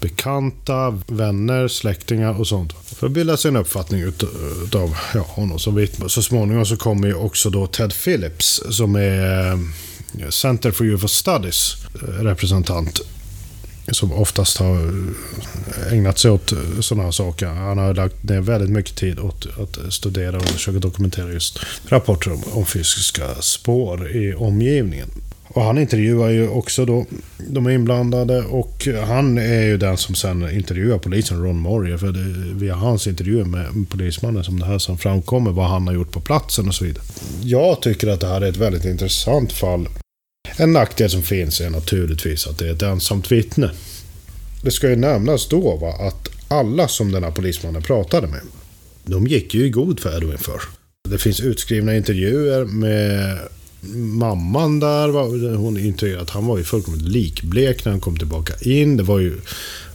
bekanta, 0.00 0.98
vänner, 1.06 1.68
släktingar 1.68 2.40
och 2.40 2.46
sånt. 2.46 2.72
För 2.84 3.06
att 3.06 3.12
bilda 3.12 3.36
sig 3.36 3.48
en 3.48 3.56
uppfattning 3.56 4.00
utav 4.00 4.96
ja, 5.14 5.20
honom 5.20 5.58
som 5.58 5.74
vittne. 5.74 6.08
Så 6.08 6.22
småningom 6.22 6.66
så 6.66 6.76
kommer 6.76 7.08
ju 7.08 7.14
också 7.14 7.50
då 7.50 7.66
Ted 7.66 7.92
Phillips 8.04 8.62
som 8.70 8.96
är 8.96 9.52
eh, 9.52 10.28
Center 10.28 10.70
for 10.70 10.84
UFO 10.84 11.08
Studies 11.08 11.76
eh, 11.94 12.08
representant 12.08 13.00
som 13.92 14.12
oftast 14.12 14.58
har 14.58 14.76
eh, 14.76 15.92
ägnat 15.92 16.18
sig 16.18 16.30
åt 16.30 16.52
sådana 16.80 17.04
här 17.04 17.10
saker. 17.10 17.46
Han 17.46 17.78
har 17.78 17.94
lagt 17.94 18.22
ner 18.22 18.40
väldigt 18.40 18.70
mycket 18.70 18.96
tid 18.96 19.18
åt 19.18 19.46
att 19.58 19.92
studera 19.92 20.36
och 20.36 20.44
försöka 20.44 20.78
dokumentera 20.78 21.32
just 21.32 21.58
rapporter 21.88 22.32
om, 22.32 22.42
om 22.52 22.66
fysiska 22.66 23.34
spår 23.40 24.16
i 24.16 24.34
omgivningen. 24.34 25.10
Och 25.54 25.62
han 25.62 25.78
intervjuar 25.78 26.30
ju 26.30 26.48
också 26.48 26.84
då 26.84 27.06
de 27.38 27.68
inblandade 27.68 28.42
och 28.42 28.88
han 29.06 29.38
är 29.38 29.62
ju 29.62 29.76
den 29.76 29.96
som 29.96 30.14
sen 30.14 30.50
intervjuar 30.50 30.98
polisen, 30.98 31.42
Ron 31.42 31.56
Morier. 31.56 31.96
För 31.96 32.12
det 32.12 32.20
är 32.20 32.54
via 32.54 32.74
hans 32.74 33.06
intervjuer 33.06 33.44
med 33.44 33.66
polismannen 33.90 34.44
som 34.44 34.60
det 34.60 34.66
här 34.66 34.78
som 34.78 34.98
framkommer 34.98 35.50
vad 35.50 35.68
han 35.68 35.86
har 35.86 35.94
gjort 35.94 36.12
på 36.12 36.20
platsen 36.20 36.68
och 36.68 36.74
så 36.74 36.84
vidare. 36.84 37.04
Jag 37.42 37.82
tycker 37.82 38.08
att 38.08 38.20
det 38.20 38.26
här 38.26 38.40
är 38.40 38.48
ett 38.48 38.56
väldigt 38.56 38.84
intressant 38.84 39.52
fall. 39.52 39.88
En 40.56 40.72
nackdel 40.72 41.10
som 41.10 41.22
finns 41.22 41.60
är 41.60 41.70
naturligtvis 41.70 42.46
att 42.46 42.58
det 42.58 42.68
är 42.68 42.72
ett 42.72 42.82
ensamt 42.82 43.32
vittne. 43.32 43.70
Det 44.62 44.70
ska 44.70 44.88
ju 44.88 44.96
nämnas 44.96 45.48
då 45.48 45.76
va, 45.76 45.92
att 46.08 46.28
alla 46.48 46.88
som 46.88 47.12
den 47.12 47.24
här 47.24 47.30
polismannen 47.30 47.82
pratade 47.82 48.26
med, 48.26 48.40
de 49.04 49.26
gick 49.26 49.54
ju 49.54 49.66
i 49.66 49.70
god 49.70 50.00
för 50.00 50.16
Edwin 50.16 50.38
för. 50.38 50.60
Det 51.08 51.18
finns 51.18 51.40
utskrivna 51.40 51.96
intervjuer 51.96 52.64
med 52.64 53.38
mamman 53.94 54.80
där, 54.80 55.08
hon 55.56 55.78
intygar 55.78 56.18
att 56.18 56.30
han 56.30 56.46
var 56.46 56.58
ju 56.58 56.64
fullkomligt 56.64 57.08
likblek 57.08 57.84
när 57.84 57.92
han 57.92 58.00
kom 58.00 58.16
tillbaka 58.16 58.54
in. 58.60 58.96
Det 58.96 59.02
var 59.02 59.18
ju 59.18 59.40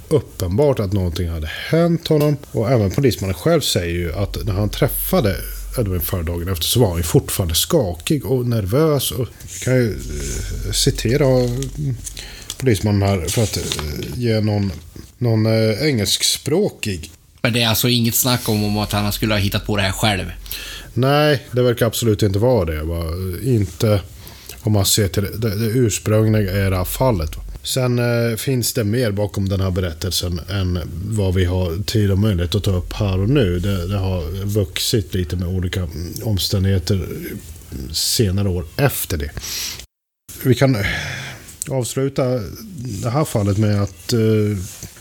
uppenbart 0.10 0.80
att 0.80 0.94
någonting 0.94 1.30
hade 1.30 1.48
hänt 1.48 2.08
honom. 2.08 2.38
Och 2.52 2.72
även 2.72 2.92
polismannen 2.92 3.34
själv 3.34 3.62
säger 3.62 3.96
ju 3.96 4.14
att 4.14 4.46
när 4.46 4.54
han 4.54 4.70
träffade 4.70 5.36
Edwin 5.80 6.02
förra 6.02 6.24
dagen 6.24 6.48
efter 6.48 6.66
så 6.66 6.80
var 6.80 6.88
han 6.88 6.98
ju 6.98 7.04
fortfarande 7.04 7.56
skakig 7.56 8.26
och 8.26 8.46
nervös. 8.46 9.12
Och 9.12 9.28
jag 9.52 9.62
kan 9.64 9.76
ju 9.76 9.92
eh, 9.92 10.72
citera 10.72 11.26
mm, 11.26 11.98
polismannen 12.58 13.02
här 13.02 13.28
för 13.28 13.44
att 13.44 13.58
eh, 13.58 13.64
ge 14.16 14.42
någon, 14.42 14.72
någon 15.18 15.46
eh, 15.46 15.82
engelskspråkig. 15.82 17.12
Men 17.42 17.54
det 17.54 17.62
är 17.62 17.68
alltså 17.68 17.90
inget 17.90 18.16
snack 18.16 18.50
om, 18.50 18.64
om 18.64 18.78
att 18.78 18.92
han 18.92 19.14
skulle 19.14 19.34
ha 19.34 19.40
hittat 19.40 19.66
på 19.66 19.78
det 19.78 19.84
här 19.84 19.92
själv? 19.92 20.32
Nej, 20.98 21.48
det 21.52 21.62
verkar 21.62 21.86
absolut 21.86 22.24
inte 22.24 22.40
vara 22.40 22.66
det. 22.66 22.84
Va? 22.84 23.00
Eh, 23.00 23.56
inte 23.56 24.02
om 24.62 24.72
man 24.72 24.86
ser 24.86 25.08
till 25.08 25.24
det, 25.24 25.56
det, 25.56 25.66
ursprungliga 25.66 26.68
i 26.68 26.70
det 26.70 26.78
här 26.78 26.84
fallet. 26.84 27.38
Va? 27.38 27.44
Sen 27.64 28.00
eh, 28.00 28.36
finns 28.36 28.74
det 28.74 28.84
mer 28.84 29.12
bakom 29.12 29.50
den 29.50 29.60
här 29.60 29.72
berättelsen 29.72 30.42
än 30.50 30.80
vad 31.06 31.34
vi 31.34 31.46
har 31.46 31.84
tid 31.84 32.12
och 32.12 32.20
möjlighet 32.20 32.56
att 32.56 32.64
ta 32.64 32.72
upp 32.72 32.94
här 32.94 33.20
och 33.20 33.30
nu. 33.30 33.60
Det, 33.60 33.88
det 33.88 33.98
har 33.98 34.46
vuxit 34.46 35.14
lite 35.14 35.36
med 35.36 35.48
olika 35.48 35.88
omständigheter 36.24 37.08
senare 37.92 38.50
år 38.50 38.66
efter 38.78 39.18
det. 39.18 39.32
Vi 40.44 40.56
kan 40.56 40.78
avsluta 41.70 42.24
det 43.04 43.10
här 43.10 43.26
fallet 43.26 43.58
med 43.58 43.82
att 43.82 44.14
eh, 44.14 44.20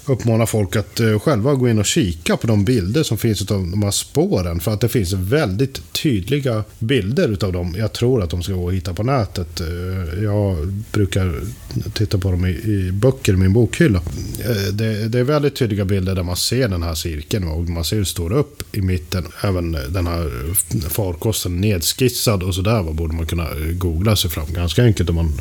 uppmana 0.06 0.46
folk 0.46 0.76
att 0.76 1.00
eh, 1.00 1.18
själva 1.18 1.54
gå 1.54 1.68
in 1.68 1.78
och 1.78 1.86
kika 1.86 2.36
på 2.36 2.46
de 2.46 2.64
bilder 2.64 3.02
som 3.02 3.18
finns 3.18 3.50
av 3.50 3.70
de 3.70 3.82
här 3.82 3.90
spåren. 3.90 4.60
För 4.60 4.72
att 4.72 4.80
det 4.80 4.88
finns 4.88 5.12
väldigt 5.12 5.92
tydliga 5.92 6.64
bilder 6.78 7.28
utav 7.28 7.52
dem. 7.52 7.74
Jag 7.78 7.92
tror 7.92 8.22
att 8.22 8.30
de 8.30 8.42
ska 8.42 8.52
gå 8.52 8.68
att 8.68 8.74
hitta 8.74 8.94
på 8.94 9.02
nätet. 9.02 9.60
Eh, 9.60 10.22
jag 10.22 10.66
brukar 10.92 11.40
titta 11.92 12.18
på 12.18 12.30
dem 12.30 12.46
i, 12.46 12.50
i 12.50 12.90
böcker 12.92 13.32
i 13.32 13.36
min 13.36 13.52
bokhylla. 13.52 14.02
Eh, 14.44 14.72
det, 14.72 15.08
det, 15.08 15.18
är 15.18 15.24
väldigt 15.24 15.56
tydliga 15.56 15.84
bilder 15.84 16.14
där 16.14 16.22
man 16.22 16.36
ser 16.36 16.68
den 16.68 16.82
här 16.82 16.94
cirkeln 16.94 17.48
och 17.48 17.68
man 17.68 17.84
ser 17.84 17.96
hur 17.96 18.02
det 18.02 18.08
står 18.08 18.32
upp 18.32 18.76
i 18.76 18.80
mitten. 18.80 19.26
Även 19.42 19.72
den 19.72 20.06
här 20.06 20.30
farkosten 20.88 21.60
nedskissad 21.60 22.42
och 22.42 22.54
sådär. 22.54 22.82
Vad 22.82 22.94
borde 22.94 23.14
man 23.14 23.26
kunna 23.26 23.48
googla 23.72 24.16
sig 24.16 24.30
fram 24.30 24.46
ganska 24.52 24.82
enkelt 24.82 25.10
om 25.10 25.16
man 25.16 25.32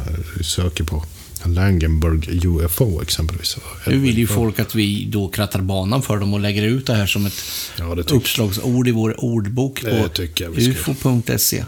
söker 0.41 0.83
på 0.83 1.03
Langenberg 1.53 2.47
UFO 2.47 3.01
exempelvis. 3.01 3.57
Nu 3.87 3.97
vill 3.97 4.17
ju 4.17 4.27
folk 4.27 4.59
att 4.59 4.75
vi 4.75 5.05
då 5.05 5.27
krattar 5.27 5.61
banan 5.61 6.01
för 6.01 6.17
dem 6.17 6.33
och 6.33 6.39
lägger 6.39 6.63
ut 6.63 6.87
det 6.87 6.93
här 6.93 7.05
som 7.05 7.25
ett 7.25 7.43
ja, 7.79 7.95
uppslagsord 7.95 8.87
i 8.87 8.91
vår 8.91 9.23
ordbok 9.23 9.81
på 9.81 10.09
ufo.se. 10.57 11.63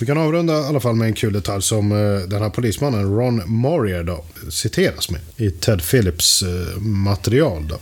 Vi 0.00 0.06
kan 0.06 0.18
avrunda 0.18 0.60
i 0.60 0.64
alla 0.64 0.80
fall 0.80 0.94
med 0.94 1.08
en 1.08 1.14
kul 1.14 1.32
detalj 1.32 1.62
som 1.62 1.92
uh, 1.92 2.28
den 2.28 2.42
här 2.42 2.50
polismannen 2.50 3.16
Ron 3.16 3.42
Morier 3.46 4.02
då, 4.02 4.24
citeras 4.50 5.10
med 5.10 5.20
i 5.36 5.50
Ted 5.50 5.82
Phillips 5.82 6.42
uh, 6.42 6.78
material. 6.80 7.68
Då, 7.68 7.78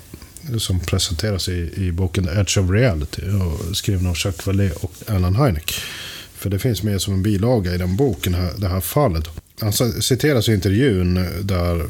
som 0.59 0.80
presenteras 0.80 1.48
i, 1.48 1.72
i 1.76 1.92
boken 1.92 2.24
The 2.24 2.30
Edge 2.30 2.59
of 2.59 2.70
Reality 2.70 3.22
och 3.22 3.76
skriven 3.76 4.06
av 4.06 4.14
Chuck 4.14 4.46
Vallée 4.46 4.70
och 4.80 4.92
Alan 5.06 5.37
Hynek. 5.37 5.74
För 6.35 6.50
det 6.50 6.59
finns 6.59 6.82
med 6.82 7.00
som 7.00 7.14
en 7.14 7.22
bilaga 7.22 7.74
i 7.74 7.78
den 7.78 7.96
boken, 7.96 8.35
här, 8.35 8.52
det 8.56 8.68
här 8.68 8.80
fallet. 8.80 9.28
Han 9.60 9.72
citeras 10.02 10.48
i 10.48 10.54
intervjun 10.54 11.14
där 11.42 11.86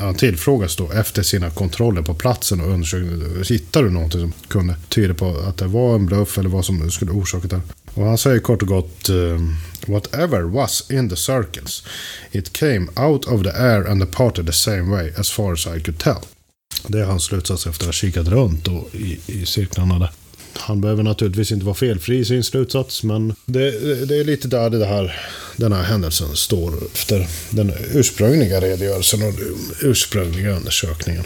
han 0.00 0.14
tillfrågas 0.14 0.76
då 0.76 0.92
efter 0.92 1.22
sina 1.22 1.50
kontroller 1.50 2.02
på 2.02 2.14
platsen 2.14 2.60
och 2.60 2.70
undersökningen. 2.70 3.44
Hittar 3.48 3.82
du 3.82 3.90
någonting 3.90 4.20
som 4.20 4.32
kunde 4.48 4.76
tyda 4.88 5.14
på 5.14 5.36
att 5.48 5.56
det 5.56 5.66
var 5.66 5.94
en 5.94 6.06
bluff 6.06 6.38
eller 6.38 6.48
vad 6.48 6.64
som 6.64 6.90
skulle 6.90 7.12
orsaka 7.12 7.48
det? 7.48 7.60
Och 7.94 8.04
han 8.06 8.18
säger 8.18 8.38
kort 8.38 8.62
och 8.62 8.68
gott 8.68 9.08
eh, 9.08 9.40
Whatever 9.86 10.40
was 10.40 10.90
in 10.90 11.08
the 11.08 11.16
circles 11.16 11.82
It 12.32 12.52
came 12.52 12.86
out 12.96 13.24
of 13.24 13.42
the 13.42 13.50
air 13.50 13.90
and 13.90 14.00
departed 14.00 14.46
the 14.46 14.52
same 14.52 14.90
way 14.90 15.12
as 15.16 15.30
far 15.30 15.52
as 15.52 15.66
I 15.66 15.80
could 15.80 15.98
tell. 15.98 16.20
Det 16.86 17.00
är 17.00 17.04
hans 17.04 17.24
slutsats 17.24 17.66
efter 17.66 17.84
att 17.84 17.86
ha 17.86 17.92
kikat 17.92 18.28
runt 18.28 18.64
då 18.64 18.88
i, 18.92 19.20
i 19.26 19.46
cirklarna 19.46 19.98
där. 19.98 20.10
Han 20.58 20.80
behöver 20.80 21.02
naturligtvis 21.02 21.52
inte 21.52 21.64
vara 21.66 21.74
felfri 21.74 22.18
i 22.18 22.24
sin 22.24 22.44
slutsats, 22.44 23.02
men 23.02 23.34
det, 23.46 23.70
det 24.06 24.16
är 24.16 24.24
lite 24.24 24.48
där 24.48 24.70
det 24.70 24.86
här, 24.86 25.20
den 25.56 25.72
här 25.72 25.82
händelsen 25.82 26.36
står 26.36 26.74
efter 26.94 27.26
den 27.50 27.72
ursprungliga 27.94 28.60
redogörelsen 28.60 29.22
och 29.22 29.32
den 29.32 29.90
ursprungliga 29.90 30.56
undersökningen. 30.56 31.24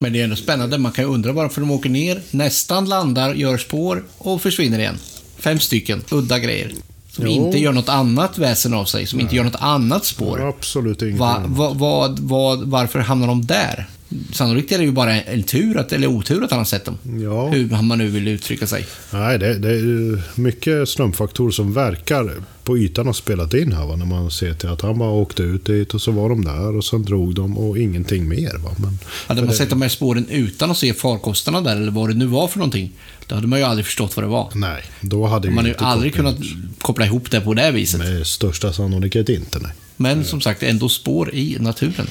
Men 0.00 0.12
det 0.12 0.20
är 0.20 0.24
ändå 0.24 0.36
spännande. 0.36 0.78
Man 0.78 0.92
kan 0.92 1.04
ju 1.04 1.10
undra 1.10 1.32
varför 1.32 1.60
de 1.60 1.70
åker 1.70 1.90
ner, 1.90 2.20
nästan 2.30 2.84
landar, 2.84 3.34
gör 3.34 3.58
spår 3.58 4.04
och 4.18 4.42
försvinner 4.42 4.78
igen. 4.78 4.98
Fem 5.38 5.60
stycken 5.60 6.04
udda 6.10 6.38
grejer. 6.38 6.72
Som 7.12 7.26
jo. 7.26 7.32
inte 7.32 7.58
gör 7.58 7.72
något 7.72 7.88
annat 7.88 8.38
väsen 8.38 8.74
av 8.74 8.84
sig, 8.84 9.06
som 9.06 9.16
Nej. 9.16 9.24
inte 9.24 9.36
gör 9.36 9.44
något 9.44 9.60
annat 9.60 10.04
spår. 10.04 10.48
absolut 10.48 11.02
ingenting. 11.02 11.18
Va, 11.18 11.42
va, 11.74 12.16
va, 12.20 12.62
varför 12.64 12.98
hamnar 12.98 13.26
de 13.26 13.46
där? 13.46 13.86
Sannolikt 14.32 14.72
är 14.72 14.78
det 14.78 14.84
ju 14.84 14.92
bara 14.92 15.20
en 15.22 15.42
tur, 15.42 15.76
att, 15.76 15.92
eller 15.92 16.06
otur 16.06 16.44
att 16.44 16.50
han 16.50 16.60
har 16.60 16.64
sett 16.64 16.84
dem. 16.84 16.98
Ja. 17.22 17.48
Hur 17.48 17.82
man 17.82 17.98
nu 17.98 18.08
vill 18.08 18.28
uttrycka 18.28 18.66
sig. 18.66 18.86
Nej, 19.10 19.38
det, 19.38 19.58
det 19.58 19.68
är 19.70 20.22
mycket 20.40 20.88
slumpfaktorer 20.88 21.50
som 21.50 21.72
verkar 21.72 22.32
på 22.64 22.78
ytan 22.78 23.06
ha 23.06 23.14
spelat 23.14 23.54
in 23.54 23.72
här. 23.72 23.86
Va? 23.86 23.96
När 23.96 24.06
man 24.06 24.30
ser 24.30 24.54
till 24.54 24.68
att 24.68 24.80
han 24.82 24.98
bara 24.98 25.10
åkte 25.10 25.42
ut 25.42 25.64
dit 25.66 25.94
och 25.94 26.02
så 26.02 26.10
var 26.10 26.28
de 26.28 26.44
där 26.44 26.76
och 26.76 26.84
sen 26.84 27.02
drog 27.02 27.34
de 27.34 27.58
och 27.58 27.78
ingenting 27.78 28.28
mer. 28.28 28.58
Va? 28.58 28.70
Men, 28.78 28.98
Hade 29.26 29.40
man 29.40 29.50
det- 29.50 29.56
sett 29.56 29.70
de 29.70 29.82
här 29.82 29.88
spåren 29.88 30.26
utan 30.28 30.70
att 30.70 30.78
se 30.78 30.94
farkosterna 30.94 31.60
där, 31.60 31.76
eller 31.76 31.92
vad 31.92 32.08
det 32.10 32.14
nu 32.14 32.26
var 32.26 32.48
för 32.48 32.58
någonting, 32.58 32.92
då 33.26 33.34
hade 33.34 33.46
man 33.46 33.58
ju 33.58 33.64
aldrig 33.64 33.86
förstått 33.86 34.16
vad 34.16 34.24
det 34.24 34.28
var. 34.28 34.50
Nej, 34.54 34.82
då 35.00 35.26
hade 35.26 35.50
Man 35.50 35.64
ju 35.64 35.70
inte 35.70 35.84
aldrig 35.84 36.16
kopplat 36.16 36.36
kunnat 36.36 36.78
koppla 36.78 37.06
ihop 37.06 37.30
det 37.30 37.40
på 37.40 37.54
det 37.54 37.70
viset. 37.70 38.00
Med 38.00 38.26
största 38.26 38.72
sannolikhet 38.72 39.28
inte, 39.28 39.58
nej. 39.58 39.72
Men 39.96 40.24
som 40.24 40.40
sagt, 40.40 40.62
ändå 40.62 40.88
spår 40.88 41.34
i 41.34 41.56
naturen. 41.60 42.06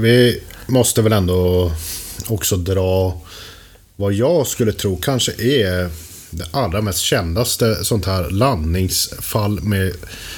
Vi 0.00 0.42
måste 0.66 1.02
väl 1.02 1.12
ändå 1.12 1.72
också 2.28 2.56
dra 2.56 3.20
vad 3.96 4.12
jag 4.12 4.46
skulle 4.46 4.72
tro 4.72 4.96
kanske 4.96 5.32
är 5.32 5.90
det 6.30 6.46
allra 6.50 6.80
mest 6.80 6.98
kändaste 6.98 7.84
sånt 7.84 8.06
här 8.06 8.30
landningsfall 8.30 9.60
med 9.62 9.92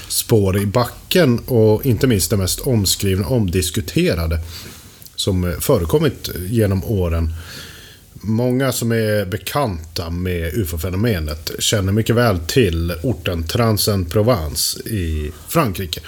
spår 0.08 0.58
i 0.58 0.66
backen 0.66 1.38
och 1.38 1.86
inte 1.86 2.06
minst 2.06 2.30
det 2.30 2.36
mest 2.36 2.60
omskrivna, 2.60 3.26
omdiskuterade 3.26 4.40
som 5.16 5.56
förekommit 5.60 6.30
genom 6.48 6.84
åren. 6.84 7.34
Många 8.20 8.72
som 8.72 8.92
är 8.92 9.24
bekanta 9.26 10.10
med 10.10 10.54
UFO-fenomenet 10.54 11.50
känner 11.58 11.92
mycket 11.92 12.16
väl 12.16 12.38
till 12.38 12.92
orten 13.02 13.44
Transen-Provence 13.44 14.80
i 14.88 15.32
Frankrike. 15.48 16.00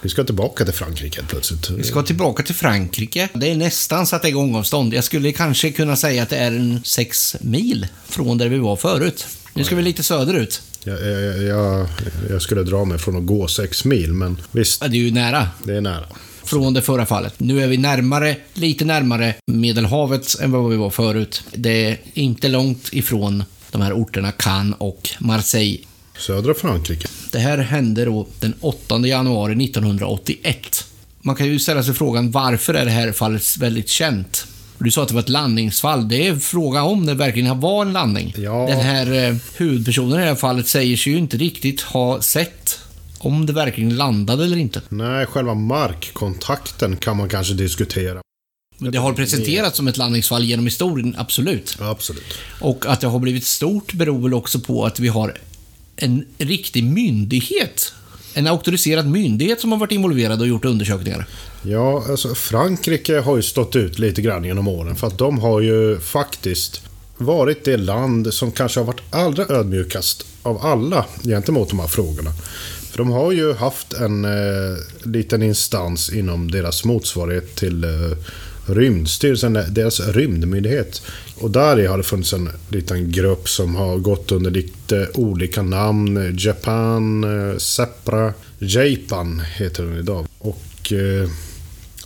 Vi 0.00 0.08
ska 0.08 0.24
tillbaka 0.24 0.64
till 0.64 0.74
Frankrike 0.74 1.22
plötsligt. 1.28 1.70
Vi 1.70 1.82
ska 1.82 2.02
tillbaka 2.02 2.42
till 2.42 2.54
Frankrike. 2.54 3.28
Det 3.34 3.50
är 3.50 3.56
nästan 3.56 4.06
så 4.06 4.16
att 4.16 4.22
det 4.22 4.28
är 4.28 4.32
gångavstånd. 4.32 4.94
Jag 4.94 5.04
skulle 5.04 5.32
kanske 5.32 5.70
kunna 5.70 5.96
säga 5.96 6.22
att 6.22 6.28
det 6.28 6.36
är 6.36 6.52
en 6.52 6.80
sex 6.84 7.36
mil 7.40 7.86
från 8.08 8.38
där 8.38 8.48
vi 8.48 8.58
var 8.58 8.76
förut. 8.76 9.26
Nu 9.54 9.64
ska 9.64 9.76
vi 9.76 9.82
lite 9.82 10.02
söderut. 10.02 10.62
Jag, 10.84 11.06
jag, 11.06 11.42
jag, 11.42 11.86
jag 12.30 12.42
skulle 12.42 12.62
dra 12.62 12.84
mig 12.84 12.98
från 12.98 13.16
att 13.16 13.26
gå 13.26 13.48
sex 13.48 13.84
mil, 13.84 14.12
men 14.12 14.40
visst, 14.52 14.82
Ja, 14.82 14.88
Det 14.88 14.96
är 14.96 15.00
ju 15.00 15.10
nära 15.10 15.48
det 15.64 15.76
är 15.76 15.80
nära. 15.80 16.06
Från 16.48 16.74
det 16.74 16.82
förra 16.82 17.06
fallet. 17.06 17.34
Nu 17.40 17.62
är 17.62 17.66
vi 17.66 17.76
närmare, 17.76 18.36
lite 18.54 18.84
närmare 18.84 19.34
Medelhavet 19.46 20.40
än 20.40 20.52
vad 20.52 20.70
vi 20.70 20.76
var 20.76 20.90
förut. 20.90 21.42
Det 21.54 21.86
är 21.86 21.98
inte 22.14 22.48
långt 22.48 22.88
ifrån 22.92 23.44
de 23.70 23.82
här 23.82 23.92
orterna 23.92 24.32
Cannes 24.32 24.76
och 24.78 25.08
Marseille. 25.18 25.78
Södra 26.18 26.54
Frankrike. 26.54 27.08
Det 27.32 27.38
här 27.38 27.58
hände 27.58 28.04
då 28.04 28.26
den 28.40 28.54
8 28.60 28.98
januari 28.98 29.64
1981. 29.64 30.84
Man 31.20 31.36
kan 31.36 31.46
ju 31.46 31.58
ställa 31.58 31.82
sig 31.82 31.94
frågan 31.94 32.30
varför 32.30 32.74
är 32.74 32.84
det 32.84 32.90
här 32.90 33.12
fallet 33.12 33.56
väldigt 33.56 33.88
känt? 33.88 34.46
Du 34.78 34.90
sa 34.90 35.02
att 35.02 35.08
det 35.08 35.14
var 35.14 35.22
ett 35.22 35.28
landningsfall. 35.28 36.08
Det 36.08 36.26
är 36.26 36.36
fråga 36.36 36.82
om 36.82 37.06
det 37.06 37.14
verkligen 37.14 37.60
var 37.60 37.82
en 37.82 37.92
landning. 37.92 38.34
Ja. 38.36 38.66
Den 38.68 38.80
här 38.80 39.28
eh, 39.28 39.36
huvudpersonen 39.56 40.18
i 40.18 40.22
det 40.22 40.28
här 40.28 40.34
fallet 40.34 40.68
säger 40.68 40.96
sig 40.96 41.12
ju 41.12 41.18
inte 41.18 41.36
riktigt 41.36 41.80
ha 41.80 42.20
sett 42.20 42.78
om 43.18 43.46
det 43.46 43.52
verkligen 43.52 43.96
landade 43.96 44.44
eller 44.44 44.56
inte. 44.56 44.82
Nej, 44.88 45.26
själva 45.26 45.54
markkontakten 45.54 46.96
kan 46.96 47.16
man 47.16 47.28
kanske 47.28 47.54
diskutera. 47.54 48.20
Men 48.78 48.92
det 48.92 48.98
har 48.98 49.12
presenterats 49.12 49.76
som 49.76 49.88
ett 49.88 49.96
landningsfall 49.96 50.44
genom 50.44 50.64
historien, 50.64 51.14
absolut. 51.18 51.76
Absolut. 51.80 52.34
Och 52.60 52.86
att 52.86 53.00
det 53.00 53.06
har 53.06 53.18
blivit 53.18 53.44
stort 53.44 53.92
beror 53.92 54.22
väl 54.22 54.34
också 54.34 54.60
på 54.60 54.84
att 54.84 55.00
vi 55.00 55.08
har 55.08 55.38
en 55.96 56.24
riktig 56.38 56.84
myndighet. 56.84 57.92
En 58.34 58.46
auktoriserad 58.46 59.06
myndighet 59.06 59.60
som 59.60 59.72
har 59.72 59.78
varit 59.78 59.92
involverad 59.92 60.40
och 60.40 60.46
gjort 60.46 60.64
undersökningar. 60.64 61.26
Ja, 61.62 62.04
alltså 62.08 62.34
Frankrike 62.34 63.18
har 63.18 63.36
ju 63.36 63.42
stått 63.42 63.76
ut 63.76 63.98
lite 63.98 64.22
grann 64.22 64.44
genom 64.44 64.68
åren 64.68 64.96
för 64.96 65.06
att 65.06 65.18
de 65.18 65.38
har 65.38 65.60
ju 65.60 66.00
faktiskt 66.00 66.82
varit 67.16 67.64
det 67.64 67.76
land 67.76 68.34
som 68.34 68.52
kanske 68.52 68.80
har 68.80 68.84
varit 68.84 69.02
allra 69.14 69.46
ödmjukast 69.56 70.26
av 70.42 70.66
alla 70.66 71.04
gentemot 71.24 71.68
de 71.68 71.78
här 71.78 71.86
frågorna. 71.86 72.30
För 72.98 73.04
de 73.04 73.12
har 73.12 73.32
ju 73.32 73.52
haft 73.52 73.92
en 73.92 74.24
eh, 74.24 74.76
liten 75.02 75.42
instans 75.42 76.12
inom 76.12 76.50
deras 76.50 76.84
motsvarighet 76.84 77.54
till 77.54 77.84
eh, 77.84 77.90
Rymdstyrelsen, 78.66 79.56
eh, 79.56 79.64
deras 79.64 80.00
rymdmyndighet. 80.00 81.02
Och 81.36 81.50
där 81.50 81.88
har 81.88 81.96
det 81.96 82.02
funnits 82.02 82.32
en 82.32 82.50
liten 82.68 83.12
grupp 83.12 83.48
som 83.48 83.76
har 83.76 83.98
gått 83.98 84.32
under 84.32 84.50
lite 84.50 85.08
olika 85.14 85.62
namn. 85.62 86.36
Japan, 86.38 87.24
eh, 87.24 87.56
Sepra, 87.56 88.32
Japan 88.58 89.42
heter 89.56 89.82
den 89.82 89.98
idag. 89.98 90.26
Och 90.38 90.92
eh, 90.92 91.28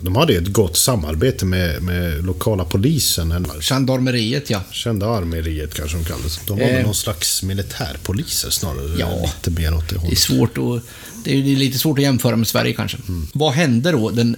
de 0.02 0.16
hade 0.16 0.34
ett 0.34 0.48
gott 0.52 0.76
samarbete 0.76 1.44
med, 1.44 1.82
med 1.82 2.24
lokala 2.24 2.64
polisen. 2.64 3.32
En 3.32 3.46
Gendarmeriet, 3.60 4.50
ja. 4.50 4.60
Gendarmeriet 4.72 5.74
kanske 5.74 5.96
de 5.96 6.04
kallades. 6.04 6.40
De 6.46 6.58
var 6.58 6.64
Eh. 6.66 6.74
väl 6.74 6.84
någon 6.84 6.94
slags 6.94 7.42
militärpoliser 7.42 8.50
snarare. 8.50 8.98
Ja. 8.98 9.08
Lite 9.22 9.60
mer 9.60 9.74
åt 9.74 9.88
det 9.88 9.94
Det 9.94 9.98
är 9.98 10.00
hållet. 10.00 10.18
svårt 10.18 10.58
att... 10.58 10.82
Det 11.24 11.32
är 11.38 11.42
lite 11.56 11.78
svårt 11.78 11.98
att 11.98 12.02
jämföra 12.04 12.36
med 12.36 12.48
Sverige 12.48 12.72
kanske. 12.72 12.98
Vad 13.34 13.52
hände 13.52 13.90
då 13.92 14.10
den 14.10 14.36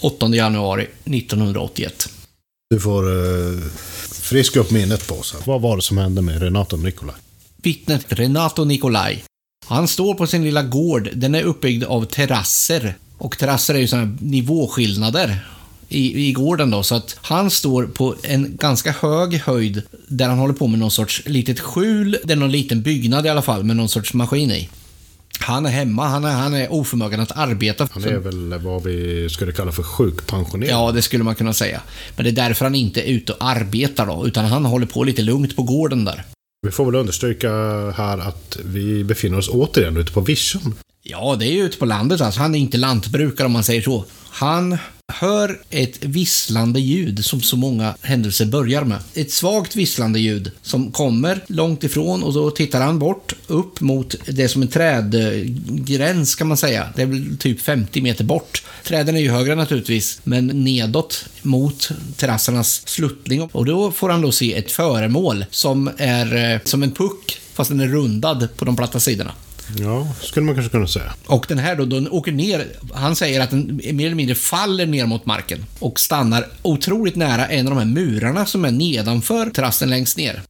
8 0.00 0.28
januari 0.28 0.86
1981? 1.04 2.08
Du 2.70 2.80
får 2.80 3.10
uh, 3.10 3.62
friska 4.12 4.60
upp 4.60 4.70
minnet 4.70 5.06
på 5.06 5.14
oss. 5.14 5.34
Vad 5.44 5.60
var 5.60 5.76
det 5.76 5.82
som 5.82 5.98
hände 5.98 6.22
med 6.22 6.42
Renato 6.42 6.76
Nicolai? 6.76 7.14
Vittnet 7.62 8.04
Renato 8.08 8.64
Nicolai. 8.64 9.22
Han 9.66 9.88
står 9.88 10.14
på 10.14 10.26
sin 10.26 10.44
lilla 10.44 10.62
gård. 10.62 11.08
Den 11.14 11.34
är 11.34 11.42
uppbyggd 11.42 11.84
av 11.84 12.04
terrasser. 12.04 12.94
Och 13.18 13.38
terrasser 13.38 13.74
är 13.74 13.78
ju 13.78 13.86
sådana 13.86 14.16
nivåskillnader 14.20 15.46
i, 15.88 16.28
i 16.28 16.32
gården 16.32 16.70
då. 16.70 16.82
Så 16.82 16.94
att 16.94 17.18
han 17.22 17.50
står 17.50 17.86
på 17.86 18.14
en 18.22 18.56
ganska 18.56 18.92
hög 18.92 19.34
höjd 19.34 19.82
där 20.08 20.28
han 20.28 20.38
håller 20.38 20.54
på 20.54 20.66
med 20.66 20.78
någon 20.78 20.90
sorts 20.90 21.22
litet 21.26 21.60
skjul. 21.60 22.18
Det 22.24 22.32
är 22.32 22.36
någon 22.36 22.52
liten 22.52 22.82
byggnad 22.82 23.26
i 23.26 23.28
alla 23.28 23.42
fall 23.42 23.64
med 23.64 23.76
någon 23.76 23.88
sorts 23.88 24.14
maskin 24.14 24.50
i. 24.50 24.68
Han 25.40 25.66
är 25.66 25.70
hemma, 25.70 26.06
han 26.08 26.24
är, 26.24 26.32
han 26.32 26.54
är 26.54 26.72
oförmögen 26.72 27.20
att 27.20 27.36
arbeta. 27.36 27.88
Han 27.92 28.04
är 28.04 28.18
väl 28.18 28.58
vad 28.58 28.82
vi 28.82 29.28
skulle 29.30 29.52
kalla 29.52 29.72
för 29.72 29.82
sjukpensionerad. 29.82 30.72
Ja, 30.72 30.92
det 30.92 31.02
skulle 31.02 31.24
man 31.24 31.34
kunna 31.34 31.52
säga. 31.52 31.80
Men 32.16 32.24
det 32.24 32.30
är 32.30 32.48
därför 32.48 32.64
han 32.64 32.74
inte 32.74 33.00
är 33.00 33.12
ute 33.12 33.32
och 33.32 33.44
arbetar 33.44 34.06
då, 34.06 34.26
utan 34.26 34.44
han 34.44 34.64
håller 34.64 34.86
på 34.86 35.04
lite 35.04 35.22
lugnt 35.22 35.56
på 35.56 35.62
gården 35.62 36.04
där. 36.04 36.24
Vi 36.62 36.70
får 36.70 36.84
väl 36.84 36.94
understryka 36.94 37.50
här 37.96 38.18
att 38.18 38.58
vi 38.64 39.04
befinner 39.04 39.38
oss 39.38 39.48
återigen 39.48 39.96
ute 39.96 40.12
på 40.12 40.20
vischan. 40.20 40.74
Ja, 41.10 41.36
det 41.38 41.46
är 41.46 41.52
ju 41.52 41.64
ute 41.64 41.78
på 41.78 41.84
landet 41.84 42.20
alltså. 42.20 42.40
Han 42.40 42.54
är 42.54 42.58
inte 42.58 42.76
lantbrukare 42.76 43.46
om 43.46 43.52
man 43.52 43.64
säger 43.64 43.82
så. 43.82 44.04
Han 44.30 44.78
hör 45.12 45.60
ett 45.70 46.04
visslande 46.04 46.80
ljud 46.80 47.24
som 47.24 47.40
så 47.40 47.56
många 47.56 47.94
händelser 48.02 48.46
börjar 48.46 48.84
med. 48.84 48.98
Ett 49.14 49.32
svagt 49.32 49.76
visslande 49.76 50.20
ljud 50.20 50.50
som 50.62 50.92
kommer 50.92 51.44
långt 51.46 51.84
ifrån 51.84 52.22
och 52.22 52.32
då 52.32 52.50
tittar 52.50 52.80
han 52.80 52.98
bort 52.98 53.34
upp 53.46 53.80
mot 53.80 54.14
det 54.26 54.48
som 54.48 54.62
en 54.62 54.68
trädgräns 54.68 56.34
kan 56.34 56.48
man 56.48 56.56
säga. 56.56 56.88
Det 56.96 57.02
är 57.02 57.06
väl 57.06 57.36
typ 57.38 57.60
50 57.60 58.00
meter 58.00 58.24
bort. 58.24 58.64
Träden 58.84 59.16
är 59.16 59.20
ju 59.20 59.30
högre 59.30 59.54
naturligtvis, 59.54 60.20
men 60.24 60.46
nedåt 60.46 61.24
mot 61.42 61.90
terrassernas 62.16 62.88
sluttning. 62.88 63.42
Och 63.42 63.64
då 63.64 63.92
får 63.92 64.08
han 64.08 64.22
då 64.22 64.32
se 64.32 64.54
ett 64.54 64.70
föremål 64.70 65.44
som 65.50 65.90
är 65.96 66.52
eh, 66.52 66.60
som 66.64 66.82
en 66.82 66.92
puck, 66.92 67.40
fast 67.54 67.70
den 67.70 67.80
är 67.80 67.88
rundad 67.88 68.48
på 68.56 68.64
de 68.64 68.76
platta 68.76 69.00
sidorna. 69.00 69.32
Ja, 69.76 70.12
skulle 70.20 70.46
man 70.46 70.54
kanske 70.54 70.70
kunna 70.70 70.86
säga. 70.86 71.14
Och 71.26 71.46
den 71.48 71.58
här 71.58 71.76
då, 71.76 71.84
den 71.84 72.10
åker 72.10 72.32
ner. 72.32 72.66
Han 72.94 73.16
säger 73.16 73.40
att 73.40 73.50
den 73.50 73.80
mer 73.92 74.06
eller 74.06 74.14
mindre 74.14 74.34
faller 74.34 74.86
ner 74.86 75.06
mot 75.06 75.26
marken 75.26 75.64
och 75.78 76.00
stannar 76.00 76.46
otroligt 76.62 77.16
nära 77.16 77.46
en 77.46 77.66
av 77.68 77.74
de 77.74 77.78
här 77.78 77.94
murarna 77.94 78.46
som 78.46 78.64
är 78.64 78.70
nedanför 78.70 79.50
terrassen 79.50 79.90
längst 79.90 80.16
ner. 80.16 80.42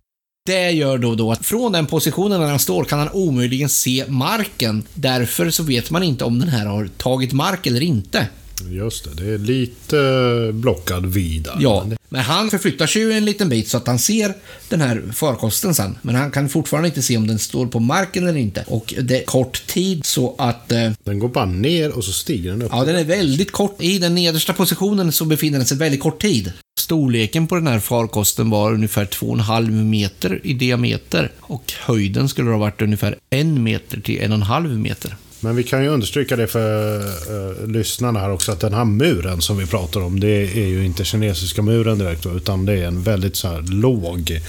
Det 0.46 0.70
gör 0.70 0.98
då, 0.98 1.14
då 1.14 1.32
att 1.32 1.46
från 1.46 1.72
den 1.72 1.86
positionen 1.86 2.40
där 2.40 2.48
han 2.48 2.58
står 2.58 2.84
kan 2.84 2.98
han 2.98 3.10
omöjligen 3.12 3.68
se 3.68 4.04
marken. 4.08 4.82
Därför 4.94 5.50
så 5.50 5.62
vet 5.62 5.90
man 5.90 6.02
inte 6.02 6.24
om 6.24 6.38
den 6.38 6.48
här 6.48 6.66
har 6.66 6.88
tagit 6.96 7.32
mark 7.32 7.66
eller 7.66 7.82
inte. 7.82 8.26
Just 8.66 9.04
det, 9.04 9.24
det 9.24 9.34
är 9.34 9.38
lite 9.38 10.50
blockad 10.52 11.06
vid 11.06 11.42
där. 11.42 11.56
Ja, 11.60 11.86
Men 12.08 12.20
han 12.20 12.50
förflyttar 12.50 12.86
sig 12.86 13.02
ju 13.02 13.12
en 13.12 13.24
liten 13.24 13.48
bit 13.48 13.68
så 13.68 13.76
att 13.76 13.86
han 13.86 13.98
ser 13.98 14.34
den 14.68 14.80
här 14.80 15.02
farkosten 15.12 15.74
sen. 15.74 15.98
Men 16.02 16.14
han 16.14 16.30
kan 16.30 16.48
fortfarande 16.48 16.88
inte 16.88 17.02
se 17.02 17.16
om 17.16 17.26
den 17.26 17.38
står 17.38 17.66
på 17.66 17.80
marken 17.80 18.26
eller 18.26 18.38
inte. 18.38 18.64
Och 18.66 18.94
det 19.02 19.22
är 19.22 19.24
kort 19.24 19.66
tid 19.66 20.06
så 20.06 20.34
att 20.38 20.72
eh, 20.72 20.90
Den 21.04 21.18
går 21.18 21.28
bara 21.28 21.44
ner 21.44 21.96
och 21.96 22.04
så 22.04 22.12
stiger 22.12 22.50
den 22.50 22.62
upp. 22.62 22.70
Ja, 22.72 22.84
den 22.84 22.96
är 22.96 23.04
väldigt 23.04 23.52
kort. 23.52 23.82
I 23.82 23.98
den 23.98 24.14
nedersta 24.14 24.52
positionen 24.52 25.12
så 25.12 25.24
befinner 25.24 25.58
den 25.58 25.66
sig 25.66 25.76
väldigt 25.76 26.00
kort 26.00 26.22
tid. 26.22 26.52
Storleken 26.80 27.46
på 27.46 27.54
den 27.54 27.66
här 27.66 27.78
farkosten 27.80 28.50
var 28.50 28.72
ungefär 28.72 29.04
2,5 29.04 29.70
meter 29.70 30.40
i 30.42 30.54
diameter 30.54 31.32
och 31.40 31.72
höjden 31.80 32.28
skulle 32.28 32.50
ha 32.50 32.58
varit 32.58 32.82
ungefär 32.82 33.16
en 33.30 33.62
meter 33.62 34.00
till 34.00 34.20
en 34.20 34.32
och 34.32 34.36
en 34.36 34.42
halv 34.42 34.78
meter. 34.78 35.16
Men 35.40 35.56
vi 35.56 35.62
kan 35.62 35.82
ju 35.82 35.88
understryka 35.88 36.36
det 36.36 36.46
för 36.46 36.98
uh, 36.98 37.68
lyssnarna 37.68 38.20
här 38.20 38.30
också 38.30 38.52
att 38.52 38.60
den 38.60 38.74
här 38.74 38.84
muren 38.84 39.40
som 39.40 39.58
vi 39.58 39.66
pratar 39.66 40.00
om 40.00 40.20
det 40.20 40.58
är 40.58 40.66
ju 40.66 40.84
inte 40.84 41.04
kinesiska 41.04 41.62
muren 41.62 41.98
direkt 41.98 42.26
utan 42.26 42.64
det 42.66 42.72
är 42.72 42.86
en 42.86 43.02
väldigt 43.02 43.36
så 43.36 43.48
här 43.48 43.62
låg... 43.62 44.40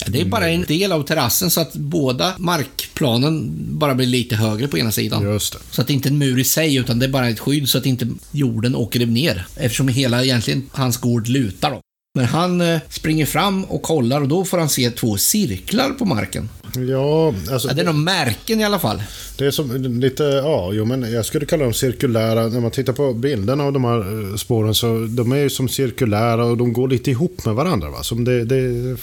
Ja, 0.00 0.06
det 0.06 0.20
är 0.20 0.24
bara 0.24 0.48
en 0.48 0.62
del 0.62 0.92
av 0.92 1.02
terrassen 1.02 1.50
så 1.50 1.60
att 1.60 1.72
båda 1.72 2.34
markplanen 2.38 3.50
bara 3.78 3.94
blir 3.94 4.06
lite 4.06 4.36
högre 4.36 4.68
på 4.68 4.78
ena 4.78 4.92
sidan. 4.92 5.22
Just 5.22 5.52
det. 5.52 5.58
Så 5.70 5.80
att 5.80 5.86
det 5.86 5.92
inte 5.92 6.08
är 6.08 6.10
en 6.10 6.18
mur 6.18 6.38
i 6.38 6.44
sig 6.44 6.76
utan 6.76 6.98
det 6.98 7.06
är 7.06 7.10
bara 7.10 7.28
ett 7.28 7.40
skydd 7.40 7.68
så 7.68 7.78
att 7.78 7.86
inte 7.86 8.08
jorden 8.30 8.76
åker 8.76 9.06
ner. 9.06 9.46
Eftersom 9.56 9.88
hela 9.88 10.24
egentligen 10.24 10.70
hans 10.72 10.96
gård 10.96 11.28
lutar 11.28 11.70
då. 11.70 11.80
Men 12.14 12.24
han 12.24 12.60
eh, 12.60 12.80
springer 12.88 13.26
fram 13.26 13.64
och 13.64 13.82
kollar 13.82 14.20
och 14.20 14.28
då 14.28 14.44
får 14.44 14.58
han 14.58 14.68
se 14.68 14.90
två 14.90 15.16
cirklar 15.16 15.90
på 15.90 16.04
marken. 16.04 16.48
Ja, 16.88 17.34
alltså... 17.52 17.68
Ja, 17.68 17.74
det 17.74 17.80
är 17.80 17.84
några 17.84 17.98
märken 17.98 18.60
i 18.60 18.64
alla 18.64 18.78
fall. 18.78 19.02
Det 19.38 19.46
är 19.46 19.50
som 19.50 19.76
lite, 20.00 20.22
ja, 20.22 20.70
jo 20.72 20.84
men 20.84 21.12
jag 21.12 21.26
skulle 21.26 21.46
kalla 21.46 21.64
dem 21.64 21.74
cirkulära. 21.74 22.48
När 22.48 22.60
man 22.60 22.70
tittar 22.70 22.92
på 22.92 23.12
bilderna 23.12 23.64
av 23.64 23.72
de 23.72 23.84
här 23.84 24.30
eh, 24.30 24.36
spåren 24.36 24.74
så 24.74 25.06
de 25.10 25.32
är 25.32 25.36
ju 25.36 25.50
som 25.50 25.68
cirkulära 25.68 26.44
och 26.44 26.56
de 26.56 26.72
går 26.72 26.88
lite 26.88 27.10
ihop 27.10 27.44
med 27.44 27.54
varandra. 27.54 27.90
Va? 27.90 28.02
Som 28.02 28.24
det, 28.24 28.44
det 28.44 28.96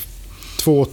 två 0.68 0.88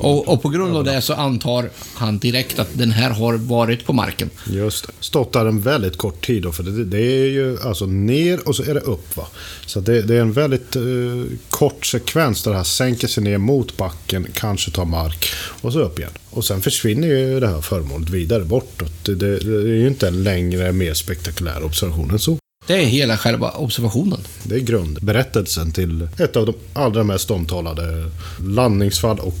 och, 0.00 0.28
och, 0.28 0.42
på 0.42 0.48
grund 0.48 0.76
av 0.76 0.84
det 0.84 1.00
så 1.00 1.14
antar 1.14 1.70
han 1.94 2.18
direkt 2.18 2.58
att 2.58 2.68
den 2.72 2.90
här 2.90 3.10
har 3.10 3.34
varit 3.34 3.86
på 3.86 3.92
marken. 3.92 4.30
Just 4.46 4.86
det. 4.86 4.92
Stått 5.00 5.32
där 5.32 5.46
en 5.46 5.60
väldigt 5.60 5.96
kort 5.96 6.26
tid 6.26 6.42
då, 6.42 6.52
för 6.52 6.62
det, 6.62 6.84
det 6.84 7.00
är 7.00 7.26
ju 7.26 7.58
alltså 7.60 7.86
ner 7.86 8.48
och 8.48 8.56
så 8.56 8.62
är 8.62 8.74
det 8.74 8.80
upp. 8.80 9.16
Va? 9.16 9.26
Så 9.66 9.80
det, 9.80 10.02
det 10.02 10.16
är 10.16 10.20
en 10.20 10.32
väldigt 10.32 10.76
uh, 10.76 11.24
kort 11.50 11.86
sekvens 11.86 12.42
där 12.42 12.50
det 12.50 12.56
här 12.56 12.64
sänker 12.64 13.08
sig 13.08 13.24
ner 13.24 13.38
mot 13.38 13.76
backen, 13.76 14.26
kanske 14.34 14.70
tar 14.70 14.84
mark 14.84 15.28
och 15.60 15.72
så 15.72 15.80
upp 15.80 15.98
igen. 15.98 16.12
Och 16.30 16.44
sen 16.44 16.62
försvinner 16.62 17.08
ju 17.08 17.40
det 17.40 17.48
här 17.48 17.60
föremålet 17.60 18.10
vidare 18.10 18.44
bortåt. 18.44 19.04
Det, 19.04 19.14
det, 19.14 19.38
det 19.38 19.70
är 19.70 19.76
ju 19.76 19.88
inte 19.88 20.08
en 20.08 20.22
längre, 20.22 20.72
mer 20.72 20.94
spektakulär 20.94 21.64
observation 21.64 22.10
än 22.10 22.18
så. 22.18 22.38
Det 22.66 22.74
är 22.74 22.86
hela 22.86 23.16
själva 23.16 23.50
observationen. 23.50 24.20
Det 24.42 24.54
är 24.54 24.60
grundberättelsen 24.60 25.72
till 25.72 26.08
ett 26.18 26.36
av 26.36 26.46
de 26.46 26.54
allra 26.72 27.04
mest 27.04 27.30
omtalade 27.30 28.10
landningsfall 28.40 29.18
och 29.18 29.38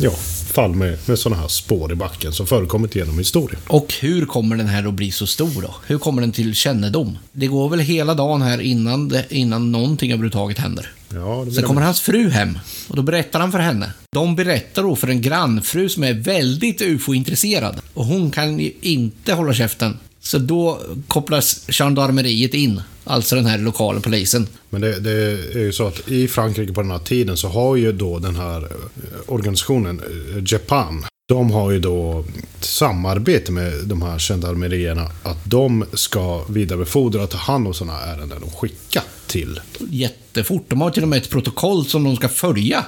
ja, 0.00 0.10
fall 0.52 0.74
med, 0.74 0.98
med 1.06 1.18
sådana 1.18 1.40
här 1.40 1.48
spår 1.48 1.92
i 1.92 1.94
backen 1.94 2.32
som 2.32 2.46
förekommit 2.46 2.94
genom 2.94 3.18
historien. 3.18 3.60
Och 3.68 3.94
hur 4.00 4.26
kommer 4.26 4.56
den 4.56 4.66
här 4.66 4.88
att 4.88 4.94
bli 4.94 5.10
så 5.10 5.26
stor 5.26 5.62
då? 5.62 5.74
Hur 5.86 5.98
kommer 5.98 6.22
den 6.22 6.32
till 6.32 6.54
kännedom? 6.54 7.18
Det 7.32 7.46
går 7.46 7.68
väl 7.68 7.80
hela 7.80 8.14
dagen 8.14 8.42
här 8.42 8.60
innan, 8.60 9.08
det, 9.08 9.24
innan 9.28 9.72
någonting 9.72 10.12
överhuvudtaget 10.12 10.58
händer. 10.58 10.92
Ja, 11.14 11.46
Sen 11.54 11.64
kommer 11.64 11.82
hans 11.82 12.00
fru 12.00 12.28
hem 12.30 12.58
och 12.88 12.96
då 12.96 13.02
berättar 13.02 13.40
han 13.40 13.52
för 13.52 13.58
henne. 13.58 13.92
De 14.12 14.36
berättar 14.36 14.82
då 14.82 14.96
för 14.96 15.08
en 15.08 15.22
grannfru 15.22 15.88
som 15.88 16.04
är 16.04 16.14
väldigt 16.14 16.82
ufo-intresserad. 16.82 17.80
Och 17.94 18.04
hon 18.04 18.30
kan 18.30 18.58
ju 18.58 18.72
inte 18.80 19.32
hålla 19.32 19.54
käften. 19.54 19.98
Så 20.22 20.38
då 20.38 20.80
kopplas 21.08 21.66
gendarmeriet 21.68 22.54
in, 22.54 22.82
alltså 23.04 23.36
den 23.36 23.46
här 23.46 23.58
lokala 23.58 24.00
polisen. 24.00 24.46
Men 24.70 24.80
det, 24.80 25.00
det, 25.00 25.12
är 25.54 25.58
ju 25.58 25.72
så 25.72 25.86
att 25.86 26.08
i 26.08 26.28
Frankrike 26.28 26.72
på 26.72 26.82
den 26.82 26.90
här 26.90 26.98
tiden 26.98 27.36
så 27.36 27.48
har 27.48 27.76
ju 27.76 27.92
då 27.92 28.18
den 28.18 28.36
här 28.36 28.62
eh, 28.62 28.68
organisationen 29.26 30.00
eh, 30.00 30.42
Japan 30.46 31.04
de 31.28 31.50
har 31.50 31.70
ju 31.70 31.78
då 31.78 32.24
samarbete 32.60 33.52
med 33.52 33.72
de 33.84 34.02
här 34.02 34.18
gendarmerierna 34.18 35.10
att 35.22 35.44
de 35.44 35.84
ska 35.92 36.44
vidarebefordra 36.48 37.22
och 37.22 37.30
ta 37.30 37.38
hand 37.38 37.66
om 37.66 37.74
sådana 37.74 38.00
ärenden 38.00 38.42
och 38.42 38.58
skicka 38.58 39.02
till. 39.26 39.60
Jättefort. 39.78 40.64
De 40.68 40.80
har 40.80 40.90
till 40.90 41.02
och 41.02 41.08
med 41.08 41.16
ett 41.16 41.30
protokoll 41.30 41.86
som 41.86 42.04
de 42.04 42.16
ska 42.16 42.28
följa 42.28 42.84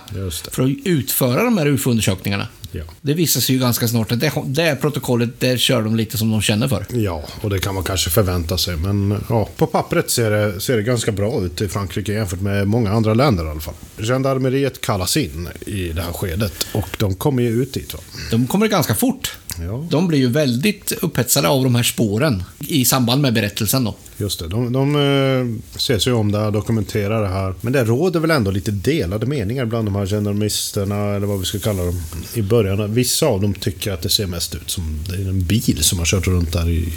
för 0.50 0.62
att 0.62 0.70
utföra 0.84 1.44
de 1.44 1.58
här 1.58 1.66
UFO-undersökningarna. 1.66 2.48
Ja. 2.74 2.84
Det 3.00 3.14
visar 3.14 3.40
sig 3.40 3.54
ju 3.54 3.60
ganska 3.60 3.88
snart 3.88 4.12
att 4.12 4.20
det, 4.20 4.32
det 4.44 4.76
protokollet, 4.80 5.30
det 5.38 5.60
kör 5.60 5.82
de 5.82 5.96
lite 5.96 6.18
som 6.18 6.30
de 6.30 6.42
känner 6.42 6.68
för. 6.68 6.86
Ja, 6.90 7.22
och 7.40 7.50
det 7.50 7.58
kan 7.58 7.74
man 7.74 7.84
kanske 7.84 8.10
förvänta 8.10 8.58
sig. 8.58 8.76
Men 8.76 9.24
ja, 9.28 9.48
på 9.56 9.66
pappret 9.66 10.10
ser 10.10 10.30
det, 10.30 10.60
ser 10.60 10.76
det 10.76 10.82
ganska 10.82 11.12
bra 11.12 11.44
ut 11.44 11.60
i 11.60 11.68
Frankrike 11.68 12.12
jämfört 12.12 12.40
med 12.40 12.68
många 12.68 12.92
andra 12.92 13.14
länder 13.14 13.44
i 13.44 13.48
alla 13.48 13.60
fall. 13.60 13.74
Gendarmeriet 13.98 14.80
kallas 14.80 15.16
in 15.16 15.48
i 15.66 15.88
det 15.88 16.02
här 16.02 16.12
skedet 16.12 16.66
och 16.72 16.88
de 16.98 17.14
kommer 17.14 17.42
ju 17.42 17.62
ut 17.62 17.74
dit. 17.74 17.94
Va? 17.94 18.00
De 18.30 18.46
kommer 18.46 18.68
ganska 18.68 18.94
fort. 18.94 19.38
Ja. 19.60 19.86
De 19.90 20.08
blir 20.08 20.18
ju 20.18 20.28
väldigt 20.28 20.92
upphetsade 20.92 21.48
av 21.48 21.64
de 21.64 21.74
här 21.74 21.82
spåren 21.82 22.42
i 22.58 22.84
samband 22.84 23.22
med 23.22 23.34
berättelsen 23.34 23.84
då. 23.84 23.94
Just 24.16 24.38
det. 24.38 24.48
De, 24.48 24.72
de 24.72 24.96
eh, 24.96 25.78
ser 25.78 25.98
sig 25.98 26.12
om 26.12 26.32
där, 26.32 26.50
dokumenterar 26.50 27.22
det 27.22 27.28
här. 27.28 27.54
Men 27.60 27.72
det 27.72 27.84
råder 27.84 28.20
väl 28.20 28.30
ändå 28.30 28.50
lite 28.50 28.70
delade 28.70 29.26
meningar 29.26 29.64
bland 29.64 29.86
de 29.86 29.94
här 29.94 30.06
gendarmisterna, 30.06 31.14
eller 31.14 31.26
vad 31.26 31.38
vi 31.38 31.44
ska 31.44 31.58
kalla 31.58 31.84
dem, 31.84 32.02
i 32.34 32.42
början. 32.42 32.94
Vissa 32.94 33.26
av 33.26 33.40
dem 33.40 33.54
tycker 33.54 33.92
att 33.92 34.02
det 34.02 34.08
ser 34.08 34.26
mest 34.26 34.54
ut 34.54 34.70
som 34.70 34.98
det 35.08 35.14
är 35.16 35.28
en 35.28 35.44
bil 35.44 35.78
som 35.80 35.98
har 35.98 36.06
kört 36.06 36.26
runt 36.26 36.52
där 36.52 36.68
i... 36.68 36.92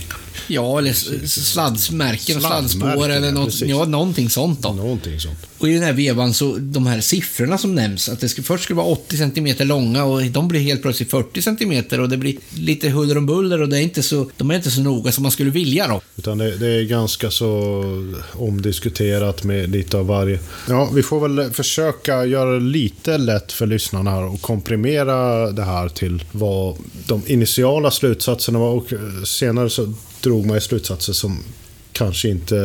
Ja, 0.48 0.78
eller 0.78 0.94
sladdsmärken, 1.28 2.42
sladdspår 2.42 3.10
eller 3.10 3.32
något, 3.32 3.62
ja, 3.62 3.86
någonting 3.86 4.30
sånt 4.30 4.62
då. 4.62 4.74
Någonting 4.74 5.20
sånt. 5.20 5.40
Och 5.58 5.70
i 5.70 5.74
den 5.74 5.84
här 5.84 5.94
vevan 5.94 6.34
så, 6.34 6.58
de 6.60 6.88
här 6.88 7.02
siffrorna 7.02 7.58
som 7.58 7.76
nämns, 7.76 8.10
att 8.10 8.20
det 8.20 8.30
ska, 8.30 8.44
först 8.44 8.64
skulle 8.64 8.78
vara 8.78 8.88
80 8.88 9.18
cm 9.18 9.68
långa 9.68 10.04
och 10.04 10.24
de 10.24 10.48
blir 10.48 10.60
helt 10.60 10.82
plötsligt 10.82 11.12
40 11.12 11.42
cm 11.42 12.02
och 12.02 12.10
det 12.10 12.18
blir 12.18 12.38
lite 12.56 12.90
huller 12.90 13.18
om 13.18 13.26
buller 13.26 13.62
och 13.62 13.70
det 13.70 13.78
är 13.78 13.82
inte 13.82 14.04
så, 14.04 14.30
de 14.38 14.52
är 14.52 14.56
inte 14.56 14.72
så 14.72 14.82
noga 14.82 15.12
som 15.12 15.24
man 15.24 15.32
skulle 15.32 15.52
vilja 15.52 15.88
då. 15.88 16.02
Utan 16.18 16.38
det, 16.38 16.58
det 16.58 16.68
är 16.68 16.84
ganska 16.84 17.32
så 17.32 17.84
omdiskuterat 18.32 19.44
med 19.44 19.70
lite 19.70 19.98
av 19.98 20.08
varje. 20.08 20.40
Ja, 20.70 20.90
vi 20.94 21.04
får 21.04 21.28
väl 21.28 21.52
försöka 21.52 22.26
göra 22.26 22.54
det 22.54 22.66
lite 22.66 23.18
lätt 23.18 23.52
för 23.52 23.66
lyssnarna 23.66 24.12
här 24.12 24.24
och 24.24 24.42
komprimera 24.42 25.52
det 25.52 25.64
här 25.64 25.90
till 25.90 26.24
vad 26.32 26.78
de 27.08 27.22
initiala 27.28 27.92
slutsatserna 27.92 28.60
var 28.60 28.70
och 28.70 28.94
senare 29.26 29.70
så 29.70 29.94
drog 30.22 30.46
man 30.46 30.62
slutsatser 30.62 31.14
som 31.14 31.44
kanske 31.92 32.30
inte 32.30 32.56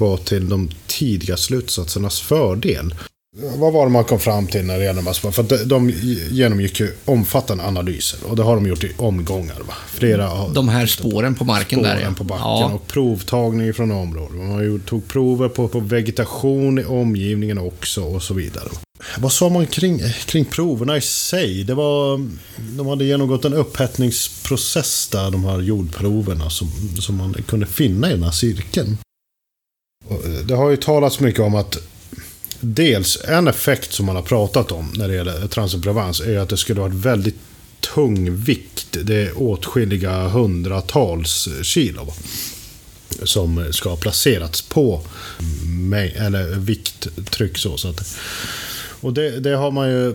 var 0.00 0.16
till 0.16 0.48
de 0.48 0.70
tidiga 0.86 1.36
slutsatsernas 1.36 2.20
fördel. 2.20 2.94
Vad 3.36 3.72
var 3.72 3.86
det 3.86 3.92
man 3.92 4.04
kom 4.04 4.20
fram 4.20 4.46
till 4.46 4.64
när 4.64 4.78
det 4.78 4.84
gäller 4.84 5.02
de 5.02 5.32
För 5.32 5.64
de 5.64 5.90
genomgick 6.30 6.80
ju 6.80 6.92
omfattande 7.04 7.64
analyser 7.64 8.18
och 8.24 8.36
det 8.36 8.42
har 8.42 8.54
de 8.54 8.66
gjort 8.66 8.84
i 8.84 8.92
omgångar. 8.96 9.60
Va? 9.68 9.74
Flera 9.86 10.48
De 10.48 10.68
här 10.68 10.86
spåren 10.86 11.34
på 11.34 11.44
marken 11.44 11.78
spåren 11.78 11.96
där 11.96 12.04
ja. 12.04 12.14
på 12.14 12.24
backen 12.24 12.46
ja. 12.46 12.72
och 12.74 12.86
provtagning 12.86 13.74
från 13.74 13.90
området. 13.90 14.36
Man 14.36 14.80
tog 14.80 15.08
prover 15.08 15.48
på, 15.48 15.68
på 15.68 15.80
vegetation 15.80 16.78
i 16.78 16.84
omgivningen 16.84 17.58
också 17.58 18.02
och 18.02 18.22
så 18.22 18.34
vidare. 18.34 18.68
Vad 19.18 19.32
sa 19.32 19.48
man 19.48 19.66
kring, 19.66 20.00
kring 20.26 20.44
proverna 20.44 20.96
i 20.96 21.00
sig? 21.00 21.64
Det 21.64 21.74
var, 21.74 22.28
de 22.76 22.86
hade 22.86 23.04
genomgått 23.04 23.44
en 23.44 23.54
upphettningsprocess 23.54 25.08
där, 25.08 25.30
de 25.30 25.44
här 25.44 25.60
jordproverna 25.60 26.50
som, 26.50 26.68
som 27.00 27.16
man 27.16 27.34
kunde 27.46 27.66
finna 27.66 28.08
i 28.08 28.12
den 28.12 28.22
här 28.22 28.30
cirkeln. 28.30 28.96
Eh, 30.10 30.16
det 30.44 30.54
har 30.54 30.70
ju 30.70 30.76
talats 30.76 31.20
mycket 31.20 31.40
om 31.40 31.54
att 31.54 31.78
dels 32.60 33.18
en 33.24 33.48
effekt 33.48 33.92
som 33.92 34.06
man 34.06 34.16
har 34.16 34.22
pratat 34.22 34.72
om 34.72 34.92
när 34.96 35.08
det 35.08 35.14
gäller 35.14 35.46
transferprevans 35.48 36.20
är 36.20 36.38
att 36.38 36.48
det 36.48 36.56
skulle 36.56 36.80
vara 36.80 36.92
väldigt 36.92 37.36
tung 37.94 38.36
vikt. 38.36 38.98
Det 39.04 39.22
är 39.22 39.42
åtskilliga 39.42 40.28
hundratals 40.28 41.48
kilo 41.62 42.12
som 43.22 43.72
ska 43.72 43.88
ha 43.88 43.96
placerats 43.96 44.62
på 44.62 45.00
mig, 45.66 46.14
eller 46.18 46.54
vikttryck 46.54 47.58
så. 47.58 47.76
så 47.76 47.88
att, 47.88 48.16
och 49.00 49.12
det, 49.12 49.40
det, 49.40 49.56
har 49.56 49.70
man 49.70 49.88
ju 49.88 50.08
eh, 50.08 50.14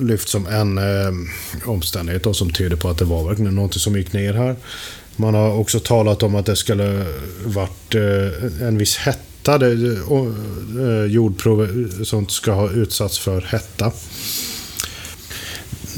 lyft 0.00 0.28
som 0.28 0.46
en 0.46 0.78
eh, 0.78 1.12
omständighet 1.64 2.24
då, 2.24 2.34
som 2.34 2.52
tyder 2.52 2.76
på 2.76 2.88
att 2.88 2.98
det 2.98 3.04
var 3.04 3.28
verkligen 3.28 3.54
något 3.54 3.74
som 3.74 3.96
gick 3.96 4.12
ner 4.12 4.34
här. 4.34 4.56
Man 5.16 5.34
har 5.34 5.52
också 5.52 5.80
talat 5.80 6.22
om 6.22 6.34
att 6.34 6.46
det 6.46 6.56
skulle 6.56 7.06
varit 7.44 7.94
eh, 7.94 8.66
en 8.66 8.78
viss 8.78 8.96
hetta 8.96 9.30
hetta. 9.40 9.66
Eh, 9.66 9.72
eh, 10.86 11.04
Jordprov 11.04 11.88
sånt 12.04 12.30
ska 12.30 12.52
ha 12.52 12.70
utsatts 12.70 13.18
för 13.18 13.40
hetta. 13.40 13.92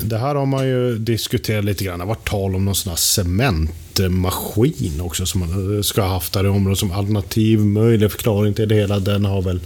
Det 0.02 0.18
här 0.18 0.34
har 0.34 0.46
man 0.46 0.68
ju 0.68 0.98
diskuterat 0.98 1.64
lite 1.64 1.84
grann. 1.84 1.98
Det 1.98 2.04
har 2.04 2.08
varit 2.08 2.28
tal 2.28 2.54
om 2.54 2.64
någon 2.64 2.74
sån 2.74 2.90
här 2.90 2.96
cementmaskin 2.96 5.00
också 5.00 5.26
som 5.26 5.40
man 5.40 5.84
ska 5.84 6.02
ha 6.02 6.08
haft 6.08 6.32
där 6.32 6.44
i 6.44 6.48
området 6.48 6.78
som 6.78 6.92
alternativ 6.92 7.60
möjlig 7.60 8.12
förklaring 8.12 8.54
till 8.54 8.68
det 8.68 8.74
hela. 8.74 8.98
Den 8.98 9.24
har 9.24 9.42
väl 9.42 9.60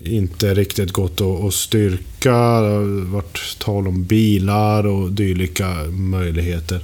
inte 0.00 0.54
riktigt 0.54 0.92
gått 0.92 1.20
att 1.20 1.54
styrka. 1.54 2.30
Det 2.30 2.68
har 2.68 3.10
varit 3.10 3.58
tal 3.58 3.88
om 3.88 4.04
bilar 4.04 4.86
och 4.86 5.12
dylika 5.12 5.74
möjligheter. 5.90 6.80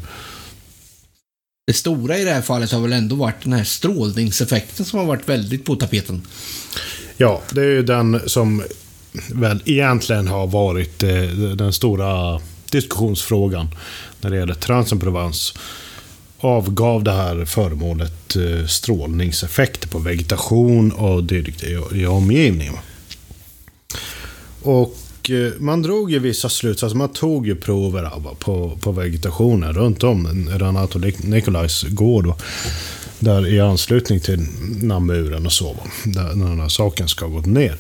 Det 1.67 1.73
stora 1.73 2.19
i 2.19 2.25
det 2.25 2.31
här 2.31 2.43
fallet 2.43 2.73
har 2.73 2.81
väl 2.81 2.93
ändå 2.93 3.17
varit 3.17 3.43
den 3.43 3.53
här 3.53 3.65
strålningseffekten 3.65 4.87
som 4.87 4.99
har 4.99 5.07
varit 5.07 5.29
väldigt 5.29 5.65
på 5.65 5.77
tapeten. 5.77 6.27
Ja, 7.17 7.43
det 7.51 7.61
är 7.61 7.65
ju 7.65 7.83
den 7.83 8.21
som 8.27 8.63
väl 9.33 9.63
egentligen 9.65 10.29
har 10.29 10.47
varit 10.47 11.03
eh, 11.03 11.11
den 11.57 11.73
stora 11.73 12.41
diskussionsfrågan 12.71 13.69
när 14.21 14.31
det 14.31 14.37
gäller 14.37 14.55
Transenprovence. 14.55 15.59
Avgav 16.39 17.05
det 17.05 17.13
här 17.13 17.45
föremålet 17.45 18.37
eh, 18.37 18.67
strålningseffekter 18.67 19.89
på 19.89 19.99
vegetation 19.99 20.93
och 20.93 21.25
dylikt 21.25 21.65
i 21.93 22.07
omgivningen. 22.07 22.75
Och 24.63 24.99
Eh, 25.31 25.53
man 25.59 25.83
drog 25.83 26.11
ju 26.11 26.19
vissa 26.19 26.49
slutsatser. 26.49 26.97
Man 26.97 27.09
tog 27.09 27.47
ju 27.47 27.57
prover 27.57 28.11
på, 28.39 28.79
på 28.81 28.93
vegetationen 28.93 29.73
runt 29.73 30.05
om 30.05 30.49
Renato 30.51 30.99
Nikolajs 31.19 31.83
gård. 31.83 32.27
Och 32.27 32.43
där 33.19 33.47
i 33.47 33.61
anslutning 33.61 34.21
till 34.21 34.47
Namuren 34.83 35.47
och 35.47 35.53
så. 35.53 35.77
Där 36.05 36.29
den 36.29 36.61
här 36.61 36.69
saken 36.69 37.09
ska 37.09 37.25
ha 37.25 37.33
gått 37.33 37.47
ner. 37.47 37.77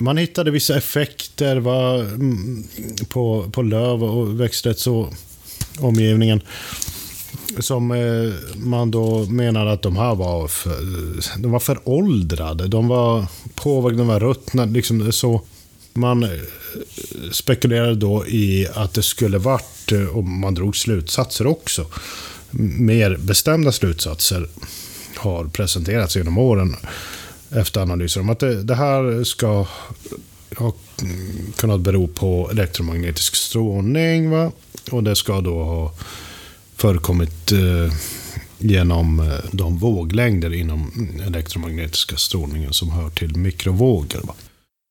Man 0.00 0.16
hittade 0.16 0.50
vissa 0.50 0.76
effekter 0.76 1.56
va, 1.56 1.94
mm, 1.94 2.64
på, 3.08 3.50
på 3.52 3.62
löv 3.62 4.04
och 4.04 4.40
växträtt 4.40 4.86
och 4.86 5.12
omgivningen. 5.78 6.42
Som 7.58 7.90
eh, 7.90 8.32
man 8.56 8.90
då 8.90 9.24
menar 9.24 9.66
att 9.66 9.82
de 9.82 9.96
här 9.96 10.14
var, 10.14 10.48
för, 10.48 10.76
de 11.42 11.52
var 11.52 11.60
föråldrade. 11.60 12.68
De 12.68 12.88
var 12.88 13.26
påverkade, 13.54 14.02
de 14.02 14.06
var 14.06 14.20
ruttna. 14.20 14.64
Liksom 14.64 15.12
så. 15.12 15.42
Man 15.94 16.22
eh, 16.22 16.30
spekulerade 17.32 17.94
då 17.94 18.26
i 18.26 18.68
att 18.74 18.94
det 18.94 19.02
skulle 19.02 19.38
varit, 19.38 19.92
eh, 19.92 20.16
och 20.16 20.24
man 20.24 20.54
drog 20.54 20.76
slutsatser 20.76 21.46
också, 21.46 21.86
mer 22.78 23.16
bestämda 23.16 23.72
slutsatser 23.72 24.48
har 25.16 25.44
presenterats 25.44 26.16
genom 26.16 26.38
åren 26.38 26.76
efter 27.50 27.80
analyser 27.80 28.20
om 28.20 28.30
att 28.30 28.38
det, 28.38 28.62
det 28.62 28.74
här 28.74 29.24
ska 29.24 29.66
ha 30.56 30.72
kunnat 31.56 31.80
bero 31.80 32.08
på 32.08 32.50
elektromagnetisk 32.50 33.34
strålning. 33.34 34.30
Va? 34.30 34.52
Och 34.90 35.04
det 35.04 35.16
ska 35.16 35.40
då 35.40 35.64
ha 35.64 35.94
förekommit 36.76 37.52
eh, 37.52 37.94
genom 38.58 39.20
eh, 39.20 39.38
de 39.52 39.78
våglängder 39.78 40.54
inom 40.54 40.92
mm, 40.96 41.20
elektromagnetiska 41.20 42.16
strålningen 42.16 42.72
som 42.72 42.90
hör 42.90 43.10
till 43.10 43.36
mikrovågor. 43.36 44.20
Va? 44.24 44.34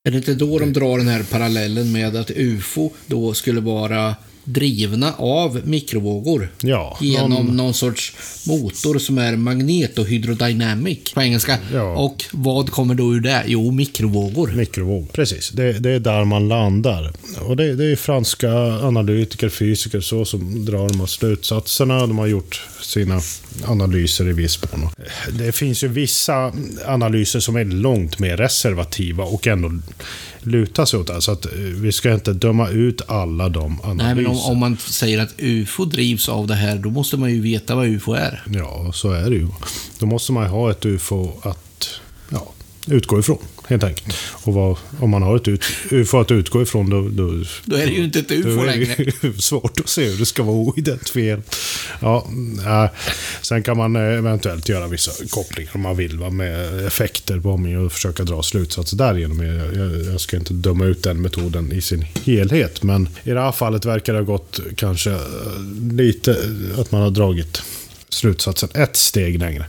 Är 0.06 0.12
det 0.12 0.18
inte 0.18 0.34
då 0.34 0.60
de 0.60 0.74
drar 0.74 0.97
den 0.97 1.08
här 1.08 1.24
parallellen 1.24 1.91
med 1.91 2.16
att 2.16 2.32
UFO 2.32 2.91
då 3.08 3.34
skulle 3.34 3.62
vara 3.62 4.16
drivna 4.43 5.14
av 5.18 5.62
mikrovågor. 5.64 6.51
Ja, 6.62 6.97
genom 7.01 7.30
någon... 7.30 7.58
någon 7.58 7.74
sorts 7.74 8.16
motor 8.47 8.99
som 8.99 9.18
är 9.18 9.36
magnetohydrodynamic 9.36 11.14
på 11.14 11.22
engelska. 11.22 11.58
Ja. 11.74 11.97
Och 11.97 12.24
vad 12.32 12.70
kommer 12.70 12.95
då 12.95 13.14
ur 13.14 13.20
det? 13.20 13.43
Jo, 13.47 13.72
mikrovågor. 13.72 14.51
Mikrovågor, 14.51 15.08
precis. 15.14 15.49
Det, 15.49 15.74
det 15.74 15.91
är 15.91 15.99
där 15.99 16.26
man 16.26 16.47
landar. 16.47 17.14
Och 17.41 17.57
det, 17.57 17.75
det 17.75 17.86
är 17.86 17.95
franska 17.95 18.51
analytiker, 18.81 19.49
fysiker 19.49 20.01
så 20.01 20.25
som 20.25 20.65
drar 20.65 20.89
de 20.89 20.99
här 20.99 21.07
slutsatserna. 21.07 21.99
De 21.99 22.17
har 22.17 22.27
gjort 22.27 22.61
sina 22.81 23.21
analyser 23.65 24.29
i 24.29 24.34
viss 24.34 24.59
mån. 24.71 24.89
Det 25.31 25.51
finns 25.51 25.84
ju 25.84 25.88
vissa 25.88 26.53
analyser 26.86 27.39
som 27.39 27.55
är 27.55 27.65
långt 27.65 28.19
mer 28.19 28.38
reservativa 28.38 29.23
och 29.23 29.47
ändå 29.47 29.71
luta 30.39 30.86
sig 30.86 30.99
åt 30.99 31.07
det. 31.07 31.21
Så 31.21 31.31
att 31.31 31.45
eh, 31.45 31.51
vi 31.55 31.91
ska 31.91 32.13
inte 32.13 32.34
döma 32.34 32.69
ut 32.69 33.01
alla 33.07 33.49
de 33.49 33.81
analyserna. 33.84 34.13
Nej, 34.13 34.15
men 34.15 34.27
om, 34.27 34.38
om, 34.38 34.57
man 34.57 34.77
säger 34.77 35.19
att 35.19 35.34
UFO 35.38 35.86
drivs 35.86 36.29
av 36.29 36.47
det 36.47 36.55
här, 36.55 36.75
då 36.75 36.89
måste 36.89 37.17
man 37.17 37.31
ju 37.31 37.41
veta 37.41 37.75
vad 37.75 37.88
UFO 37.88 38.13
är. 38.13 38.43
Ja, 38.53 38.91
så 38.93 39.11
är 39.11 39.29
det 39.29 39.36
ju. 39.36 39.47
Då 39.99 40.05
måste 40.05 40.31
man 40.31 40.47
ha 40.47 40.71
ett 40.71 40.86
UFO 40.86 41.31
att 41.41 41.89
ja, 42.29 42.51
utgå 42.88 43.19
ifrån 43.19 43.38
helt 43.68 43.84
enkelt. 43.84 44.16
Och 44.32 44.53
vad, 44.53 44.78
om 44.99 45.09
man 45.09 45.24
har 45.24 45.36
ett 45.36 45.47
ut, 45.47 45.64
UFO 45.91 46.20
att 46.20 46.32
utgå 46.32 46.61
ifrån 46.61 46.89
då, 46.89 47.01
då... 47.01 47.43
Då 47.66 47.76
är 47.76 47.86
det 47.86 47.91
ju 47.91 48.03
inte 48.03 48.20
ett 48.20 48.32
UFO 48.32 48.64
längre. 48.66 49.11
Svårt 49.38 49.80
att 49.80 49.89
se 49.89 50.05
hur 50.05 50.18
det 50.18 50.26
ska 50.26 50.43
vara 50.43 50.55
oidentifierat. 50.55 51.55
Ja, 51.99 52.28
äh, 52.66 52.86
sen 53.41 53.64
kan 53.64 53.78
man 53.78 53.95
eh, 53.95 54.01
eventuellt 54.01 54.70
göra 54.70 54.88
vissa 54.88 55.11
kopplingar 55.30 55.72
om 55.74 55.82
man 55.82 55.97
vill 55.97 56.20
va, 56.20 56.30
med 56.30 56.86
effekter 56.88 57.39
på 57.39 57.49
omgivningen 57.49 57.86
och 57.86 57.91
försöka 57.91 58.24
dra 58.24 58.43
slutsatser 58.43 58.97
därigenom. 58.97 59.45
Jag, 59.45 59.76
jag, 59.76 60.14
jag 60.14 60.22
ska 60.22 60.38
inte 60.38 60.53
döma 60.53 60.86
ut 60.86 61.03
den 61.03 61.22
metoden 61.22 61.72
i 61.72 61.82
sin 61.82 62.05
helhet, 62.26 62.84
men 62.84 63.09
i 63.24 63.32
det 63.32 63.41
här 63.41 63.51
fallet 63.51 63.86
verkar 63.86 64.14
det 64.14 64.20
ha 64.20 64.26
gått 64.26 64.59
kanske 64.76 65.11
eh, 65.11 65.20
lite 65.91 66.38
att 66.78 66.91
man 66.91 67.01
har 67.01 67.11
dragit 67.11 67.61
slutsatsen 68.09 68.70
ett 68.74 68.95
steg 68.95 69.39
längre. 69.39 69.66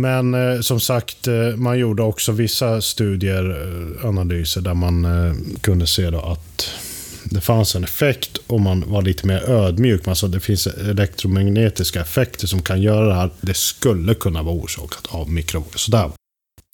Men 0.00 0.34
eh, 0.34 0.60
som 0.60 0.80
sagt, 0.80 1.28
eh, 1.28 1.56
man 1.56 1.78
gjorde 1.78 2.02
också 2.02 2.32
vissa 2.32 2.80
studier, 2.80 3.50
eh, 3.50 4.08
analyser, 4.08 4.60
där 4.60 4.74
man 4.74 5.04
eh, 5.04 5.34
kunde 5.60 5.86
se 5.86 6.10
då 6.10 6.20
att 6.20 6.70
det 7.24 7.40
fanns 7.40 7.74
en 7.74 7.84
effekt 7.84 8.38
och 8.46 8.60
man 8.60 8.84
var 8.86 9.02
lite 9.02 9.26
mer 9.26 9.50
ödmjuk. 9.50 10.06
Man 10.06 10.16
sa 10.16 10.26
att 10.26 10.32
det 10.32 10.40
finns 10.40 10.66
elektromagnetiska 10.66 12.00
effekter 12.00 12.46
som 12.46 12.62
kan 12.62 12.82
göra 12.82 13.08
det 13.08 13.14
här. 13.14 13.30
Det 13.40 13.56
skulle 13.56 14.14
kunna 14.14 14.42
vara 14.42 14.54
orsakat 14.54 15.06
av 15.08 15.30
mikrovågor. 15.30 15.76
Sådär. 15.76 16.10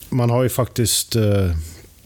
Man 0.09 0.29
har 0.29 0.43
ju 0.43 0.49
faktiskt 0.49 1.15
eh, 1.15 1.51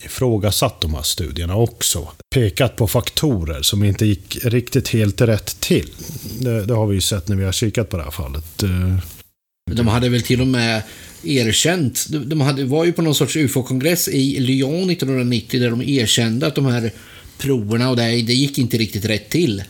ifrågasatt 0.01 0.81
de 0.81 0.93
här 0.93 1.01
studierna 1.01 1.55
också. 1.55 2.07
Pekat 2.35 2.75
på 2.75 2.87
faktorer 2.87 3.61
som 3.61 3.83
inte 3.83 4.05
gick 4.05 4.45
riktigt 4.45 4.87
helt 4.87 5.21
rätt 5.21 5.59
till. 5.59 5.89
Det, 6.39 6.65
det 6.65 6.73
har 6.73 6.87
vi 6.87 6.95
ju 6.95 7.01
sett 7.01 7.27
när 7.27 7.35
vi 7.35 7.45
har 7.45 7.51
kikat 7.51 7.89
på 7.89 7.97
det 7.97 8.03
här 8.03 8.11
fallet. 8.11 8.63
Eh, 8.63 8.97
Eh, 9.69 9.75
de 9.75 9.87
hade 9.87 10.09
väl 10.09 10.21
till 10.21 10.41
och 10.41 10.47
med 10.47 10.81
erkänt. 11.23 12.05
De 12.09 12.41
hade, 12.41 12.65
var 12.65 12.85
ju 12.85 12.91
på 12.91 13.01
någon 13.01 13.15
sorts 13.15 13.35
UFO-kongress 13.35 14.07
i 14.07 14.39
Lyon 14.39 14.89
1990 14.89 15.59
där 15.59 15.69
de 15.69 15.81
erkände 15.81 16.47
att 16.47 16.55
de 16.55 16.65
här 16.65 16.91
proverna 17.37 17.89
och 17.89 17.95
det, 17.95 18.03
det 18.03 18.33
gick 18.33 18.57
inte 18.57 18.77
riktigt 18.77 19.05
rätt 19.05 19.29
till. 19.29 19.63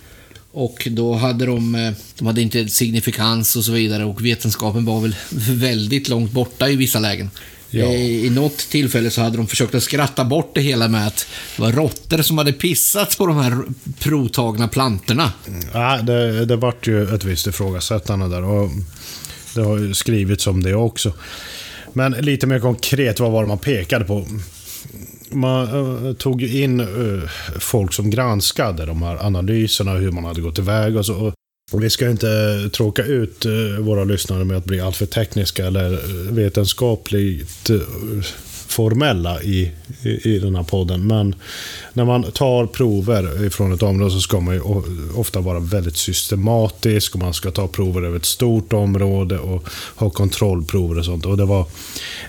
Och 0.51 0.87
då 0.91 1.13
hade 1.13 1.45
de, 1.45 1.75
eh, 1.75 1.91
de 2.17 2.27
hade 2.27 2.41
inte 2.41 2.67
signifikans 2.67 3.55
och 3.55 3.63
så 3.63 3.71
vidare 3.71 4.05
och 4.05 4.25
vetenskapen 4.25 4.85
var 4.85 5.01
väl 5.01 5.15
väldigt 5.49 6.09
långt 6.09 6.31
borta 6.31 6.69
i 6.69 6.75
vissa 6.75 6.99
lägen. 6.99 7.29
Ja. 7.69 7.85
I, 7.85 8.25
I 8.25 8.29
något 8.29 8.57
tillfälle 8.57 9.09
så 9.09 9.21
hade 9.21 9.37
de 9.37 9.47
försökt 9.47 9.75
att 9.75 9.83
skratta 9.83 10.25
bort 10.25 10.51
det 10.55 10.61
hela 10.61 10.87
med 10.87 11.07
att 11.07 11.27
det 11.55 11.61
var 11.61 11.71
råttor 11.71 12.21
som 12.21 12.37
hade 12.37 12.53
pissat 12.53 13.17
på 13.17 13.27
de 13.27 13.37
här 13.37 13.61
provtagna 13.99 14.67
plantorna. 14.67 15.31
Ja, 15.73 16.01
det, 16.01 16.45
det 16.45 16.55
vart 16.55 16.87
ju 16.87 17.15
ett 17.15 17.23
visst 17.23 17.47
ifrågasättande 17.47 18.29
där. 18.29 18.43
Och 18.43 18.71
det 19.55 19.61
har 19.61 19.77
ju 19.77 19.93
skrivits 19.93 20.47
om 20.47 20.63
det 20.63 20.75
också. 20.75 21.13
Men 21.93 22.11
lite 22.11 22.47
mer 22.47 22.59
konkret, 22.59 23.19
vad 23.19 23.31
var 23.31 23.41
det 23.41 23.47
man 23.47 23.57
pekade 23.57 24.05
på? 24.05 24.27
Man 25.31 25.75
uh, 25.75 26.13
tog 26.13 26.41
ju 26.41 26.63
in 26.63 26.79
uh, 26.79 27.29
folk 27.59 27.93
som 27.93 28.09
granskade 28.09 28.85
de 28.85 29.01
här 29.01 29.25
analyserna, 29.25 29.93
hur 29.93 30.11
man 30.11 30.25
hade 30.25 30.41
gått 30.41 30.59
iväg 30.59 30.97
och 30.97 31.05
så. 31.05 31.33
Och 31.71 31.83
vi 31.83 31.89
ska 31.89 32.09
inte 32.09 32.69
tråka 32.73 33.03
ut 33.03 33.45
uh, 33.45 33.79
våra 33.79 34.03
lyssnare 34.03 34.45
med 34.45 34.57
att 34.57 34.65
bli 34.65 34.79
alltför 34.79 35.05
tekniska 35.05 35.67
eller 35.67 35.99
vetenskapligt 36.31 37.69
formella 38.69 39.41
i, 39.41 39.71
i, 40.03 40.35
i 40.35 40.39
den 40.39 40.55
här 40.55 40.63
podden. 40.63 41.07
Men 41.07 41.35
när 41.93 42.05
man 42.05 42.31
tar 42.31 42.65
prover 42.65 43.49
från 43.49 43.73
ett 43.73 43.83
område 43.83 44.11
så 44.11 44.19
ska 44.19 44.39
man 44.39 44.55
ju 44.55 44.61
ofta 45.15 45.41
vara 45.41 45.59
väldigt 45.59 45.97
systematisk 45.97 47.15
och 47.15 47.21
man 47.21 47.33
ska 47.33 47.51
ta 47.51 47.67
prover 47.67 48.01
över 48.01 48.17
ett 48.17 48.25
stort 48.25 48.73
område 48.73 49.39
och 49.39 49.69
ha 49.95 50.09
kontrollprover 50.09 50.99
och 50.99 51.05
sånt. 51.05 51.25
Och 51.25 51.37
det 51.37 51.45
var 51.45 51.65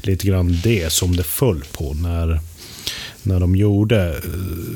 lite 0.02 0.26
grann 0.26 0.58
det 0.64 0.92
som 0.92 1.16
det 1.16 1.24
föll 1.24 1.64
på 1.72 1.94
när, 1.94 2.40
när 3.22 3.40
de 3.40 3.56
gjorde 3.56 4.08
eh, 4.08 4.30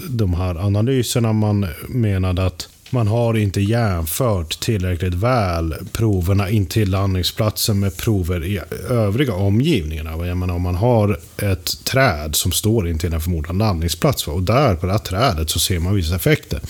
de 0.09 0.35
här 0.35 0.55
analyserna. 0.67 1.33
Man 1.33 1.67
menade 1.89 2.47
att 2.47 2.69
man 2.95 3.09
har 3.09 3.37
inte 3.37 3.61
jämfört 3.61 4.61
tillräckligt 4.61 5.15
väl 5.15 5.75
proverna 5.93 6.51
in 6.51 6.67
till 6.67 6.91
landningsplatsen 6.91 7.81
med 7.81 7.97
prover 7.97 8.45
i 8.45 8.61
övriga 8.89 9.35
omgivningarna. 9.35 10.27
Jag 10.27 10.37
menar, 10.37 10.55
om 10.55 10.63
man 10.63 10.75
har 10.75 11.21
ett 11.37 11.85
träd 11.85 12.37
som 12.37 12.53
står 12.53 12.89
in 12.89 12.99
till 12.99 13.13
en 13.13 13.21
förmodad 13.21 13.59
landningsplats 13.59 14.29
och 14.29 14.43
där 14.43 14.75
på 14.75 14.87
det 14.87 14.93
här 14.93 14.99
trädet 14.99 15.51
så 15.51 15.59
ser 15.59 15.79
man 15.79 15.95
vissa 15.95 16.17
effekter. 16.17 16.61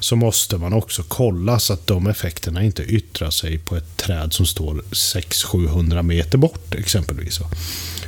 Så 0.00 0.16
måste 0.16 0.58
man 0.58 0.72
också 0.72 1.02
kolla 1.08 1.58
så 1.58 1.72
att 1.72 1.86
de 1.86 2.06
effekterna 2.06 2.62
inte 2.62 2.82
yttrar 2.82 3.30
sig 3.30 3.58
på 3.58 3.76
ett 3.76 3.96
träd 3.96 4.32
som 4.32 4.46
står 4.46 4.74
600-700 4.90 6.02
meter 6.02 6.38
bort 6.38 6.74
exempelvis. 6.74 7.40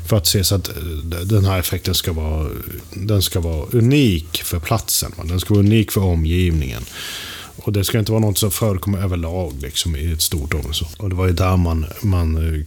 För 0.08 0.16
att 0.16 0.26
se 0.26 0.44
så 0.44 0.54
att 0.54 0.68
eh, 0.68 0.74
den 1.24 1.44
här 1.44 1.58
effekten 1.58 1.94
ska 1.94 2.12
vara, 2.12 2.48
den 2.90 3.22
ska 3.22 3.40
vara 3.40 3.66
unik 3.72 4.42
för 4.42 4.58
platsen. 4.58 5.12
Den 5.24 5.40
ska 5.40 5.54
vara 5.54 5.64
unik 5.64 5.92
för 5.92 6.00
omgivningen. 6.00 6.82
Och 7.56 7.72
det 7.72 7.84
ska 7.84 7.98
inte 7.98 8.12
vara 8.12 8.20
något 8.20 8.38
som 8.38 8.50
förekommer 8.50 8.98
överlag 8.98 9.52
liksom, 9.62 9.96
i 9.96 10.12
ett 10.12 10.22
stort 10.22 10.54
område. 10.54 10.86
Och 10.98 11.08
det 11.08 11.14
var 11.14 11.26
ju 11.26 11.32
där 11.32 11.56
man, 11.56 11.86
man 12.02 12.36
eh, 12.36 12.64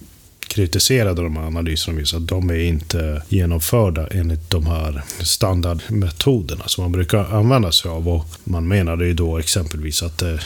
kritiserade 0.47 1.21
de 1.21 1.37
här 1.37 1.43
analyserna 1.43 1.95
och 1.95 1.99
visade 1.99 2.23
att 2.23 2.29
de 2.29 2.49
är 2.49 2.63
inte 2.63 3.21
genomförda 3.29 4.07
enligt 4.07 4.49
de 4.49 4.65
här 4.65 5.03
standardmetoderna 5.19 6.67
som 6.67 6.83
man 6.83 6.91
brukar 6.91 7.35
använda 7.35 7.71
sig 7.71 7.91
av. 7.91 8.09
Och 8.09 8.25
man 8.43 8.67
menade 8.67 9.05
ju 9.05 9.13
då 9.13 9.37
exempelvis 9.37 10.03
att 10.03 10.17
det, 10.17 10.39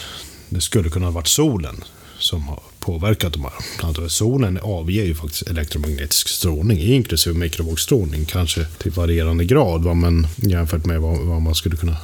det 0.49 0.61
skulle 0.61 0.89
kunna 0.89 1.05
ha 1.05 1.11
varit 1.11 1.27
solen 1.27 1.83
som 2.19 2.47
har 2.47 2.59
påverkat 2.79 3.33
de 3.33 3.41
här. 3.43 4.07
Solen 4.07 4.59
avger 4.63 5.03
ju 5.03 5.15
faktiskt 5.15 5.47
elektromagnetisk 5.47 6.27
strålning, 6.27 6.79
inklusive 6.79 7.37
mikrovågsstrålning, 7.37 8.25
kanske 8.25 8.65
till 8.65 8.91
varierande 8.91 9.45
grad, 9.45 9.97
men 9.97 10.27
jämfört 10.35 10.85
med 10.85 11.01
vad, 11.01 11.19
vad 11.19 11.41
man 11.41 11.55
skulle 11.55 11.75
kunna 11.75 11.97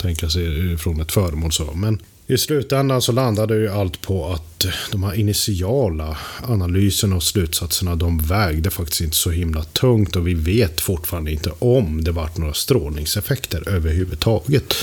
tänka 0.00 0.30
sig 0.30 0.76
från 0.76 1.00
ett 1.00 1.12
föremål. 1.12 1.52
Så. 1.52 1.72
Men 1.74 1.98
I 2.26 2.38
slutändan 2.38 3.02
så 3.02 3.12
landade 3.12 3.56
ju 3.56 3.68
allt 3.68 4.00
på 4.00 4.32
att 4.32 4.66
de 4.92 5.02
här 5.02 5.14
initiala 5.14 6.18
analyserna 6.42 7.16
och 7.16 7.22
slutsatserna 7.22 7.96
de 7.96 8.18
vägde 8.18 8.70
faktiskt 8.70 9.00
inte 9.00 9.16
så 9.16 9.30
himla 9.30 9.62
tungt 9.62 10.16
och 10.16 10.28
vi 10.28 10.34
vet 10.34 10.80
fortfarande 10.80 11.32
inte 11.32 11.50
om 11.58 12.04
det 12.04 12.12
vart 12.12 12.36
några 12.36 12.54
strålningseffekter 12.54 13.68
överhuvudtaget 13.68 14.74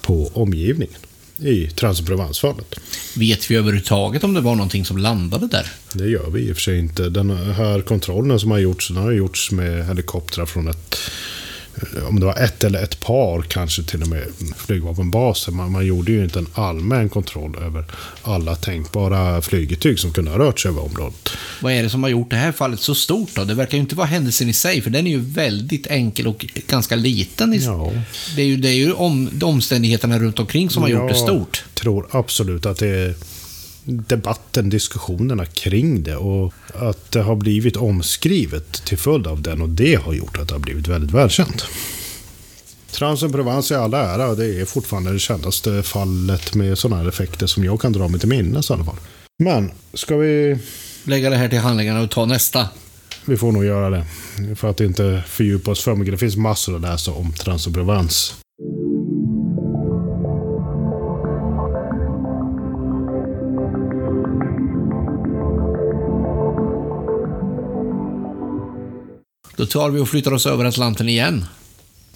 på 0.00 0.30
omgivningen 0.34 0.98
i 1.38 1.66
Transprovence-fallet. 1.66 2.74
Vet 3.16 3.50
vi 3.50 3.56
överhuvudtaget 3.56 4.24
om 4.24 4.34
det 4.34 4.40
var 4.40 4.54
någonting 4.54 4.84
som 4.84 4.98
landade 4.98 5.46
där? 5.46 5.66
Det 5.92 6.08
gör 6.08 6.30
vi 6.30 6.40
i 6.40 6.52
och 6.52 6.56
för 6.56 6.62
sig 6.62 6.78
inte. 6.78 7.08
Den 7.08 7.30
här 7.30 7.80
kontrollen 7.80 8.40
som 8.40 8.50
har 8.50 8.58
gjorts, 8.58 8.88
den 8.88 8.96
har 8.96 9.12
gjorts 9.12 9.50
med 9.50 9.86
helikoptrar 9.86 10.46
från 10.46 10.68
ett 10.68 10.96
om 12.08 12.20
det 12.20 12.26
var 12.26 12.36
ett 12.36 12.64
eller 12.64 12.82
ett 12.82 13.00
par, 13.00 13.42
kanske 13.42 13.82
till 13.82 14.02
och 14.02 14.08
med 14.08 14.24
flygvapenbaser. 14.56 15.52
Man, 15.52 15.72
man 15.72 15.86
gjorde 15.86 16.12
ju 16.12 16.24
inte 16.24 16.38
en 16.38 16.46
allmän 16.54 17.08
kontroll 17.08 17.56
över 17.62 17.84
alla 18.22 18.56
tänkbara 18.56 19.42
flygetyg 19.42 19.98
som 19.98 20.12
kunde 20.12 20.30
ha 20.30 20.38
rört 20.38 20.60
sig 20.60 20.68
över 20.68 20.84
området. 20.84 21.30
Vad 21.60 21.72
är 21.72 21.82
det 21.82 21.90
som 21.90 22.02
har 22.02 22.10
gjort 22.10 22.30
det 22.30 22.36
här 22.36 22.52
fallet 22.52 22.80
så 22.80 22.94
stort 22.94 23.30
då? 23.34 23.44
Det 23.44 23.54
verkar 23.54 23.74
ju 23.74 23.80
inte 23.80 23.94
vara 23.94 24.06
händelsen 24.06 24.48
i 24.48 24.52
sig, 24.52 24.80
för 24.80 24.90
den 24.90 25.06
är 25.06 25.10
ju 25.10 25.20
väldigt 25.20 25.86
enkel 25.86 26.26
och 26.26 26.46
ganska 26.68 26.96
liten. 26.96 27.54
I, 27.54 27.64
ja. 27.64 27.92
Det 28.36 28.42
är 28.42 28.46
ju, 28.46 28.56
det 28.56 28.68
är 28.68 28.76
ju 28.76 28.92
om, 28.92 29.30
omständigheterna 29.42 30.18
runt 30.18 30.38
omkring 30.38 30.70
som 30.70 30.82
har 30.82 30.90
gjort 30.90 31.08
det 31.08 31.14
stort. 31.14 31.64
Jag 31.74 31.82
tror 31.82 32.06
absolut 32.10 32.66
att 32.66 32.78
det 32.78 32.88
är 32.88 33.14
debatten, 33.88 34.70
diskussionerna 34.70 35.46
kring 35.46 36.02
det 36.02 36.16
och 36.16 36.52
att 36.74 37.12
det 37.12 37.20
har 37.20 37.36
blivit 37.36 37.76
omskrivet 37.76 38.72
till 38.72 38.98
följd 38.98 39.26
av 39.26 39.42
den 39.42 39.62
och 39.62 39.68
det 39.68 39.94
har 39.94 40.12
gjort 40.12 40.38
att 40.38 40.48
det 40.48 40.54
har 40.54 40.60
blivit 40.60 40.88
väldigt 40.88 41.10
välkänt. 41.10 41.64
Transen 42.90 43.32
Provence 43.32 43.74
i 43.74 43.76
alla 43.76 43.98
ära, 43.98 44.34
det 44.34 44.60
är 44.60 44.64
fortfarande 44.64 45.12
det 45.12 45.18
kändaste 45.18 45.82
fallet 45.82 46.54
med 46.54 46.78
sådana 46.78 47.02
här 47.02 47.08
effekter 47.08 47.46
som 47.46 47.64
jag 47.64 47.80
kan 47.80 47.92
dra 47.92 48.08
mig 48.08 48.20
till 48.20 48.28
minnes 48.28 48.70
i 48.70 48.72
alla 48.72 48.84
fall. 48.84 48.96
Men, 49.38 49.70
ska 49.94 50.16
vi... 50.16 50.58
Lägga 51.04 51.30
det 51.30 51.36
här 51.36 51.48
till 51.48 51.58
handlingarna 51.58 52.00
och 52.00 52.10
ta 52.10 52.26
nästa. 52.26 52.68
Vi 53.24 53.36
får 53.36 53.52
nog 53.52 53.64
göra 53.64 53.90
det. 53.90 54.06
För 54.56 54.70
att 54.70 54.80
inte 54.80 55.22
fördjupa 55.26 55.70
oss 55.70 55.82
för 55.82 55.94
mycket. 55.94 56.14
Det 56.14 56.18
finns 56.18 56.36
massor 56.36 56.76
att 56.76 56.82
läsa 56.82 57.12
om 57.12 57.32
Transen 57.32 57.72
Provence. 57.72 58.34
Då 69.58 69.66
tar 69.66 69.90
vi 69.90 70.00
och 70.00 70.08
flyttar 70.08 70.32
oss 70.32 70.46
över 70.46 70.64
Atlanten 70.64 71.08
igen. 71.08 71.44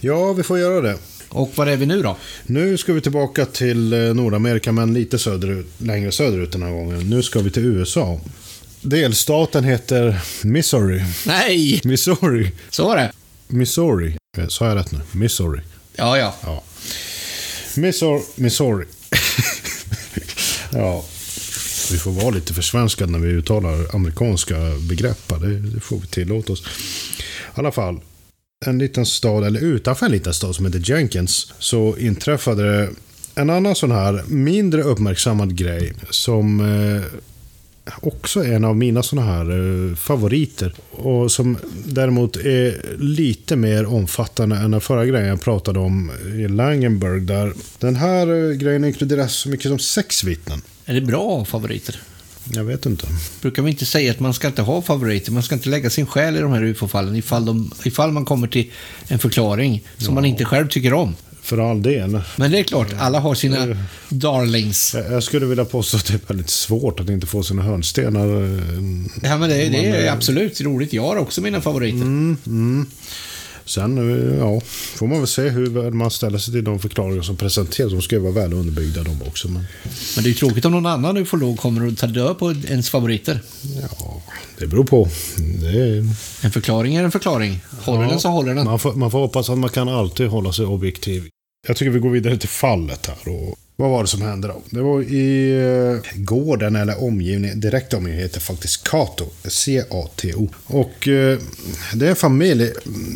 Ja, 0.01 0.33
vi 0.33 0.43
får 0.43 0.59
göra 0.59 0.81
det. 0.81 0.99
Och 1.29 1.53
var 1.55 1.67
är 1.67 1.77
vi 1.77 1.87
nu 1.87 2.03
då? 2.03 2.17
Nu 2.47 2.79
ska 2.79 2.93
vi 2.93 3.01
tillbaka 3.01 3.47
till 3.47 3.93
eh, 3.93 3.99
Nordamerika, 3.99 4.73
men 4.73 4.95
lite 4.95 5.19
söderut, 5.19 5.67
längre 5.79 6.13
söderut 6.13 6.53
den 6.53 6.63
här 6.63 6.71
gången. 6.71 7.11
Nu 7.11 7.23
ska 7.23 7.41
vi 7.41 7.51
till 7.51 7.65
USA. 7.65 8.21
Delstaten 8.81 9.65
heter 9.65 10.21
Missouri. 10.43 11.05
Nej! 11.27 11.81
Missouri. 11.85 12.53
Så 12.71 12.85
var 12.85 12.97
det. 12.97 13.13
Missouri. 13.49 14.17
Sa 14.49 14.69
jag 14.69 14.77
rätt 14.77 14.93
nu? 14.93 15.01
Missouri. 15.13 15.61
Ja, 15.97 16.19
ja. 16.19 16.35
ja. 16.43 16.63
Missouri. 17.77 18.23
Missouri. 18.35 18.87
ja. 20.73 21.05
Vi 21.93 21.99
får 21.99 22.11
vara 22.11 22.31
lite 22.31 22.55
försvenskade 22.55 23.13
när 23.13 23.19
vi 23.19 23.29
uttalar 23.29 23.95
amerikanska 23.95 24.57
begrepp. 24.89 25.33
Det 25.75 25.81
får 25.81 25.99
vi 25.99 26.07
tillåta 26.07 26.53
oss. 26.53 26.63
I 27.57 27.61
alla 27.61 27.73
fall, 27.73 28.01
en 28.67 28.79
liten 28.79 29.07
stad, 29.07 29.45
eller 29.45 29.61
utanför 29.61 30.07
en 30.07 30.13
liten 30.13 30.35
stad 30.35 30.55
som 30.55 30.67
heter 30.67 30.91
Jenkins, 30.91 31.53
så 31.59 31.97
inträffade 31.97 32.63
det 32.63 32.89
en 33.35 33.51
annan 33.51 33.75
sån 33.75 33.91
här 33.91 34.23
mindre 34.27 34.83
uppmärksammad 34.83 35.57
grej 35.57 35.93
som 36.11 36.61
eh, 36.61 37.03
också 38.01 38.45
är 38.45 38.53
en 38.53 38.65
av 38.65 38.77
mina 38.77 39.03
såna 39.03 39.23
här 39.23 39.51
eh, 39.51 39.95
favoriter. 39.95 40.75
Och 40.91 41.33
som 41.33 41.59
däremot 41.87 42.37
är 42.37 42.97
lite 42.99 43.57
mer 43.57 43.87
omfattande 43.87 44.57
än 44.57 44.71
den 44.71 44.81
förra 44.81 45.07
grejen 45.07 45.29
jag 45.29 45.41
pratade 45.41 45.79
om 45.79 46.11
i 46.37 46.49
Langenberg. 46.49 47.21
Där 47.21 47.53
den 47.79 47.97
här 47.97 48.51
eh, 48.51 48.57
grejen 48.57 48.85
inkluderar 48.85 49.27
så 49.27 49.49
mycket 49.49 49.67
som 49.67 49.79
sex 49.79 50.25
vittnen. 50.25 50.63
Är 50.85 50.95
det 50.95 51.01
bra 51.01 51.45
favoriter? 51.45 52.01
Jag 52.51 52.65
vet 52.65 52.87
inte. 52.87 53.07
Brukar 53.41 53.63
vi 53.63 53.71
inte 53.71 53.87
säga 53.87 54.11
att 54.11 54.21
man 54.21 54.35
ska 54.35 54.47
inte 54.47 54.63
ha 54.63 54.83
favoriter? 54.83 55.33
Man 55.33 55.43
ska 55.43 55.55
inte 55.55 55.69
lägga 55.69 55.91
sin 55.91 56.07
själ 56.07 56.37
i 56.37 56.41
de 56.41 56.53
här 56.53 56.65
ufo-fallen 56.65 57.17
ifall, 57.17 57.71
ifall 57.85 58.13
man 58.13 58.25
kommer 58.25 58.49
till 58.49 58.71
en 59.09 59.19
förklaring 59.19 59.83
som 59.97 60.07
ja. 60.07 60.15
man 60.15 60.25
inte 60.25 60.45
själv 60.45 60.69
tycker 60.69 60.95
om. 60.95 61.15
För 61.43 61.71
all 61.71 61.83
del. 61.83 62.21
Men 62.37 62.51
det 62.51 62.59
är 62.59 62.63
klart, 62.63 62.89
alla 62.99 63.21
har 63.21 63.35
sina 63.35 63.67
uh, 63.67 63.77
darlings. 64.09 64.97
Jag 65.11 65.23
skulle 65.23 65.47
vilja 65.47 65.65
påstå 65.65 65.97
att 65.97 66.07
det 66.07 66.15
är 66.15 66.21
väldigt 66.27 66.51
svårt 66.51 67.01
att 67.01 67.09
inte 67.09 67.27
få 67.27 67.43
sina 67.43 67.63
hörnstenar. 67.63 68.29
Ja, 69.23 69.39
men 69.39 69.49
det, 69.49 69.69
det 69.69 69.87
är 69.87 70.13
absolut 70.13 70.61
roligt. 70.61 70.93
Jag 70.93 71.03
har 71.03 71.17
också 71.17 71.41
mina 71.41 71.61
favoriter. 71.61 71.97
Mm, 71.97 72.37
mm. 72.47 72.87
Sen 73.65 73.99
eh, 73.99 74.39
ja, 74.39 74.61
får 74.95 75.07
man 75.07 75.19
väl 75.19 75.27
se 75.27 75.49
hur 75.49 75.91
man 75.91 76.11
ställer 76.11 76.39
sig 76.39 76.55
till 76.55 76.65
de 76.65 76.79
förklaringar 76.79 77.23
som 77.23 77.37
presenteras. 77.37 77.93
De 77.93 78.03
ska 78.03 78.17
ju 78.17 78.23
vara 78.23 78.33
väl 78.33 78.53
underbyggda 78.53 79.03
de 79.03 79.23
också. 79.23 79.49
Men, 79.49 79.65
men 80.17 80.25
det 80.25 80.29
är 80.29 80.33
ju 80.33 80.35
tråkigt 80.35 80.65
om 80.65 80.73
någon 80.73 80.87
annan 80.87 81.17
ufolog 81.17 81.59
kommer 81.59 81.89
att 81.89 81.99
ta 81.99 82.07
död 82.07 82.39
på 82.39 82.53
ens 82.53 82.91
favoriter. 82.91 83.41
Ja, 83.81 84.23
det 84.59 84.67
beror 84.67 84.85
på. 84.85 85.09
Är... 85.65 85.99
En 86.45 86.51
förklaring 86.51 86.95
är 86.95 87.05
en 87.05 87.13
förklaring. 87.13 87.61
Håller 87.81 88.03
ja, 88.03 88.11
den 88.11 88.21
så 88.21 88.29
håller 88.29 88.55
den. 88.55 88.65
Man 88.65 88.79
får, 88.79 88.95
man 88.95 89.11
får 89.11 89.19
hoppas 89.19 89.51
att 89.51 89.59
man 89.59 89.71
kan 89.71 89.89
alltid 89.89 90.29
hålla 90.29 90.53
sig 90.53 90.67
objektiv. 90.67 91.29
Jag 91.67 91.77
tycker 91.77 91.91
vi 91.91 91.99
går 91.99 92.11
vidare 92.11 92.37
till 92.37 92.49
fallet 92.49 93.07
här. 93.07 93.33
Och 93.33 93.57
vad 93.77 93.91
var 93.91 94.03
det 94.03 94.09
som 94.09 94.23
hände 94.23 94.49
då? 94.49 94.63
Det 94.71 94.81
var 94.81 95.03
i 95.03 95.53
eh, 95.53 96.21
gården 96.23 96.77
eller 96.77 97.05
omgivningen, 97.05 97.61
direkt 97.61 97.95
omgivning 97.95 98.23
heter 98.23 98.41
faktiskt 98.41 98.89
Kato. 98.89 99.25
C-A-T-O. 99.45 100.49
Och 100.67 101.09
eh, 101.09 101.39
det 101.95 102.07
är 102.07 102.11
en 102.11 102.17
familj. 102.17 102.73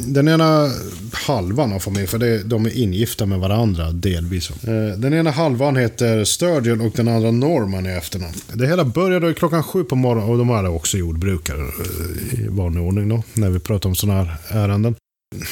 Den 0.07 0.29
ena 0.29 0.71
halvan 1.13 1.73
av 1.73 1.79
familjen, 1.79 2.09
för 2.09 2.19
det, 2.19 2.43
de 2.43 2.67
är 2.67 2.79
ingifta 2.79 3.27
med 3.27 3.39
varandra 3.39 3.91
delvis. 3.93 4.51
Eh, 4.51 4.99
den 4.99 5.15
ena 5.15 5.31
halvan 5.31 5.77
heter 5.77 6.25
Sturgeon 6.25 6.81
och 6.81 6.93
den 6.97 7.09
andra 7.09 7.31
Norman 7.31 7.87
i 7.87 7.91
efternamn. 7.91 8.35
Det 8.53 8.67
hela 8.67 8.85
började 8.85 9.35
klockan 9.35 9.63
sju 9.63 9.85
på 9.85 9.97
morgonen 9.97 10.31
och 10.31 10.39
de 10.39 10.51
är 10.51 10.69
också 10.69 10.99
jordbrukare 10.99 11.61
eh, 11.61 12.41
i 12.41 12.49
vanlig 12.49 12.83
ordning 12.83 13.09
då, 13.09 13.23
när 13.35 13.51
vi 13.51 13.59
pratar 13.59 13.89
om 13.89 13.95
sådana 13.95 14.25
här 14.25 14.37
ärenden 14.49 14.95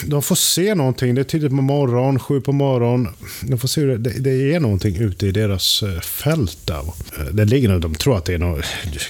de 0.07 0.23
får 0.23 0.35
se 0.35 0.75
någonting. 0.75 1.15
Det 1.15 1.21
är 1.21 1.25
tidigt 1.25 1.51
på 1.51 1.57
morgonen, 1.57 2.19
sju 2.19 2.41
på 2.41 2.53
morgonen. 2.53 3.09
De 3.43 3.59
får 3.59 3.69
se 3.69 3.81
hur 3.81 3.99
det, 3.99 4.11
det 4.11 4.55
är 4.55 4.61
någonting 4.61 4.97
ute 4.97 5.27
i 5.27 5.33
deras 5.33 5.83
eh, 5.83 6.01
fält 6.01 6.59
där. 6.67 6.83
Eh, 7.19 7.25
det 7.33 7.45
ligger 7.45 7.69
något, 7.69 7.83
de 7.83 7.95
tror 7.95 8.17
att 8.17 8.25
det 8.25 8.35
är 8.35 8.39
något, 8.39 8.65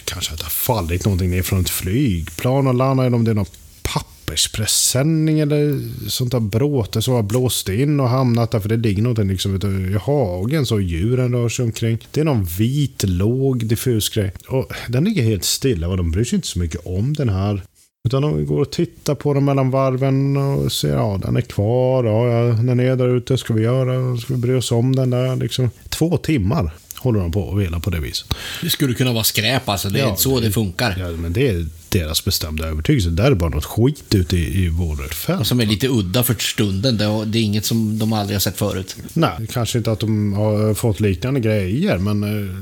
kanske 0.05 0.33
att 0.33 0.39
det 0.39 0.45
har 0.45 0.51
fallit 0.51 1.05
någonting 1.05 1.31
ner 1.31 1.43
från 1.43 1.61
ett 1.61 1.71
flygplan 1.71 2.67
och 2.67 2.75
landat, 2.75 3.07
eller 3.07 3.17
om 3.17 3.25
det 3.25 3.31
är 3.31 3.35
någon 3.35 3.47
papperspresenning 3.83 5.41
eller 5.41 5.81
sånt 6.09 6.33
där 6.33 6.41
bråte 6.41 7.03
som 7.03 7.15
har 7.15 7.23
blåst 7.23 7.69
in 7.69 8.01
och 8.01 8.09
hamnat 8.09 8.51
där. 8.51 8.61
För 8.61 8.69
det 8.69 8.77
ligger 8.77 9.03
någonting 9.03 9.29
liksom 9.29 9.57
i 9.93 9.99
hagen 9.99 10.67
så 10.67 10.81
djuren 10.81 11.33
rör 11.33 11.49
sig 11.49 11.65
omkring. 11.65 11.99
Det 12.11 12.21
är 12.21 12.25
någon 12.25 12.45
vit, 12.45 13.03
låg, 13.03 13.67
diffus 13.67 14.09
grej. 14.09 14.33
Och 14.49 14.73
den 14.89 15.05
ligger 15.05 15.23
helt 15.23 15.45
stilla. 15.45 15.97
de 15.97 16.11
bryr 16.11 16.25
sig 16.25 16.37
inte 16.37 16.49
så 16.49 16.59
mycket 16.59 16.87
om 16.87 17.13
den 17.13 17.29
här 17.29 17.63
utan 18.09 18.23
de 18.23 18.47
går 18.47 18.61
och 18.61 18.71
tittar 18.71 19.15
på 19.15 19.35
den 19.35 19.45
mellan 19.45 19.71
varven 19.71 20.37
och 20.37 20.73
ser 20.73 20.95
ja 20.95 21.21
den 21.23 21.37
är 21.37 21.41
kvar. 21.41 22.05
Ja, 22.05 22.53
den 22.63 22.81
är 22.81 22.97
där 22.97 23.17
ute. 23.17 23.39
Ska 23.39 23.55
vi 23.55 23.63
göra? 23.63 24.17
Ska 24.17 24.35
vi 24.35 24.41
bry 24.41 24.55
oss 24.55 24.73
om 24.73 24.97
den 24.97 25.11
där? 25.11 25.37
Liksom. 25.37 25.71
Två 25.89 26.17
timmar 26.17 26.75
håller 26.97 27.21
de 27.21 27.33
på 27.33 27.41
och 27.41 27.61
velar 27.61 27.79
på 27.79 27.91
det 27.91 28.01
viset. 28.01 28.35
Det 28.63 28.71
skulle 28.71 28.95
kunna 28.95 29.13
vara 29.13 29.25
skräp 29.25 29.69
alltså. 29.69 29.89
Det 29.89 30.01
är 30.01 30.07
ja, 30.07 30.17
så 30.17 30.41
det, 30.41 30.47
det 30.47 30.53
funkar. 30.53 30.97
Ja, 30.99 31.09
men 31.09 31.33
det 31.33 31.49
är 31.49 31.67
deras 31.89 32.25
bestämda 32.25 32.67
övertygelse. 32.67 33.11
Det 33.11 33.23
är 33.23 33.35
bara 33.35 33.51
något 33.51 33.65
skit 33.65 34.15
ute 34.15 34.37
i, 34.37 34.65
i 34.65 34.69
vårt 34.69 35.15
fält. 35.15 35.47
Som 35.47 35.61
är 35.61 35.67
lite 35.67 35.89
udda 35.89 36.23
för 36.23 36.35
stunden. 36.35 36.97
Det 36.97 37.39
är 37.39 37.43
inget 37.43 37.65
som 37.65 37.99
de 37.99 38.13
aldrig 38.13 38.35
har 38.35 38.41
sett 38.41 38.57
förut. 38.57 38.97
Nej, 39.13 39.31
kanske 39.53 39.79
inte 39.79 39.93
att 39.93 40.01
de 40.01 40.33
har 40.33 40.75
fått 40.75 41.01
liknande 41.01 41.41
grejer, 41.41 41.99
men 41.99 42.23
eh, 42.25 42.55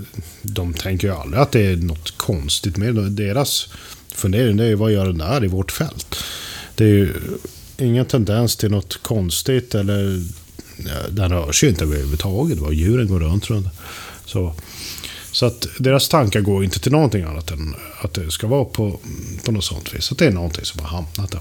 de 0.42 0.74
tänker 0.74 1.08
ju 1.08 1.14
aldrig 1.14 1.42
att 1.42 1.52
det 1.52 1.60
är 1.60 1.76
något 1.76 2.18
konstigt 2.18 2.76
med 2.76 2.94
deras 2.94 3.68
Funderingen 4.14 4.60
är 4.60 4.64
ju 4.64 4.74
vad 4.74 4.92
gör 4.92 5.06
den 5.06 5.18
där 5.18 5.44
i 5.44 5.48
vårt 5.48 5.72
fält? 5.72 6.16
Det 6.74 6.84
är 6.84 6.88
ju 6.88 7.14
ingen 7.78 8.06
tendens 8.06 8.56
till 8.56 8.70
något 8.70 9.02
konstigt 9.02 9.74
eller 9.74 10.24
den 11.10 11.30
rör 11.30 11.52
sig 11.52 11.66
ju 11.66 11.70
inte 11.70 11.84
överhuvudtaget. 11.84 12.58
Vad 12.58 12.74
djuren 12.74 13.08
går 13.08 13.20
runt. 13.20 13.50
runt. 13.50 13.66
Så, 14.24 14.54
så 15.32 15.46
att 15.46 15.66
deras 15.78 16.08
tankar 16.08 16.40
går 16.40 16.64
inte 16.64 16.80
till 16.80 16.92
någonting 16.92 17.22
annat 17.22 17.50
än 17.50 17.74
att 18.00 18.14
det 18.14 18.30
ska 18.30 18.46
vara 18.46 18.64
på, 18.64 19.00
på 19.44 19.52
något 19.52 19.64
sånt 19.64 19.94
vis. 19.94 20.12
Att 20.12 20.18
det 20.18 20.26
är 20.26 20.30
någonting 20.30 20.64
som 20.64 20.80
har 20.80 20.88
hamnat 20.88 21.30
där. 21.30 21.40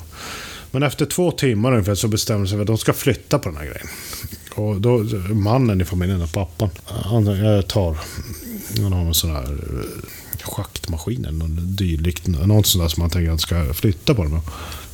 Men 0.71 0.83
efter 0.83 1.05
två 1.05 1.31
timmar 1.31 1.71
ungefär 1.71 1.95
så 1.95 2.07
bestämmer 2.07 2.45
sig 2.45 2.57
för 2.57 2.61
att 2.61 2.67
de 2.67 2.77
ska 2.77 2.93
flytta 2.93 3.39
på 3.39 3.49
den 3.49 3.57
här 3.57 3.65
grejen. 3.65 3.87
Och 4.55 4.81
då, 4.81 4.97
mannen 5.33 5.81
i 5.81 5.85
familjen, 5.85 6.27
pappan, 6.27 6.69
han 6.85 7.27
eh, 7.27 7.61
tar, 7.61 7.97
han 8.81 8.93
har 8.93 9.05
en 9.05 9.13
sån 9.13 9.31
här 9.31 9.43
eh, 9.43 10.20
schaktmaskin 10.43 11.25
eller 11.25 11.37
något 11.37 11.77
dylikt. 11.77 12.27
Något 12.27 12.65
sånt 12.65 12.83
där 12.83 12.89
som 12.89 13.01
man 13.01 13.09
tänker 13.09 13.31
att 13.31 13.41
ska 13.41 13.73
flytta 13.73 14.15
på 14.15 14.23
den. 14.23 14.41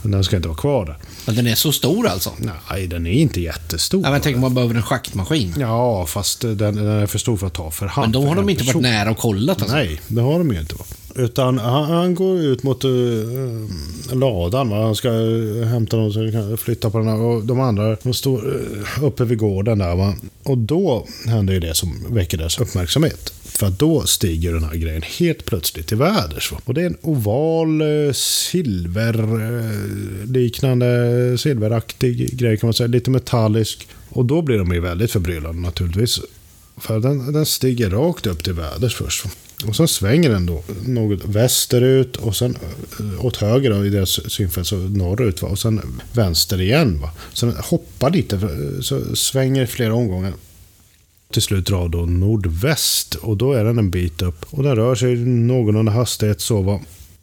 Men 0.02 0.12
den 0.12 0.24
ska 0.24 0.36
inte 0.36 0.48
vara 0.48 0.58
kvar 0.58 0.86
där. 0.86 0.98
Men 1.26 1.36
den 1.36 1.48
är 1.48 1.56
så 1.56 1.72
stor 1.72 2.08
alltså? 2.08 2.32
Nej, 2.70 2.88
den 2.88 3.08
är 3.08 3.12
inte 3.12 3.42
jättestor. 3.42 4.02
Ja, 4.04 4.12
men 4.12 4.22
tänk 4.22 4.36
om 4.36 4.42
man 4.42 4.54
behöver 4.54 4.76
en 4.76 4.84
schaktmaskin. 4.84 5.54
Ja, 5.60 6.06
fast 6.06 6.42
den, 6.42 6.58
den 6.58 6.88
är 6.88 7.08
för 7.08 7.20
stor 7.20 7.38
för 7.38 7.48
att 7.48 7.54
ta 7.54 7.72
för 7.72 7.86
hand. 7.86 8.14
Men 8.14 8.22
då 8.22 8.28
har 8.28 8.36
de 8.36 8.50
inte 8.50 8.64
person. 8.64 8.84
varit 8.84 8.94
nära 8.94 9.12
och 9.12 9.18
kollat 9.18 9.62
alltså? 9.62 9.76
Nej, 9.76 10.02
det 10.08 10.22
har 10.22 10.38
de 10.38 10.52
ju 10.52 10.60
inte. 10.60 10.76
Va? 10.76 10.86
Utan 11.16 11.58
han, 11.60 11.84
han, 11.84 12.16
går 12.16 12.40
ut 12.40 12.64
mot 12.64 12.86
uh, 12.86 13.70
ladan. 14.14 14.70
Va? 14.70 14.84
Han 14.84 14.96
ska 14.96 15.10
uh, 15.10 15.66
hämta 15.66 15.98
någon 15.98 16.14
så 16.14 16.32
kan 16.32 16.58
flytta 16.58 16.90
på 16.90 16.98
den 16.98 17.08
här. 17.08 17.20
Och 17.20 17.46
de 17.46 17.60
andra 17.60 17.98
de 18.04 18.14
står 18.14 18.48
uh, 18.48 19.04
uppe 19.04 19.26
vid 19.26 19.38
gården 19.38 19.78
där. 19.78 19.96
Va? 19.96 20.14
Och 20.44 20.58
då 20.58 21.08
händer 21.26 21.54
ju 21.54 21.60
det 21.60 21.76
som 21.76 22.06
väcker 22.10 22.38
deras 22.38 22.60
uppmärksamhet. 22.60 23.34
För 23.58 23.68
att 23.68 23.80
då 23.80 24.06
stiger 24.06 24.54
den 24.54 24.64
här 24.64 24.76
grejen 24.76 25.02
helt 25.02 25.46
plötsligt 25.46 25.88
till 25.88 25.98
väders. 25.98 26.54
Och 26.66 26.74
det 26.74 26.82
är 26.82 26.86
en 26.86 26.98
oval 27.02 27.82
eh, 27.82 28.12
silverliknande, 28.14 30.88
eh, 31.32 31.38
silveraktig 31.38 32.38
grej 32.38 32.58
kan 32.58 32.68
man 32.68 32.74
säga. 32.74 32.88
Lite 32.88 33.12
metallisk. 33.12 33.88
Och 34.10 34.26
då 34.26 34.42
blir 34.42 34.58
de 34.58 34.72
ju 34.72 34.80
väldigt 34.80 35.12
förbryllade 35.12 35.60
naturligtvis. 35.60 36.20
För 36.78 37.00
den, 37.00 37.34
den 37.34 37.46
stiger 37.46 37.90
rakt 37.90 38.28
upp 38.28 38.44
till 38.44 38.54
väders 38.54 38.96
först. 38.96 39.26
Och 39.68 39.76
sen 39.76 39.88
svänger 39.88 40.30
den 40.30 40.46
då 40.46 40.64
något 40.86 41.26
västerut 41.26 42.16
och 42.16 42.36
sen 42.36 42.58
eh, 43.00 43.26
åt 43.26 43.38
höger 43.38 43.70
då, 43.70 43.86
i 43.86 43.90
deras 43.90 44.32
synfält, 44.32 44.68
så 44.68 44.76
norrut. 44.76 45.42
Va? 45.42 45.48
Och 45.48 45.60
sen 45.60 46.02
vänster 46.14 46.62
igen. 46.62 47.00
Va? 47.02 47.12
Så 47.34 47.46
den 47.46 47.56
hoppar 47.56 48.10
lite, 48.10 48.40
så 48.82 49.16
svänger 49.16 49.66
flera 49.66 49.94
omgångar. 49.94 50.34
Till 51.32 51.42
slut 51.42 51.66
drar 51.66 51.90
då 51.90 52.06
nordväst 52.06 53.16
och 53.16 53.38
då 53.38 53.54
är 53.54 53.64
den 53.64 53.78
en 53.78 53.90
bit 53.90 54.22
upp. 54.22 54.46
Och 54.50 54.64
den 54.64 54.76
rör 54.76 54.96
sig 54.96 55.16
någorlunda 55.26 55.92
hastighet 55.92 56.42
så. 56.42 56.62
Va? 56.62 56.80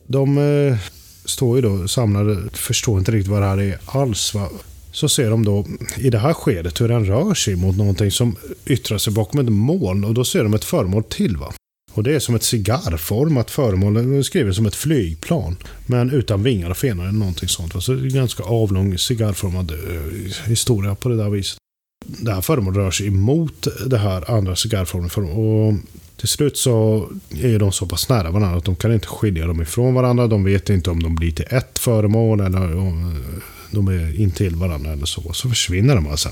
De 0.07 0.39
eh, 0.39 0.79
står 1.25 1.57
ju 1.57 1.63
då 1.63 1.89
samlade, 1.89 2.51
förstår 2.53 2.99
inte 2.99 3.13
riktigt 3.13 3.31
vad 3.31 3.43
det 3.43 3.47
här 3.47 3.61
är 3.61 3.79
alls. 3.87 4.35
Va? 4.35 4.49
så 4.95 5.09
ser 5.09 5.31
de 5.31 5.45
då 5.45 5.67
i 5.97 6.11
det 6.11 6.19
här 6.19 6.33
skedet 6.33 6.81
hur 6.81 6.89
den 6.89 7.07
rör 7.07 7.35
sig 7.35 7.57
mot 7.57 7.77
någonting 7.77 8.11
som 8.11 8.37
yttrar 8.67 8.99
sig 8.99 9.13
bakom 9.13 9.41
ett 9.41 9.53
moln 9.53 10.05
och 10.05 10.15
då 10.15 10.25
ser 10.25 10.43
de 10.43 10.55
ett 10.55 10.65
föremål 10.65 11.05
till. 11.05 11.37
va. 11.37 11.53
Och 11.93 12.03
det 12.03 12.15
är 12.15 12.19
som 12.19 12.35
ett 12.35 12.43
cigarrformat 12.43 13.51
föremål, 13.51 13.97
eh, 13.97 14.23
skrivet 14.23 14.55
som 14.55 14.67
ett 14.67 14.75
flygplan. 14.75 15.57
Men 15.87 16.11
utan 16.11 16.43
vingar 16.43 16.71
och 16.71 16.77
fenor 16.77 17.03
eller 17.03 17.19
någonting 17.19 17.49
sånt. 17.49 17.83
Så 17.83 17.93
det 17.93 18.01
är 18.01 18.05
en 18.05 18.15
ganska 18.15 18.43
avlång 18.43 18.99
cigarrformad 18.99 19.71
eh, 19.71 20.49
historia 20.49 20.95
på 20.95 21.09
det 21.09 21.17
där 21.17 21.31
viset. 21.31 21.59
Det 22.07 22.33
här 22.33 22.41
föremålet 22.41 22.77
rör 22.77 22.91
sig 22.91 23.07
emot 23.07 23.67
det 23.87 23.99
här 23.99 24.31
andra 24.31 24.57
cigarrformen. 24.57 25.11
Och 25.31 25.75
till 26.17 26.29
slut 26.29 26.57
så 26.57 27.09
är 27.31 27.59
de 27.59 27.73
så 27.73 27.87
pass 27.87 28.09
nära 28.09 28.31
varandra 28.31 28.59
att 28.59 28.65
de 28.65 28.77
kan 28.77 28.93
inte 28.93 29.07
skilja 29.07 29.47
dem 29.47 29.63
ifrån 29.63 29.95
varandra. 29.95 30.27
De 30.27 30.45
vet 30.45 30.71
inte 30.71 30.91
om 30.91 31.03
de 31.03 31.15
blir 31.15 31.31
till 31.31 31.47
ett 31.51 31.79
föremål 31.79 32.41
eller 32.41 32.77
om 32.77 33.23
de 33.71 33.89
är 33.89 34.21
intill 34.21 34.57
varandra 34.57 34.93
eller 34.93 35.07
så. 35.07 35.33
Så 35.33 35.49
försvinner 35.49 35.95
de 35.95 36.07
alltså. 36.07 36.29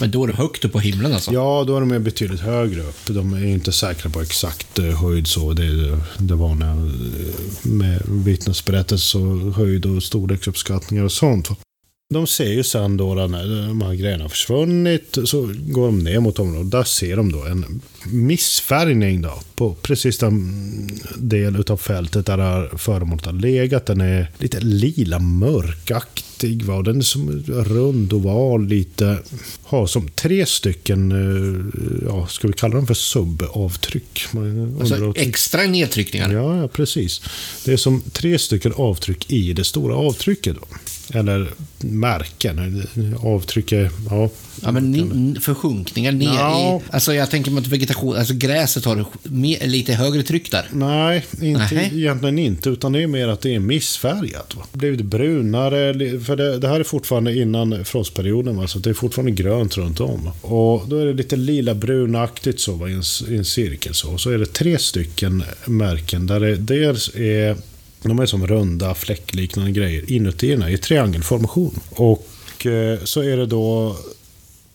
Men 0.00 0.10
då 0.10 0.24
är 0.24 0.28
det 0.28 0.34
högt 0.34 0.64
upp 0.64 0.72
på 0.72 0.78
himlen 0.78 1.12
alltså? 1.12 1.32
Ja, 1.32 1.64
då 1.66 1.76
är 1.76 1.80
de 1.80 1.98
betydligt 1.98 2.40
högre 2.40 2.80
upp. 2.80 3.06
De 3.06 3.32
är 3.32 3.46
inte 3.46 3.72
säkra 3.72 4.10
på 4.10 4.20
exakt 4.20 4.78
höjd 4.78 5.26
så. 5.26 5.52
Det 5.52 5.98
det 6.18 6.34
vanliga 6.34 6.76
med 7.62 8.02
vittnesberättelser 8.08 9.20
och 9.20 9.54
höjd 9.54 9.86
och 9.86 10.02
storleksuppskattningar 10.02 11.04
och 11.04 11.12
sånt. 11.12 11.48
De 12.12 12.26
ser 12.26 12.52
ju 12.52 12.62
sen 12.62 12.96
då 12.96 13.14
när 13.14 13.68
de 13.68 13.82
här 13.82 13.94
grejerna 13.94 14.24
har 14.24 14.28
försvunnit 14.28 15.18
så 15.24 15.54
går 15.58 15.86
de 15.86 15.98
ner 15.98 16.20
mot 16.20 16.38
området. 16.38 16.70
Där 16.70 16.84
ser 16.84 17.16
de 17.16 17.32
då 17.32 17.44
en 17.44 17.80
missfärgning 18.06 19.22
då 19.22 19.40
på 19.54 19.74
precis 19.74 20.18
den 20.18 20.52
del 21.16 21.64
av 21.70 21.76
fältet 21.76 22.26
där 22.26 22.36
det 22.36 22.42
här 22.42 22.70
föremålet 22.76 23.26
har 23.26 23.32
legat. 23.32 23.86
Den 23.86 24.00
är 24.00 24.30
lite 24.38 24.60
lila 24.60 25.18
mörkaktig. 25.18 26.62
Va? 26.62 26.82
Den 26.82 26.98
är 26.98 27.02
som 27.02 27.42
rund 27.48 28.12
oval 28.12 28.66
lite. 28.66 29.18
Har 29.62 29.86
som 29.86 30.08
tre 30.08 30.46
stycken, 30.46 31.12
ja, 32.06 32.26
ska 32.26 32.48
vi 32.48 32.52
kalla 32.52 32.74
dem 32.74 32.86
för 32.86 32.94
subavtryck? 32.94 34.26
Alltså 34.80 35.12
extra 35.16 35.62
nedtryckningar? 35.62 36.32
Ja, 36.32 36.56
ja, 36.56 36.68
precis. 36.68 37.22
Det 37.64 37.72
är 37.72 37.76
som 37.76 38.02
tre 38.12 38.38
stycken 38.38 38.72
avtryck 38.72 39.32
i 39.32 39.52
det 39.52 39.64
stora 39.64 39.94
avtrycket. 39.96 40.56
Då. 40.56 40.66
Eller 41.14 41.50
märken. 41.78 42.82
Avtryck. 43.22 43.72
Ja, 43.72 44.30
ja 44.62 44.72
men 44.72 45.40
försjunkningar 45.40 46.12
ner 46.12 46.26
ja. 46.26 46.80
i... 46.84 46.92
Alltså 46.94 47.14
jag 47.14 47.30
tänker 47.30 47.50
mig 47.50 47.60
att 47.60 47.66
vegetation... 47.66 48.16
Alltså 48.16 48.34
gräset 48.34 48.84
har 48.84 49.06
lite 49.66 49.92
högre 49.92 50.22
tryck 50.22 50.50
där. 50.50 50.68
Nej, 50.72 51.24
inte, 51.42 51.74
egentligen 51.74 52.38
inte. 52.38 52.70
Utan 52.70 52.92
det 52.92 53.02
är 53.02 53.06
mer 53.06 53.28
att 53.28 53.40
det 53.40 53.54
är 53.54 53.58
missfärgat. 53.58 54.54
Va? 54.56 54.62
Blivit 54.72 55.02
brunare. 55.02 56.20
För 56.20 56.36
det, 56.36 56.58
det, 56.58 56.68
här 56.68 56.80
är 56.80 56.84
fortfarande 56.84 57.34
innan 57.36 57.84
frostperioden. 57.84 58.56
Va? 58.56 58.68
Så 58.68 58.78
det 58.78 58.90
är 58.90 58.94
fortfarande 58.94 59.32
grönt 59.32 59.76
runt 59.76 60.00
om. 60.00 60.30
Och 60.40 60.88
då 60.88 60.96
är 60.96 61.06
det 61.06 61.12
lite 61.12 61.36
lila 61.36 61.74
brunaktigt 61.74 62.60
så 62.60 62.72
va? 62.72 62.88
I, 62.88 62.92
en, 62.92 63.02
i 63.28 63.36
en 63.36 63.44
cirkel. 63.44 63.94
Så. 63.94 64.10
Och 64.10 64.20
så 64.20 64.30
är 64.30 64.38
det 64.38 64.46
tre 64.46 64.78
stycken 64.78 65.44
märken 65.64 66.26
där 66.26 66.40
det 66.40 66.56
dels 66.56 67.14
är 67.14 67.56
de 68.08 68.18
är 68.18 68.26
som 68.26 68.46
runda 68.46 68.94
fläckliknande 68.94 69.70
grejer 69.70 70.12
inuti 70.12 70.50
den 70.50 70.62
här 70.62 70.70
i 70.70 70.78
triangelformation. 70.78 71.80
Och 71.90 72.66
eh, 72.66 72.98
så 73.04 73.22
är 73.22 73.36
det 73.36 73.46
då 73.46 73.96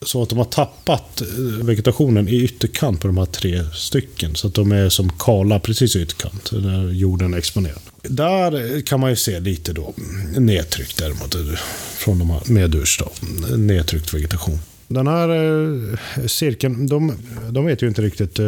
så 0.01 0.23
att 0.23 0.29
de 0.29 0.37
har 0.37 0.45
tappat 0.45 1.21
eh, 1.21 1.27
vegetationen 1.65 2.27
i 2.27 2.43
ytterkant 2.43 3.01
på 3.01 3.07
de 3.07 3.17
här 3.17 3.25
tre 3.25 3.63
stycken. 3.73 4.35
Så 4.35 4.47
att 4.47 4.53
de 4.53 4.71
är 4.71 4.89
som 4.89 5.09
kala 5.09 5.59
precis 5.59 5.95
i 5.95 6.01
ytterkant, 6.01 6.51
när 6.51 6.91
jorden 6.91 7.33
är 7.33 7.37
exponerad. 7.37 7.79
Där 8.01 8.81
kan 8.81 8.99
man 8.99 9.09
ju 9.09 9.15
se 9.15 9.39
lite 9.39 9.73
då 9.73 9.93
nedtryckt 10.37 10.97
däremot, 10.97 11.35
eh, 11.35 11.41
från 11.97 12.19
de 12.19 12.29
här 12.29 12.41
medurs 12.45 12.99
då, 12.99 13.11
nedtryckt 13.57 14.13
vegetation. 14.13 14.59
Den 14.95 15.07
här 15.07 15.29
eh, 15.29 16.27
cirkeln, 16.27 16.87
de, 16.87 17.13
de 17.49 17.65
vet 17.65 17.83
ju 17.83 17.87
inte 17.87 18.01
riktigt 18.01 18.39
eh, 18.39 18.45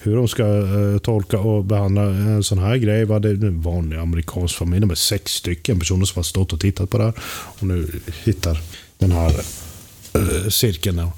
hur 0.00 0.16
de 0.16 0.28
ska 0.28 0.44
eh, 0.44 0.98
tolka 0.98 1.38
och 1.38 1.64
behandla 1.64 2.02
en 2.02 2.44
sån 2.44 2.58
här 2.58 2.76
grej. 2.76 3.04
Va? 3.04 3.18
Det 3.18 3.28
är 3.28 3.44
en 3.44 3.60
vanlig 3.60 3.96
amerikansk 3.96 4.56
familj. 4.56 4.80
De 4.80 4.90
är 4.90 4.94
sex 4.94 5.32
stycken 5.32 5.78
personer 5.78 6.04
som 6.04 6.18
har 6.18 6.22
stått 6.22 6.52
och 6.52 6.60
tittat 6.60 6.90
på 6.90 6.98
det 6.98 7.04
här. 7.04 7.14
Och 7.26 7.66
nu 7.66 8.00
hittar 8.24 8.60
den 8.98 9.12
här 9.12 9.32
eh, 10.14 10.48
cirkeln. 10.48 10.96
Då 10.96 11.12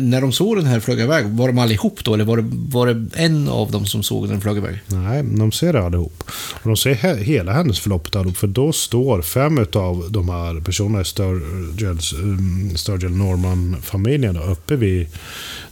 när 0.00 0.20
de 0.20 0.32
såg 0.32 0.56
den 0.56 0.66
här 0.66 0.80
flyga 0.80 1.04
iväg, 1.04 1.26
var 1.26 1.48
de 1.48 1.58
allihop 1.58 2.04
då? 2.04 2.14
Eller 2.14 2.24
var 2.24 2.36
det, 2.36 2.44
var 2.50 2.86
det 2.86 3.06
en 3.14 3.48
av 3.48 3.70
dem 3.70 3.86
som 3.86 4.02
såg 4.02 4.28
den 4.28 4.40
flyga 4.40 4.56
iväg? 4.56 4.80
Nej, 4.86 5.22
de 5.22 5.52
ser 5.52 5.72
det 5.72 5.82
allihop. 5.82 6.24
Och 6.62 6.68
de 6.68 6.76
ser 6.76 6.94
he 6.94 7.16
hela 7.16 7.52
händelseförloppet 7.52 8.16
allihop. 8.16 8.36
För 8.36 8.46
då 8.46 8.72
står 8.72 9.22
fem 9.22 9.58
av 9.72 10.06
de 10.10 10.28
här 10.28 10.60
personerna 10.60 11.00
i 11.00 11.04
Sturgill, 11.04 11.98
um, 12.22 12.76
Sturgill 12.76 13.10
Norman-familjen 13.10 14.36
uppe 14.36 14.76
vid 14.76 15.08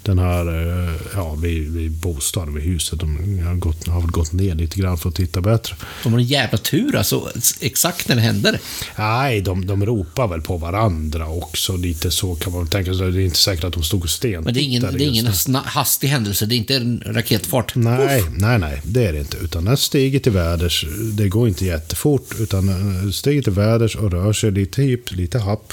den 0.04 0.18
här, 0.18 0.46
eh, 0.46 0.94
ja, 1.14 1.34
vid, 1.34 1.72
vid 1.72 1.90
bostaden, 1.90 2.54
vid 2.54 2.64
huset. 2.64 3.00
De 3.00 3.38
har, 3.46 3.54
gått, 3.54 3.86
har 3.88 4.02
gått 4.02 4.32
ner 4.32 4.54
lite 4.54 4.80
grann 4.80 4.98
för 4.98 5.08
att 5.08 5.14
titta 5.14 5.40
bättre. 5.40 5.76
De 6.02 6.12
har 6.12 6.20
en 6.20 6.26
jävla 6.26 6.58
tur 6.58 6.96
alltså, 6.96 7.30
exakt 7.60 8.08
när 8.08 8.16
det 8.16 8.22
händer. 8.22 8.60
Nej, 8.98 9.40
de, 9.40 9.66
de 9.66 9.86
ropar 9.86 10.28
väl 10.28 10.40
på 10.40 10.56
varandra 10.56 11.28
också. 11.28 11.76
Lite 11.76 12.10
så 12.10 12.34
kan 12.34 12.52
man 12.52 12.66
tänka 12.66 12.94
sig. 12.94 13.12
Det 13.12 13.22
är 13.22 13.24
inte 13.24 13.38
säkert 13.38 13.64
att 13.64 13.72
de 13.72 13.82
stod 13.82 14.02
och 14.02 14.10
sten. 14.10 14.44
Men 14.44 14.54
det 14.54 14.60
är 14.60 14.62
ingen, 14.62 14.82
det 14.82 15.04
är 15.04 15.08
ingen 15.08 15.26
hastig 15.64 16.08
händelse. 16.08 16.46
Det 16.46 16.54
är 16.54 16.56
inte 16.56 16.76
en 16.76 17.02
raketfart. 17.06 17.74
Nej, 17.74 18.20
Uff. 18.20 18.28
nej, 18.36 18.58
nej. 18.58 18.82
Det 18.84 19.06
är 19.06 19.12
det 19.12 19.18
inte. 19.18 19.36
Utan 19.36 19.64
den 19.64 19.76
stiger 19.76 20.18
till 20.20 20.32
väders. 20.32 20.86
Det 21.12 21.28
går 21.28 21.48
inte 21.48 21.64
jättefort. 21.64 22.34
Utan 22.38 22.66
den 22.66 23.12
stiger 23.12 23.42
till 23.42 23.52
väders 23.52 23.96
och 23.96 24.10
rör 24.10 24.32
sig 24.32 24.50
lite 24.50 24.82
hip, 24.82 25.10
lite 25.10 25.38
happ. 25.38 25.72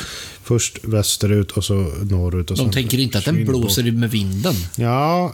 Först 0.51 0.83
västerut 0.83 1.51
och 1.51 1.63
så 1.63 1.73
norrut. 2.09 2.51
Och 2.51 2.57
de 2.57 2.71
tänker 2.71 2.99
inte 2.99 3.17
att 3.17 3.25
den 3.25 3.45
blåser 3.45 3.91
med 3.91 4.11
vinden? 4.11 4.53
Ja, 4.75 5.33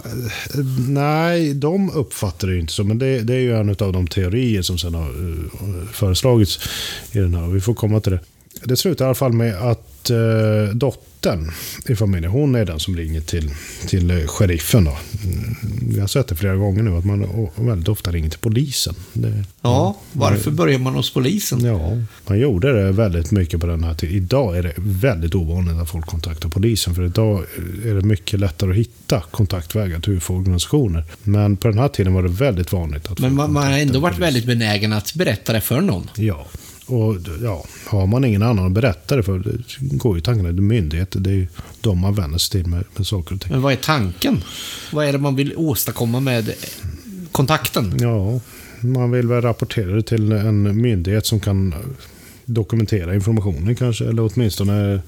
nej, 0.88 1.53
de 1.53 1.89
uppfattar 1.89 2.47
det 2.47 2.57
inte 2.59 2.74
så. 2.74 2.84
Men 2.84 2.99
det, 2.99 3.22
det 3.22 3.34
är 3.34 3.39
ju 3.39 3.55
en 3.55 3.70
av 3.70 3.93
de 3.93 4.07
teorier 4.07 4.61
som 4.61 4.78
sen 4.78 4.93
har 4.93 5.09
uh, 5.09 5.86
föreslagits 5.91 6.59
i 7.11 7.18
den 7.20 7.36
här. 7.36 7.47
Vi 7.47 7.61
får 7.61 7.74
komma 7.74 7.99
till 7.99 8.11
det. 8.11 8.20
Det 8.63 8.78
slutar 8.78 9.05
i 9.05 9.07
alla 9.07 9.15
fall 9.15 9.34
med 9.34 9.55
att 9.55 10.11
uh, 10.11 10.76
dottern 10.76 11.07
dottern 11.22 11.51
i 11.89 11.95
familjen, 11.95 12.32
hon 12.32 12.55
är 12.55 12.65
den 12.65 12.80
som 12.80 12.97
ringer 12.97 13.22
till, 13.22 13.51
till 13.88 14.28
sheriffen. 14.28 14.84
Då. 14.84 14.97
Vi 15.89 15.99
har 15.99 16.07
sett 16.07 16.28
det 16.28 16.36
flera 16.36 16.55
gånger 16.55 16.84
nu, 16.84 16.97
att 16.97 17.05
man 17.05 17.49
väldigt 17.55 17.88
ofta 17.89 18.11
ringer 18.11 18.30
till 18.30 18.39
polisen. 18.39 18.95
Det, 19.13 19.43
ja, 19.61 19.97
varför 20.11 20.51
börjar 20.51 20.80
man 20.80 20.95
hos 20.95 21.13
polisen? 21.13 21.65
Ja, 21.65 21.91
man 22.28 22.39
gjorde 22.39 22.84
det 22.84 22.91
väldigt 22.91 23.32
mycket 23.32 23.59
på 23.61 23.68
den 23.68 23.84
här 23.84 23.93
tiden. 23.93 24.15
Idag 24.15 24.57
är 24.57 24.63
det 24.63 24.74
väldigt 24.78 25.36
ovanligt 25.36 25.76
att 25.76 25.89
folk 25.89 26.05
kontaktar 26.05 26.49
polisen, 26.49 26.95
för 26.95 27.05
idag 27.05 27.43
är 27.86 27.93
det 27.93 28.01
mycket 28.01 28.39
lättare 28.39 28.72
att 28.72 28.78
hitta 28.78 29.22
kontaktvägar 29.32 29.99
till 29.99 30.13
UFO-organisationer. 30.13 31.03
Men 31.24 31.57
på 31.57 31.68
den 31.68 31.78
här 31.78 31.88
tiden 31.88 32.13
var 32.13 32.24
det 32.24 32.30
väldigt 32.30 32.72
vanligt 32.72 33.11
att 33.11 33.20
Men 33.20 33.36
man, 33.36 33.53
man 33.53 33.63
har 33.72 33.80
ändå 33.80 33.99
varit 33.99 34.15
polisen. 34.15 34.22
väldigt 34.22 34.45
benägen 34.45 34.93
att 34.93 35.13
berätta 35.13 35.53
det 35.53 35.61
för 35.61 35.82
någon. 35.82 36.09
Ja, 36.15 36.45
och 36.88 37.16
ja, 37.44 37.66
har 37.86 38.08
man 38.08 38.26
ingen 38.26 38.44
annan 38.44 38.66
att 38.66 38.72
berätta 38.72 39.16
det 39.16 39.24
för, 39.24 39.40
det 39.40 39.98
går 39.98 40.16
ju 40.16 40.22
tanken 40.22 40.46
till 40.46 40.62
myndigheter. 40.62 41.20
Det 41.20 41.30
är 41.30 41.34
ju 41.34 41.48
de 41.82 42.00
man 42.00 42.14
vänder 42.14 42.38
sig 42.38 42.62
till 42.62 42.70
med, 42.72 42.84
med 42.96 43.08
saker 43.08 43.36
och 43.36 43.42
ting. 43.42 43.52
Men 43.52 43.62
vad 43.62 43.74
är 43.74 43.78
tanken? 43.78 44.44
Vad 44.92 45.06
är 45.06 45.12
det 45.12 45.18
man 45.18 45.36
vill 45.36 45.54
åstadkomma 45.56 46.20
med 46.20 46.54
kontakten. 47.32 47.98
Ja, 48.00 48.40
man 48.80 49.12
vill 49.12 49.28
väl 49.28 49.42
rapportera 49.42 49.96
det 49.96 50.02
till 50.02 50.32
en 50.32 50.82
myndighet 50.82 51.26
som 51.26 51.40
kan 51.40 51.76
dokumentera 52.46 53.16
informationen 53.16 53.76
kanske, 53.76 54.06
eller 54.06 54.30
åtminstone 54.34 55.02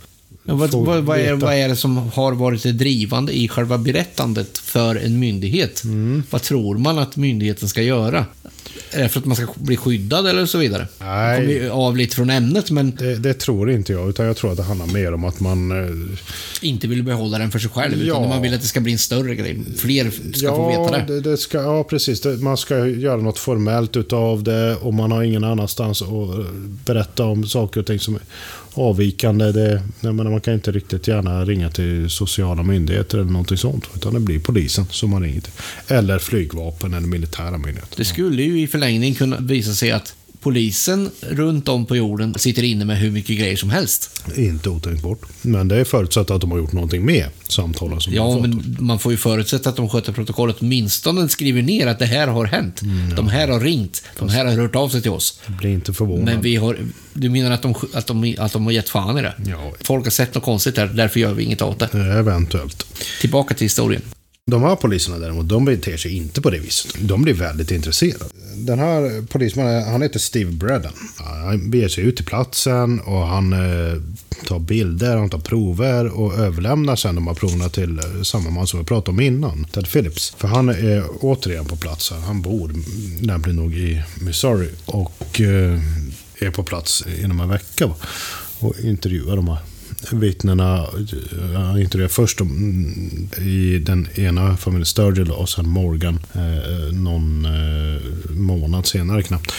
Ja, 0.44 0.56
vad, 0.56 0.72
vad, 0.72 1.04
vad, 1.04 1.20
är, 1.20 1.34
vad 1.34 1.54
är 1.54 1.70
det 1.70 1.76
som 1.76 1.98
har 1.98 2.32
varit 2.32 2.64
det 2.64 2.72
drivande 2.72 3.38
i 3.38 3.48
själva 3.48 3.78
berättandet 3.78 4.58
för 4.58 4.96
en 4.96 5.20
myndighet? 5.20 5.84
Mm. 5.84 6.24
Vad 6.30 6.42
tror 6.42 6.78
man 6.78 6.98
att 6.98 7.16
myndigheten 7.16 7.70
ska 7.70 7.82
göra? 7.82 8.26
Är 8.92 9.04
det 9.04 9.10
för 9.10 9.20
att 9.20 9.26
man 9.26 9.36
ska 9.36 9.48
bli 9.56 9.78
skyddad 9.78 10.28
eller 10.28 10.46
så 10.46 10.58
vidare? 10.58 10.88
Nej. 11.00 11.40
Det 11.40 11.46
kommer 11.46 11.64
ju 11.64 11.70
av 11.70 11.98
lite 11.98 12.16
från 12.16 12.30
ämnet, 12.30 12.72
men 12.72 12.96
Det, 12.96 13.16
det 13.16 13.34
tror 13.34 13.72
inte 13.72 13.94
jag, 13.94 14.10
utan 14.10 14.26
jag 14.26 14.38
tror 14.38 14.52
att 14.52 14.58
det 14.58 14.64
handlar 14.64 14.86
mer 14.86 15.14
om 15.14 15.26
att 15.26 15.40
man... 15.40 15.72
eh, 15.72 16.20
inte 16.62 16.88
vill 16.88 17.04
behålla 17.04 17.38
den 17.38 17.52
för 17.52 17.60
sig 17.60 17.70
själv. 17.70 17.98
Ja. 17.98 18.14
Utan 18.14 18.30
man 18.30 18.42
vill 18.42 18.54
att 18.54 18.62
det 18.62 18.68
ska 18.68 18.80
bli 18.80 18.92
en 18.92 18.98
större 18.98 19.36
grej. 19.36 19.60
Fler 19.78 20.12
ska 20.34 20.56
få 20.56 20.70
veta 20.70 20.98
det. 20.98 21.14
det, 21.14 21.30
det 21.32 21.38
ska, 21.38 21.58
ja, 21.58 21.84
precis. 21.84 22.26
Man 22.26 22.58
ska 22.58 22.88
göra 22.88 23.18
något 23.22 23.40
formellt 23.40 23.98
utav 23.98 24.44
det 24.44 24.76
och 24.76 24.94
man 24.94 25.12
har 25.12 25.24
ingen 25.24 25.44
annanstans 25.44 26.02
att 26.02 26.08
berätta 26.86 27.26
om 27.26 27.46
saker 27.48 27.80
och 27.80 27.86
ting 27.86 28.00
som 28.00 28.20
avvikande. 28.80 29.52
Det, 29.52 29.84
jag 30.02 30.16
menar, 30.16 30.32
man 30.32 30.42
kan 30.42 30.54
inte 30.54 30.72
riktigt 30.72 31.08
gärna 31.08 31.46
ringa 31.46 31.70
till 31.70 32.10
sociala 32.10 32.64
myndigheter 32.64 33.18
eller 33.18 33.32
någonting 33.32 33.58
sånt. 33.58 33.90
Utan 33.96 34.14
det 34.14 34.20
blir 34.20 34.40
polisen 34.40 34.86
som 34.92 35.10
man 35.10 35.24
ringer 35.24 35.42
till. 35.42 35.54
Eller 35.88 36.20
flygvapen 36.20 36.94
eller 36.94 37.08
militära 37.08 37.58
myndigheter. 37.58 37.98
Det 37.98 38.06
skulle 38.06 38.44
ju 38.44 38.62
i 38.62 38.68
förlängning 38.68 39.16
kunna 39.16 39.38
visa 39.40 39.74
sig 39.74 39.92
att 39.92 40.16
polisen 40.42 41.10
runt 41.22 41.68
om 41.68 41.86
på 41.86 41.96
jorden 41.96 42.34
sitter 42.38 42.64
inne 42.64 42.86
med 42.86 42.98
hur 43.00 43.12
mycket 43.12 43.38
grejer 43.40 43.56
som 43.56 43.70
helst. 43.70 44.22
Inte 44.36 44.70
otänkbart. 44.70 45.20
Men 45.42 45.68
det 45.68 45.76
är 45.76 45.84
förutsatt 45.84 46.32
att 46.32 46.42
de 46.42 46.52
har 46.52 46.58
gjort 46.58 46.72
någonting 46.72 47.06
med 47.06 47.26
samtalen 47.48 48.02
som 48.02 48.14
Ja, 48.14 48.34
fått. 48.34 48.42
men 48.42 48.78
man 48.80 49.00
får 49.00 49.12
ju 49.12 49.18
förutsätta 49.18 49.70
att 49.70 49.76
de 49.76 49.90
sköter 49.90 50.14
protokollet. 50.14 50.56
Åtminstone 50.60 51.30
skriver 51.30 51.62
ner 51.62 51.88
att 51.88 52.00
det 52.00 52.06
här 52.06 52.28
har 52.28 52.46
hänt. 52.46 52.82
Mm, 52.82 53.16
De 53.16 53.28
här 53.28 53.48
har 53.48 53.60
ringt. 53.60 54.04
De 54.20 54.30
här 54.30 54.46
har 54.46 54.54
hört 54.54 54.76
av 54.76 54.90
sig 54.90 55.02
till 55.02 55.12
oss. 55.12 55.40
Blir 55.48 55.70
inte 55.70 55.94
förvånad. 55.94 56.26
Men 56.26 56.42
vi 56.42 56.56
har... 56.56 56.78
Du 57.14 57.30
menar 57.30 57.52
att 57.52 57.62
de, 57.62 57.76
att 57.94 58.08
de, 58.08 58.36
att 58.40 58.54
de 58.54 58.64
har 58.66 58.72
gett 58.72 58.90
fan 58.90 59.18
i 59.18 59.22
det? 59.22 59.34
Ja. 59.48 59.72
Folk 59.82 60.06
har 60.06 60.12
sett 60.12 60.36
något 60.36 60.44
konstigt 60.44 60.76
där, 60.76 60.88
därför 60.88 61.20
gör 61.20 61.34
vi 61.34 61.44
inget 61.44 61.62
åt 61.62 61.80
det. 61.80 61.90
Eventuellt. 61.94 62.86
Tillbaka 63.22 63.54
till 63.54 63.66
historien. 63.66 64.02
De 64.50 64.64
här 64.64 64.76
poliserna 64.76 65.18
däremot, 65.18 65.50
de 65.50 65.66
beter 65.66 65.98
sig 65.98 66.16
inte 66.16 66.42
på 66.42 66.50
det 66.50 66.60
viset. 66.60 66.96
De 67.00 67.22
blir 67.22 67.34
väldigt 67.34 67.72
intresserade. 67.72 68.26
Den 68.56 68.80
här 68.80 69.28
polismannen, 69.28 69.84
han 69.84 70.02
heter 70.02 70.20
Steve 70.20 70.52
Bredden. 70.52 70.92
Han 71.18 71.70
beger 71.70 71.88
sig 71.88 72.04
ut 72.04 72.16
till 72.16 72.26
platsen 72.26 73.00
och 73.00 73.28
han 73.28 73.54
eh, 73.54 74.02
tar 74.48 74.60
bilder, 74.60 75.18
han 75.18 75.30
tar 75.30 75.40
prover 75.40 76.20
och 76.20 76.34
överlämnar 76.34 76.96
sen 76.96 77.16
de 77.16 77.28
här 77.28 77.34
proverna 77.34 77.70
till 77.70 78.00
eh, 78.00 78.22
samma 78.24 78.50
man 78.50 78.68
som 78.68 78.80
vi 78.80 78.86
pratade 78.86 79.12
om 79.12 79.20
innan, 79.20 79.68
Ted 79.72 79.88
Phillips. 79.88 80.36
För 80.38 80.48
han 80.48 80.70
är 80.70 81.04
återigen 81.22 81.66
på 81.66 81.76
plats. 81.76 82.12
Han 82.26 82.42
bor 82.42 82.68
nämligen 82.68 83.28
lämpligt 83.28 83.56
nog 83.56 83.74
i 83.74 84.04
Missouri 84.22 84.70
och 84.86 85.42
eh, 85.42 85.80
är 86.40 86.52
på 86.52 86.64
plats 86.64 87.04
inom 87.24 87.40
en 87.40 87.50
vecka 87.50 87.94
och 88.60 88.80
intervjuar 88.84 89.36
de 89.36 89.48
här 89.48 89.58
vittnena. 90.12 90.78
Eh, 90.78 91.62
han 91.62 91.82
intervjuade 91.82 92.14
först 92.14 92.42
om, 92.42 93.30
i 93.38 93.80
den 93.80 94.08
ena 94.16 94.58
familjen 94.58 94.86
Sturgill 94.86 95.32
och 95.32 95.50
sen 95.50 95.70
Morgan 95.70 96.20
eh, 96.34 96.94
någon 96.94 97.46
eh, 97.46 98.02
månad 98.30 98.86
senare 98.86 99.24
knappt. 99.24 99.52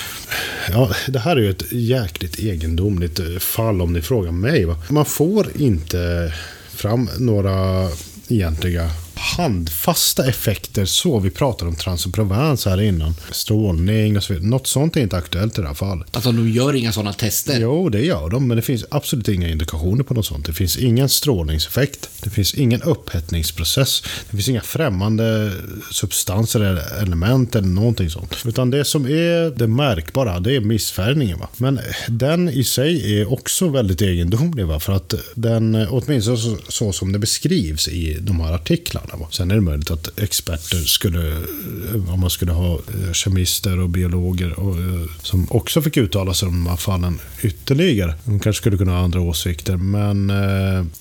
Ja, 0.71 0.91
det 1.09 1.19
här 1.19 1.37
är 1.37 1.41
ju 1.41 1.51
ett 1.51 1.73
jäkligt 1.73 2.39
egendomligt 2.39 3.19
eh, 3.19 3.39
fall 3.39 3.83
om 3.83 3.93
ni 3.93 4.03
frågar 4.03 4.33
mig. 4.33 4.65
Va? 4.65 4.77
Man 4.89 5.05
får 5.05 5.47
inte 5.57 6.33
fram 6.71 7.09
några 7.19 7.89
egentliga 8.29 8.91
handfasta 9.21 10.29
effekter 10.29 10.85
så. 10.85 11.19
Vi 11.19 11.31
pratade 11.31 11.69
om 11.69 11.77
transoprovans 11.77 12.67
här 12.67 12.81
innan. 12.81 13.15
Strålning 13.31 14.17
och 14.17 14.23
så 14.23 14.33
vidare. 14.33 14.49
Något 14.49 14.67
sånt 14.67 14.97
är 14.97 15.01
inte 15.01 15.17
aktuellt 15.17 15.59
i 15.59 15.61
det 15.61 15.69
här 15.69 15.75
fallet. 15.75 16.09
Alltså, 16.13 16.33
de 16.33 16.51
gör 16.51 16.75
inga 16.75 16.93
sådana 16.93 17.13
tester. 17.13 17.61
Jo, 17.61 17.89
det 17.89 18.01
gör 18.01 18.31
de, 18.31 18.49
men 18.49 18.57
det 18.57 18.63
finns 18.63 18.85
absolut 18.91 19.29
inga 19.29 19.49
indikationer 19.49 20.05
på 20.05 20.15
något 20.15 20.27
sånt. 20.27 20.47
Det 20.47 20.53
finns 20.53 20.77
ingen 20.77 21.09
strålningseffekt. 21.09 22.11
Det 22.23 22.31
finns 22.31 22.55
ingen 22.55 22.83
upphettningsprocess. 22.83 24.03
Det 24.31 24.37
finns 24.37 24.49
inga 24.49 24.61
främmande 24.61 25.53
substanser 25.91 26.61
eller 26.61 27.03
element 27.03 27.55
eller 27.55 27.69
någonting 27.69 28.11
sånt. 28.11 28.37
Utan 28.47 28.71
det 28.71 28.85
som 28.85 29.07
är 29.07 29.59
det 29.59 29.67
märkbara, 29.67 30.41
det 30.41 30.57
är 30.57 30.61
missfärgningen. 30.61 31.39
Va? 31.39 31.49
Men 31.57 31.81
den 32.09 32.49
i 32.49 32.65
sig 32.65 33.21
är 33.21 33.33
också 33.33 33.69
väldigt 33.69 34.03
egendomlig. 34.03 34.67
Va? 34.67 34.81
För 34.81 34.93
att 34.93 35.15
den, 35.35 35.87
åtminstone 35.91 36.37
så, 36.37 36.57
så 36.69 36.93
som 36.93 37.13
det 37.13 37.19
beskrivs 37.19 37.89
i 37.89 38.19
de 38.21 38.41
här 38.41 38.53
artiklarna. 38.53 39.10
Va? 39.17 39.27
Sen 39.31 39.51
är 39.51 39.55
det 39.55 39.61
möjligt 39.61 39.91
att 39.91 40.19
experter 40.19 40.77
skulle, 40.77 41.29
eh, 41.29 42.13
om 42.13 42.21
man 42.21 42.31
skulle 42.31 42.53
ha 42.53 42.75
eh, 42.75 43.13
kemister 43.13 43.79
och 43.79 43.89
biologer 43.89 44.61
och, 44.61 44.77
eh, 44.77 45.07
som 45.23 45.47
också 45.51 45.83
fick 45.83 45.97
uttala 45.97 46.35
sig 46.35 46.49
om 46.49 46.65
de 46.65 46.71
här 46.71 46.77
fallen 46.77 47.19
ytterligare. 47.43 48.15
De 48.25 48.41
kanske 48.41 48.61
skulle 48.61 48.77
kunna 48.77 48.93
ha 48.93 48.99
andra 48.99 49.21
åsikter, 49.21 49.77
men 49.77 50.27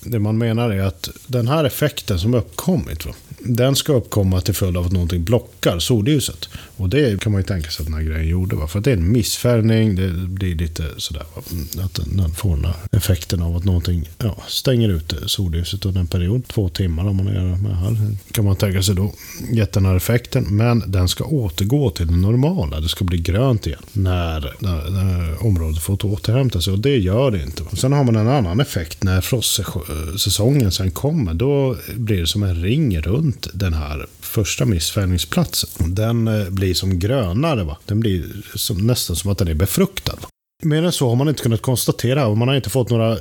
det 0.00 0.18
man 0.18 0.38
menar 0.38 0.70
är 0.70 0.82
att 0.82 1.08
den 1.26 1.48
här 1.48 1.64
effekten 1.64 2.18
som 2.18 2.34
uppkommit, 2.34 3.06
va? 3.06 3.12
Den 3.44 3.76
ska 3.76 3.92
uppkomma 3.92 4.40
till 4.40 4.54
följd 4.54 4.76
av 4.76 4.86
att 4.86 4.92
någonting 4.92 5.24
blockar 5.24 5.78
solljuset. 5.78 6.48
Och 6.76 6.88
det 6.88 7.20
kan 7.20 7.32
man 7.32 7.40
ju 7.40 7.46
tänka 7.46 7.70
sig 7.70 7.82
att 7.82 7.86
den 7.86 7.94
här 7.94 8.02
grejen 8.02 8.28
gjorde. 8.28 8.56
Va? 8.56 8.66
För 8.66 8.78
att 8.78 8.84
det 8.84 8.90
är 8.90 8.96
en 8.96 9.12
missfärgning, 9.12 9.96
det 9.96 10.08
blir 10.12 10.54
lite 10.54 10.84
sådär. 10.96 11.24
Va? 11.34 11.42
Att 11.84 11.94
den, 11.94 12.16
den 12.16 12.30
får 12.30 12.56
den 12.56 12.72
effekten 12.92 13.42
av 13.42 13.56
att 13.56 13.64
någonting 13.64 14.08
ja, 14.18 14.36
stänger 14.48 14.88
ut 14.88 15.14
solljuset 15.26 15.84
under 15.84 16.00
en 16.00 16.06
period. 16.06 16.48
Två 16.48 16.68
timmar 16.68 17.08
om 17.08 17.16
man 17.16 17.26
gör 17.26 17.56
med 17.56 17.76
här. 17.76 18.16
Kan 18.32 18.44
man 18.44 18.56
tänka 18.56 18.82
sig 18.82 18.94
då 18.94 19.12
gett 19.52 19.72
den 19.72 19.86
här 19.86 19.96
effekten. 19.96 20.46
Men 20.50 20.82
den 20.86 21.08
ska 21.08 21.24
återgå 21.24 21.90
till 21.90 22.06
det 22.06 22.16
normala. 22.16 22.80
Det 22.80 22.88
ska 22.88 23.04
bli 23.04 23.18
grönt 23.18 23.66
igen 23.66 23.82
när, 23.92 24.54
när, 24.58 24.90
när 24.90 25.46
området 25.46 25.82
får 25.82 26.04
återhämta 26.06 26.60
sig. 26.60 26.72
Och 26.72 26.78
det 26.78 26.96
gör 26.96 27.30
det 27.30 27.42
inte. 27.42 27.76
Sen 27.76 27.92
har 27.92 28.04
man 28.04 28.16
en 28.16 28.28
annan 28.28 28.60
effekt 28.60 29.02
när 29.02 29.20
frostsäsongen 29.20 30.72
sen 30.72 30.90
kommer. 30.90 31.34
Då 31.34 31.76
blir 31.96 32.20
det 32.20 32.26
som 32.26 32.42
en 32.42 32.62
ring 32.62 33.00
runt 33.00 33.29
den 33.52 33.74
här 33.74 34.06
första 34.20 34.64
missfärgningsplatsen. 34.64 35.94
Den 35.94 36.28
eh, 36.28 36.50
blir 36.50 36.74
som 36.74 36.98
grönare. 36.98 37.64
Va? 37.64 37.76
Den 37.86 38.00
blir 38.00 38.24
som, 38.54 38.86
nästan 38.86 39.16
som 39.16 39.30
att 39.30 39.38
den 39.38 39.48
är 39.48 39.54
befruktad. 39.54 40.16
Va? 40.22 40.28
Mer 40.62 40.82
än 40.82 40.92
så 40.92 41.08
har 41.08 41.16
man 41.16 41.28
inte 41.28 41.42
kunnat 41.42 41.62
konstatera 41.62 42.26
och 42.26 42.38
man 42.38 42.48
har 42.48 42.54
inte 42.54 42.70
fått 42.70 42.90
några 42.90 43.18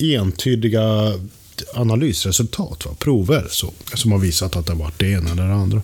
entydiga 0.00 1.12
analysresultat, 1.74 2.86
va? 2.86 2.94
prover 2.98 3.46
så, 3.50 3.72
som 3.94 4.12
har 4.12 4.18
visat 4.18 4.56
att 4.56 4.66
det 4.66 4.72
har 4.72 4.78
varit 4.80 4.98
det 4.98 5.10
ena 5.10 5.30
eller 5.30 5.46
det 5.46 5.54
andra. 5.54 5.82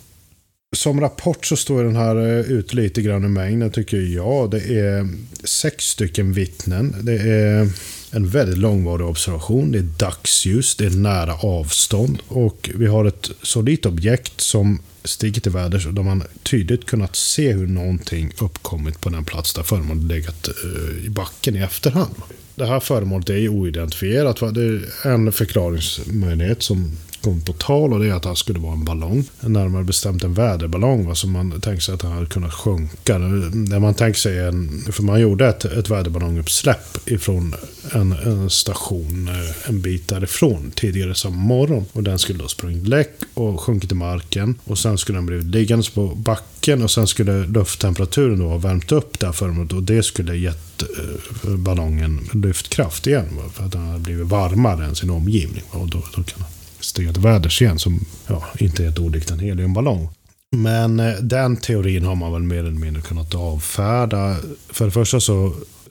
Som 0.75 1.01
rapport 1.01 1.45
så 1.45 1.55
står 1.55 1.83
den 1.83 1.95
här 1.95 2.15
eh, 2.15 2.51
ut 2.51 2.73
lite 2.73 3.01
grann 3.01 3.25
i 3.25 3.27
mängden 3.27 3.71
tycker 3.71 3.97
jag. 3.97 4.51
Det 4.51 4.79
är 4.79 5.07
sex 5.43 5.85
stycken 5.85 6.33
vittnen. 6.33 6.95
Det 7.01 7.17
är 7.17 7.69
en 8.11 8.27
väldigt 8.27 8.57
långvarig 8.57 9.07
observation. 9.07 9.71
Det 9.71 9.77
är 9.77 9.89
dagsljus, 9.99 10.75
det 10.75 10.85
är 10.85 10.89
nära 10.89 11.33
avstånd 11.33 12.17
och 12.27 12.69
vi 12.75 12.85
har 12.85 13.05
ett 13.05 13.29
solitt 13.41 13.85
objekt 13.85 14.41
som 14.41 14.79
stiger 15.03 15.41
till 15.41 15.51
väders 15.51 15.87
och 15.87 15.93
där 15.93 16.03
man 16.03 16.23
tydligt 16.43 16.85
kunnat 16.85 17.15
se 17.15 17.53
hur 17.53 17.67
någonting 17.67 18.31
uppkommit 18.41 19.01
på 19.01 19.09
den 19.09 19.25
plats 19.25 19.53
där 19.53 19.63
föremålet 19.63 20.03
legat 20.03 20.47
eh, 20.47 21.05
i 21.05 21.09
backen 21.09 21.55
i 21.55 21.59
efterhand. 21.59 22.15
Det 22.55 22.65
här 22.65 22.79
föremålet 22.79 23.29
är 23.29 23.47
oidentifierat. 23.47 24.41
va? 24.41 24.51
Det 24.51 24.63
är 24.63 25.11
en 25.11 25.31
förklaringsmöjlighet 25.31 26.63
som 26.63 26.91
kom 27.25 27.41
på 27.41 27.53
tal 27.53 27.93
och 27.93 27.99
det 27.99 28.09
är 28.09 28.13
att 28.13 28.23
det 28.23 28.35
skulle 28.35 28.59
vara 28.59 28.73
en 28.73 28.85
ballong. 28.85 29.23
Närmare 29.39 29.83
bestämt 29.83 30.23
en 30.23 30.33
väderballong 30.33 31.07
va, 31.07 31.15
som 31.15 31.31
man 31.31 31.61
tänkte 31.61 31.85
sig 31.85 31.93
att 31.93 31.99
den 31.99 32.11
hade 32.11 32.25
kunnat 32.25 32.53
sjunka. 32.53 33.17
När 33.17 33.79
man 33.79 33.93
tänker 33.93 34.19
sig 34.19 34.39
en, 34.39 34.83
för 34.91 35.03
man 35.03 35.21
gjorde 35.21 35.47
ett, 35.47 35.65
ett 35.65 35.89
väderballonguppsläpp 35.89 37.09
ifrån 37.09 37.55
en, 37.91 38.11
en 38.11 38.49
station 38.49 39.27
eh, 39.27 39.69
en 39.69 39.81
bit 39.81 40.07
därifrån 40.07 40.71
tidigare 40.75 41.15
samma 41.15 41.35
morgon. 41.35 41.85
Och 41.93 42.03
den 42.03 42.19
skulle 42.19 42.39
då 42.39 42.47
sprungit 42.47 42.87
läck 42.87 43.13
och 43.33 43.61
sjunkit 43.61 43.91
i 43.91 43.95
marken. 43.95 44.55
Och 44.63 44.77
sen 44.77 44.97
skulle 44.97 45.17
den 45.17 45.25
blivit 45.25 45.45
liggandes 45.45 45.89
på 45.89 46.07
backen 46.07 46.83
och 46.83 46.91
sen 46.91 47.07
skulle 47.07 47.47
lufttemperaturen 47.47 48.39
då 48.39 48.47
ha 48.47 48.57
värmt 48.57 48.91
upp 48.91 49.19
det 49.19 49.25
här 49.25 49.33
föremålet 49.33 49.73
och 49.73 49.83
det 49.83 50.03
skulle 50.03 50.35
gett 50.35 50.81
eh, 50.81 51.55
ballongen 51.55 52.29
lyftkraft 52.33 53.07
igen. 53.07 53.25
För 53.53 53.63
att 53.63 53.71
den 53.71 53.87
hade 53.87 53.99
blivit 53.99 54.27
varmare 54.27 54.85
än 54.85 54.95
sin 54.95 55.09
omgivning. 55.09 55.63
Och 55.69 55.87
då, 55.87 56.03
då 56.15 56.23
kan 56.23 56.43
den 56.77 56.83
stiga 56.83 57.65
igen 57.65 57.79
som 57.79 58.05
ja, 58.27 58.43
inte 58.59 58.85
är 58.85 58.89
ett 58.89 58.99
olikt 58.99 59.31
en 59.31 59.39
heliumballong. 59.39 60.09
Men 60.55 60.99
eh, 60.99 61.13
den 61.13 61.57
teorin 61.57 62.05
har 62.05 62.15
man 62.15 62.33
väl 62.33 62.41
mer 62.41 62.59
eller 62.59 62.71
mindre 62.71 63.01
kunnat 63.01 63.35
avfärda. 63.35 64.37
För 64.69 64.85
det 64.85 64.91
första 64.91 65.19
så 65.19 65.45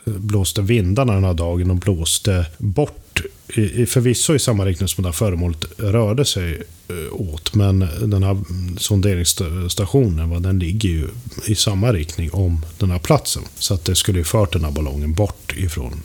eh, 0.07 0.13
blåste 0.13 0.63
vindarna 0.63 1.15
den 1.15 1.25
här 1.25 1.35
dagen 1.35 1.71
och 1.71 1.77
blåste 1.77 2.47
bort, 2.59 3.21
i, 3.57 3.87
förvisso 3.87 4.35
i 4.35 4.39
samma 4.39 4.65
riktning 4.65 4.89
som 4.89 5.03
det 5.03 5.09
här 5.09 5.13
föremålet 5.13 5.65
rörde 5.79 6.25
sig 6.25 6.63
eh, 6.89 7.13
åt. 7.13 7.55
Men 7.55 7.79
den 8.01 8.23
här 8.23 8.39
sonderingsstationen, 8.79 10.43
den 10.43 10.59
ligger 10.59 10.89
ju 10.89 11.09
i 11.47 11.55
samma 11.55 11.93
riktning 11.93 12.33
om 12.33 12.65
den 12.79 12.91
här 12.91 12.99
platsen. 12.99 13.43
Så 13.59 13.75
att 13.75 13.85
det 13.85 13.95
skulle 13.95 14.19
ju 14.19 14.25
fört 14.25 14.53
den 14.53 14.65
här 14.65 14.71
ballongen 14.71 15.13
bort 15.13 15.55
ifrån 15.57 16.03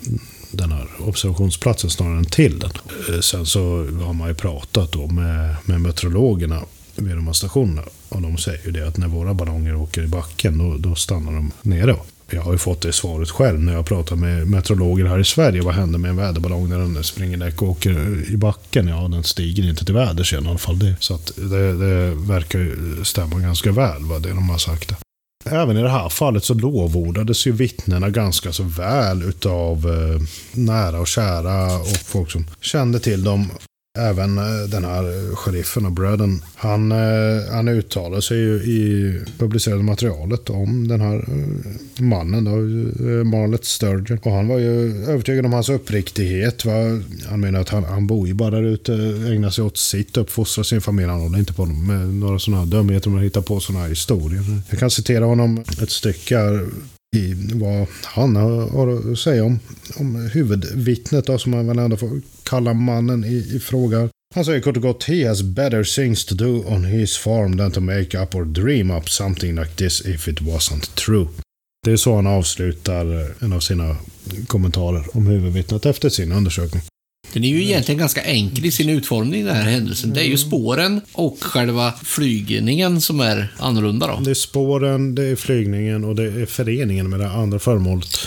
den 0.51 0.71
här 0.71 0.87
observationsplatsen 0.99 1.89
snarare 1.89 2.17
än 2.17 2.25
till 2.25 2.59
den. 2.59 2.71
Eh, 3.09 3.19
sen 3.19 3.45
så 3.45 3.59
har 4.03 4.13
man 4.13 4.27
ju 4.27 4.33
pratat 4.33 4.91
då 4.91 5.07
med, 5.07 5.55
med 5.65 5.81
meteorologerna 5.81 6.61
vid 6.95 7.15
de 7.15 7.27
här 7.27 7.33
stationerna. 7.33 7.83
Och 8.09 8.21
de 8.21 8.37
säger 8.37 8.65
ju 8.65 8.71
det 8.71 8.87
att 8.87 8.97
när 8.97 9.07
våra 9.07 9.33
ballonger 9.33 9.75
åker 9.75 10.03
i 10.03 10.07
backen, 10.07 10.57
då, 10.57 10.77
då 10.77 10.95
stannar 10.95 11.31
de 11.31 11.51
nere. 11.61 11.95
Jag 12.31 12.41
har 12.41 12.51
ju 12.51 12.57
fått 12.57 12.81
det 12.81 12.93
svaret 12.93 13.29
själv 13.29 13.59
när 13.59 13.73
jag 13.73 13.85
pratar 13.85 14.15
med 14.15 14.47
meteorologer 14.47 15.05
här 15.05 15.19
i 15.19 15.25
Sverige. 15.25 15.61
Vad 15.61 15.73
händer 15.73 15.99
med 15.99 16.09
en 16.09 16.17
väderballong 16.17 16.69
när 16.69 16.79
den 16.79 17.03
springer 17.03 17.37
däck 17.37 17.61
och 17.61 17.69
åker 17.69 18.25
i 18.31 18.37
backen? 18.37 18.87
Ja, 18.87 19.07
den 19.07 19.23
stiger 19.23 19.69
inte 19.69 19.85
till 19.85 19.93
väders 19.93 20.33
i 20.33 20.35
alla 20.35 20.57
fall. 20.57 20.79
Det. 20.79 20.95
Så 20.99 21.15
att 21.15 21.31
det, 21.35 21.73
det 21.73 22.15
verkar 22.15 22.59
ju 22.59 22.75
stämma 23.03 23.39
ganska 23.39 23.71
väl, 23.71 24.03
vad 24.03 24.21
det 24.21 24.29
de 24.29 24.49
har 24.49 24.57
sagt. 24.57 24.93
Även 25.45 25.77
i 25.77 25.81
det 25.81 25.89
här 25.89 26.09
fallet 26.09 26.43
så 26.43 26.53
lovordades 26.53 27.47
ju 27.47 27.51
vittnena 27.51 28.09
ganska 28.09 28.51
så 28.51 28.63
väl 28.63 29.23
utav 29.23 29.77
eh, 29.77 30.21
nära 30.51 30.99
och 30.99 31.07
kära 31.07 31.79
och 31.79 31.97
folk 32.05 32.31
som 32.31 32.47
kände 32.61 32.99
till 32.99 33.23
dem. 33.23 33.51
Även 33.99 34.37
eh, 34.37 34.69
den 34.69 34.85
här 34.85 35.35
sheriffen 35.35 35.85
och 35.85 35.91
Braden, 35.91 36.41
han, 36.55 36.91
eh, 36.91 37.51
han 37.51 37.67
uttalar 37.67 38.21
sig 38.21 38.37
ju 38.37 38.53
i 38.55 39.13
publicerade 39.37 39.83
materialet 39.83 40.49
om 40.49 40.87
den 40.87 41.01
här 41.01 41.15
eh, 41.15 42.03
mannen, 42.03 42.43
då, 42.43 42.51
Marlet 43.23 43.65
Sturgeon. 43.65 44.19
Och 44.23 44.31
han 44.31 44.47
var 44.47 44.57
ju 44.57 45.05
övertygad 45.05 45.45
om 45.45 45.53
hans 45.53 45.69
uppriktighet. 45.69 46.65
Va? 46.65 46.73
Han 47.29 47.39
menar 47.39 47.59
att 47.59 47.69
han, 47.69 47.83
han 47.83 48.07
bor 48.07 48.27
ju 48.27 48.33
bara 48.33 48.49
där 48.49 48.63
ute, 48.63 48.93
ägnar 49.33 49.49
sig 49.49 49.63
åt 49.63 49.77
sitt, 49.77 50.17
uppfostrar 50.17 50.63
sin 50.63 50.81
familj. 50.81 51.09
Han 51.09 51.21
håller 51.21 51.39
inte 51.39 51.53
på 51.53 51.65
med 51.65 52.07
några 52.07 52.39
sådana 52.39 52.63
här 52.63 52.69
dumheter, 52.69 53.09
man 53.09 53.23
hittar 53.23 53.41
på 53.41 53.59
sådana 53.59 53.83
här 53.83 53.89
historier. 53.89 54.43
Jag 54.69 54.79
kan 54.79 54.91
citera 54.91 55.25
honom 55.25 55.63
ett 55.81 55.91
stycke 55.91 56.37
här 56.37 56.67
i 57.15 57.33
vad 57.53 57.87
han 58.03 58.35
har 58.35 59.11
att 59.11 59.19
säga 59.19 59.43
om, 59.43 59.59
om 59.95 60.29
huvudvittnet 60.33 61.25
då, 61.25 61.37
som 61.37 61.51
man 61.51 61.67
väl 61.67 61.79
ändå 61.79 61.97
får 61.97 62.21
kalla 62.43 62.73
mannen 62.73 63.25
i, 63.25 63.55
i 63.55 63.59
fråga. 63.59 64.09
Han 64.35 64.45
säger 64.45 64.61
kort 64.61 64.77
och 64.77 64.83
gott 64.83 65.03
He 65.03 65.27
has 65.27 65.41
better 65.41 65.83
things 65.83 66.25
to 66.25 66.35
do 66.35 66.63
on 66.67 66.85
his 66.85 67.17
farm 67.17 67.57
than 67.57 67.71
to 67.71 67.81
make 67.81 68.17
up 68.17 68.35
or 68.35 68.45
dream 68.45 68.91
up 68.91 69.09
something 69.09 69.55
like 69.55 69.71
this 69.75 70.05
if 70.05 70.27
it 70.27 70.41
wasn't 70.41 70.95
true. 70.95 71.27
Det 71.85 71.91
är 71.91 71.97
så 71.97 72.15
han 72.15 72.27
avslutar 72.27 73.21
eh, 73.21 73.27
en 73.39 73.53
av 73.53 73.59
sina 73.59 73.97
kommentarer 74.47 75.17
om 75.17 75.27
huvudvittnet 75.27 75.85
efter 75.85 76.09
sin 76.09 76.31
undersökning. 76.31 76.81
Den 77.33 77.43
är 77.43 77.47
ju 77.47 77.63
egentligen 77.63 77.99
ganska 77.99 78.21
enkel 78.21 78.65
i 78.65 78.71
sin 78.71 78.89
utformning, 78.89 79.45
den 79.45 79.55
här 79.55 79.63
händelsen. 79.63 80.13
Det 80.13 80.21
är 80.21 80.25
ju 80.25 80.37
spåren 80.37 81.01
och 81.11 81.37
själva 81.41 81.93
flygningen 82.03 83.01
som 83.01 83.19
är 83.19 83.53
annorlunda 83.57 84.07
då. 84.07 84.19
Det 84.23 84.31
är 84.31 84.35
spåren, 84.35 85.15
det 85.15 85.23
är 85.23 85.35
flygningen 85.35 86.03
och 86.05 86.15
det 86.15 86.23
är 86.23 86.45
föreningen 86.45 87.09
med 87.09 87.19
det 87.19 87.29
andra 87.29 87.59
föremålet. 87.59 88.19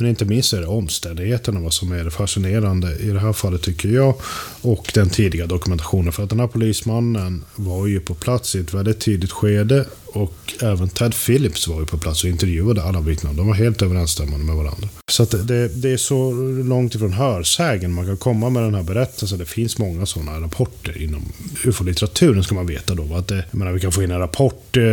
Men 0.00 0.08
inte 0.08 0.24
minst 0.24 0.52
är 0.52 0.60
det 0.60 0.66
omständigheterna 0.66 1.60
vad 1.60 1.72
som 1.72 1.92
är 1.92 2.04
det 2.04 2.10
fascinerande 2.10 2.96
i 3.00 3.10
det 3.10 3.20
här 3.20 3.32
fallet 3.32 3.62
tycker 3.62 3.88
jag. 3.88 4.14
Och 4.62 4.90
den 4.94 5.10
tidiga 5.10 5.46
dokumentationen. 5.46 6.12
För 6.12 6.22
att 6.22 6.30
den 6.30 6.40
här 6.40 6.46
polismannen 6.46 7.44
var 7.54 7.86
ju 7.86 8.00
på 8.00 8.14
plats 8.14 8.54
i 8.56 8.60
ett 8.60 8.74
väldigt 8.74 9.00
tidigt 9.00 9.32
skede. 9.32 9.84
Och 10.12 10.54
även 10.60 10.88
Ted 10.88 11.14
Phillips 11.26 11.68
var 11.68 11.80
ju 11.80 11.86
på 11.86 11.98
plats 11.98 12.24
och 12.24 12.30
intervjuade 12.30 12.82
alla 12.82 13.00
vittnen. 13.00 13.36
De 13.36 13.46
var 13.46 13.54
helt 13.54 13.82
överensstämmande 13.82 14.46
med 14.46 14.56
varandra. 14.56 14.88
Så 15.08 15.24
det, 15.24 15.68
det 15.68 15.90
är 15.90 15.96
så 15.96 16.32
långt 16.64 16.94
ifrån 16.94 17.12
hörsägen 17.12 17.92
man 17.92 18.06
kan 18.06 18.16
komma 18.16 18.50
med 18.50 18.62
den 18.62 18.74
här 18.74 18.82
berättelsen. 18.82 19.38
Det 19.38 19.46
finns 19.46 19.78
många 19.78 20.06
sådana 20.06 20.40
rapporter 20.40 21.02
inom 21.02 21.32
ufo-litteraturen 21.64 22.42
ska 22.42 22.54
man 22.54 22.66
veta 22.66 22.94
då. 22.94 23.14
Att 23.14 23.28
det, 23.28 23.44
menar, 23.50 23.72
vi 23.72 23.80
kan 23.80 23.92
få 23.92 24.02
in 24.02 24.10
en 24.10 24.18
rapport, 24.18 24.76
eh, 24.76 24.84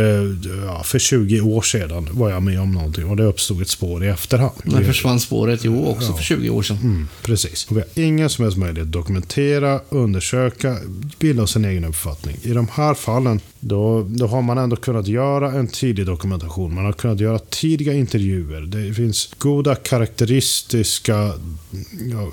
ja, 0.66 0.82
för 0.84 0.98
20 0.98 1.40
år 1.40 1.62
sedan 1.62 2.08
var 2.10 2.30
jag 2.30 2.42
med 2.42 2.60
om 2.60 2.72
någonting 2.72 3.04
och 3.04 3.16
det 3.16 3.24
uppstod 3.24 3.62
ett 3.62 3.68
spår 3.68 4.04
i 4.04 4.08
efterhand. 4.08 4.52
När 4.62 4.82
försvann 4.98 5.20
spåret? 5.20 5.64
Jo, 5.64 5.86
också 5.86 6.10
ja. 6.10 6.16
för 6.16 6.24
20 6.24 6.50
år 6.50 6.62
sedan. 6.62 6.76
Mm, 6.76 7.08
precis. 7.22 7.66
Och 7.70 7.76
vi 7.76 7.80
har 7.80 8.04
ingen 8.04 8.30
som 8.30 8.44
helst 8.44 8.58
möjlighet 8.58 8.86
att 8.86 8.92
dokumentera, 8.92 9.80
undersöka, 9.88 10.76
bilda 11.18 11.42
oss 11.42 11.56
en 11.56 11.64
egen 11.64 11.84
uppfattning. 11.84 12.36
I 12.42 12.50
de 12.50 12.68
här 12.72 12.94
fallen 12.94 13.40
då, 13.60 14.06
då 14.08 14.26
har 14.26 14.42
man 14.42 14.58
ändå 14.58 14.76
kunnat 14.76 15.06
göra 15.06 15.52
en 15.52 15.68
tidig 15.68 16.06
dokumentation. 16.06 16.74
Man 16.74 16.84
har 16.84 16.92
kunnat 16.92 17.20
göra 17.20 17.38
tidiga 17.38 17.92
intervjuer. 17.92 18.60
Det 18.60 18.94
finns 18.94 19.30
goda 19.38 19.74
karaktäristiska 19.74 21.32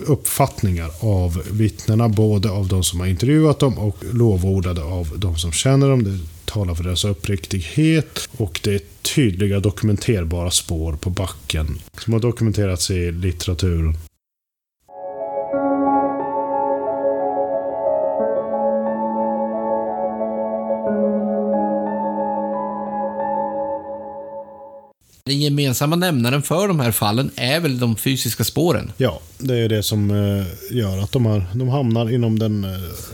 uppfattningar 0.06 0.92
av 1.00 1.42
vittnena. 1.52 2.10
Både 2.10 2.50
av 2.50 2.68
de 2.68 2.84
som 2.84 3.00
har 3.00 3.08
intervjuat 3.08 3.60
dem 3.60 3.78
och 3.78 3.98
lovordade 4.14 4.84
av 4.84 5.14
de 5.18 5.38
som 5.38 5.52
känner 5.52 5.90
dem. 5.90 6.28
Talar 6.56 6.76
för 6.76 6.84
deras 6.84 7.06
uppriktighet 7.06 8.30
och 8.38 8.60
det 8.64 8.74
är 8.74 8.82
tydliga 9.16 9.60
dokumenterbara 9.60 10.52
spår 10.52 10.94
på 10.94 11.10
backen 11.10 11.68
som 11.98 12.14
har 12.14 12.20
dokumenterats 12.20 12.92
i 12.92 13.12
litteraturen. 13.12 13.98
Den 25.30 25.42
gemensamma 25.42 25.96
nämnaren 25.96 26.42
för 26.42 26.68
de 26.68 26.80
här 26.80 26.92
fallen 26.92 27.32
är 27.36 27.60
väl 27.60 27.80
de 27.80 27.96
fysiska 27.96 28.44
spåren? 28.44 28.92
Ja, 28.98 29.22
det 29.38 29.58
är 29.58 29.70
det 29.70 29.84
som 29.84 30.12
eh, 30.12 30.78
gör 30.78 30.98
att 30.98 31.12
de, 31.12 31.26
här, 31.26 31.46
de 31.54 31.70
hamnar 31.70 32.14
inom 32.14 32.40
den 32.40 32.64
eh, 32.64 32.70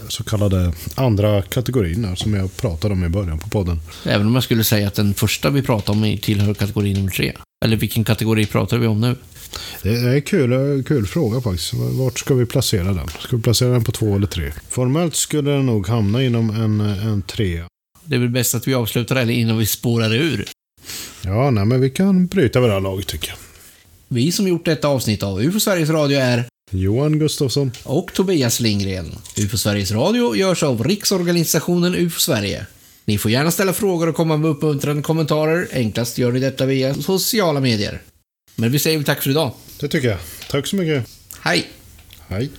så 0.07 0.23
kallade 0.23 0.73
andra 0.95 1.41
kategorin 1.41 2.15
som 2.15 2.33
jag 2.33 2.57
pratade 2.57 2.93
om 2.93 3.03
i 3.03 3.09
början 3.09 3.39
på 3.39 3.49
podden. 3.49 3.79
Även 4.05 4.27
om 4.27 4.33
jag 4.33 4.43
skulle 4.43 4.63
säga 4.63 4.87
att 4.87 4.93
den 4.93 5.13
första 5.13 5.49
vi 5.49 5.61
pratade 5.61 5.97
om 5.97 6.17
tillhör 6.17 6.53
kategori 6.53 6.93
nummer 6.93 7.11
tre. 7.11 7.33
Eller 7.65 7.77
vilken 7.77 8.03
kategori 8.03 8.45
pratar 8.45 8.77
vi 8.77 8.87
om 8.87 9.01
nu? 9.01 9.15
Det 9.83 9.89
är 9.89 10.15
en 10.15 10.21
kul, 10.21 10.83
kul 10.83 11.07
fråga 11.07 11.41
faktiskt. 11.41 11.73
Vart 11.73 12.19
ska 12.19 12.33
vi 12.33 12.45
placera 12.45 12.93
den? 12.93 13.07
Ska 13.07 13.35
vi 13.35 13.41
placera 13.41 13.69
den 13.69 13.83
på 13.83 13.91
två 13.91 14.15
eller 14.15 14.27
tre? 14.27 14.51
Formellt 14.69 15.15
skulle 15.15 15.51
den 15.51 15.65
nog 15.65 15.87
hamna 15.87 16.23
inom 16.23 16.49
en, 16.49 16.79
en 16.81 17.21
trea. 17.21 17.65
Det 18.05 18.15
är 18.15 18.19
väl 18.19 18.29
bäst 18.29 18.55
att 18.55 18.67
vi 18.67 18.73
avslutar 18.73 19.15
eller 19.15 19.33
innan 19.33 19.57
vi 19.57 19.65
spårar 19.65 20.13
ur. 20.13 20.45
Ja, 21.25 21.51
nej, 21.51 21.65
men 21.65 21.81
vi 21.81 21.89
kan 21.89 22.27
bryta 22.27 22.59
vid 22.59 22.69
det 22.69 22.73
här 22.73 22.81
laget 22.81 23.07
tycker 23.07 23.29
jag. 23.29 23.37
Vi 24.07 24.31
som 24.31 24.47
gjort 24.47 24.65
detta 24.65 24.87
avsnitt 24.87 25.23
av 25.23 25.41
UFO 25.41 25.59
Sveriges 25.59 25.89
Radio 25.89 26.19
är 26.19 26.43
Johan 26.71 27.19
Gustafsson 27.19 27.71
och 27.83 28.13
Tobias 28.13 28.59
Lindgren. 28.59 29.15
UFO 29.37 29.57
Sveriges 29.57 29.91
Radio 29.91 30.35
görs 30.35 30.63
av 30.63 30.83
Riksorganisationen 30.83 31.95
UFO 31.95 32.19
Sverige. 32.19 32.65
Ni 33.05 33.17
får 33.17 33.31
gärna 33.31 33.51
ställa 33.51 33.73
frågor 33.73 34.09
och 34.09 34.15
komma 34.15 34.37
med 34.37 34.49
uppmuntrande 34.49 35.01
kommentarer. 35.03 35.67
Enklast 35.71 36.17
gör 36.17 36.31
ni 36.31 36.39
detta 36.39 36.65
via 36.65 36.93
sociala 36.93 37.59
medier. 37.59 38.01
Men 38.55 38.71
vi 38.71 38.79
säger 38.79 38.97
väl 38.97 39.05
tack 39.05 39.21
för 39.21 39.29
idag. 39.29 39.51
Det 39.79 39.87
tycker 39.87 40.09
jag. 40.09 40.19
Tack 40.49 40.67
så 40.67 40.75
mycket. 40.75 41.07
Hej. 41.41 41.69
Hej. 42.27 42.49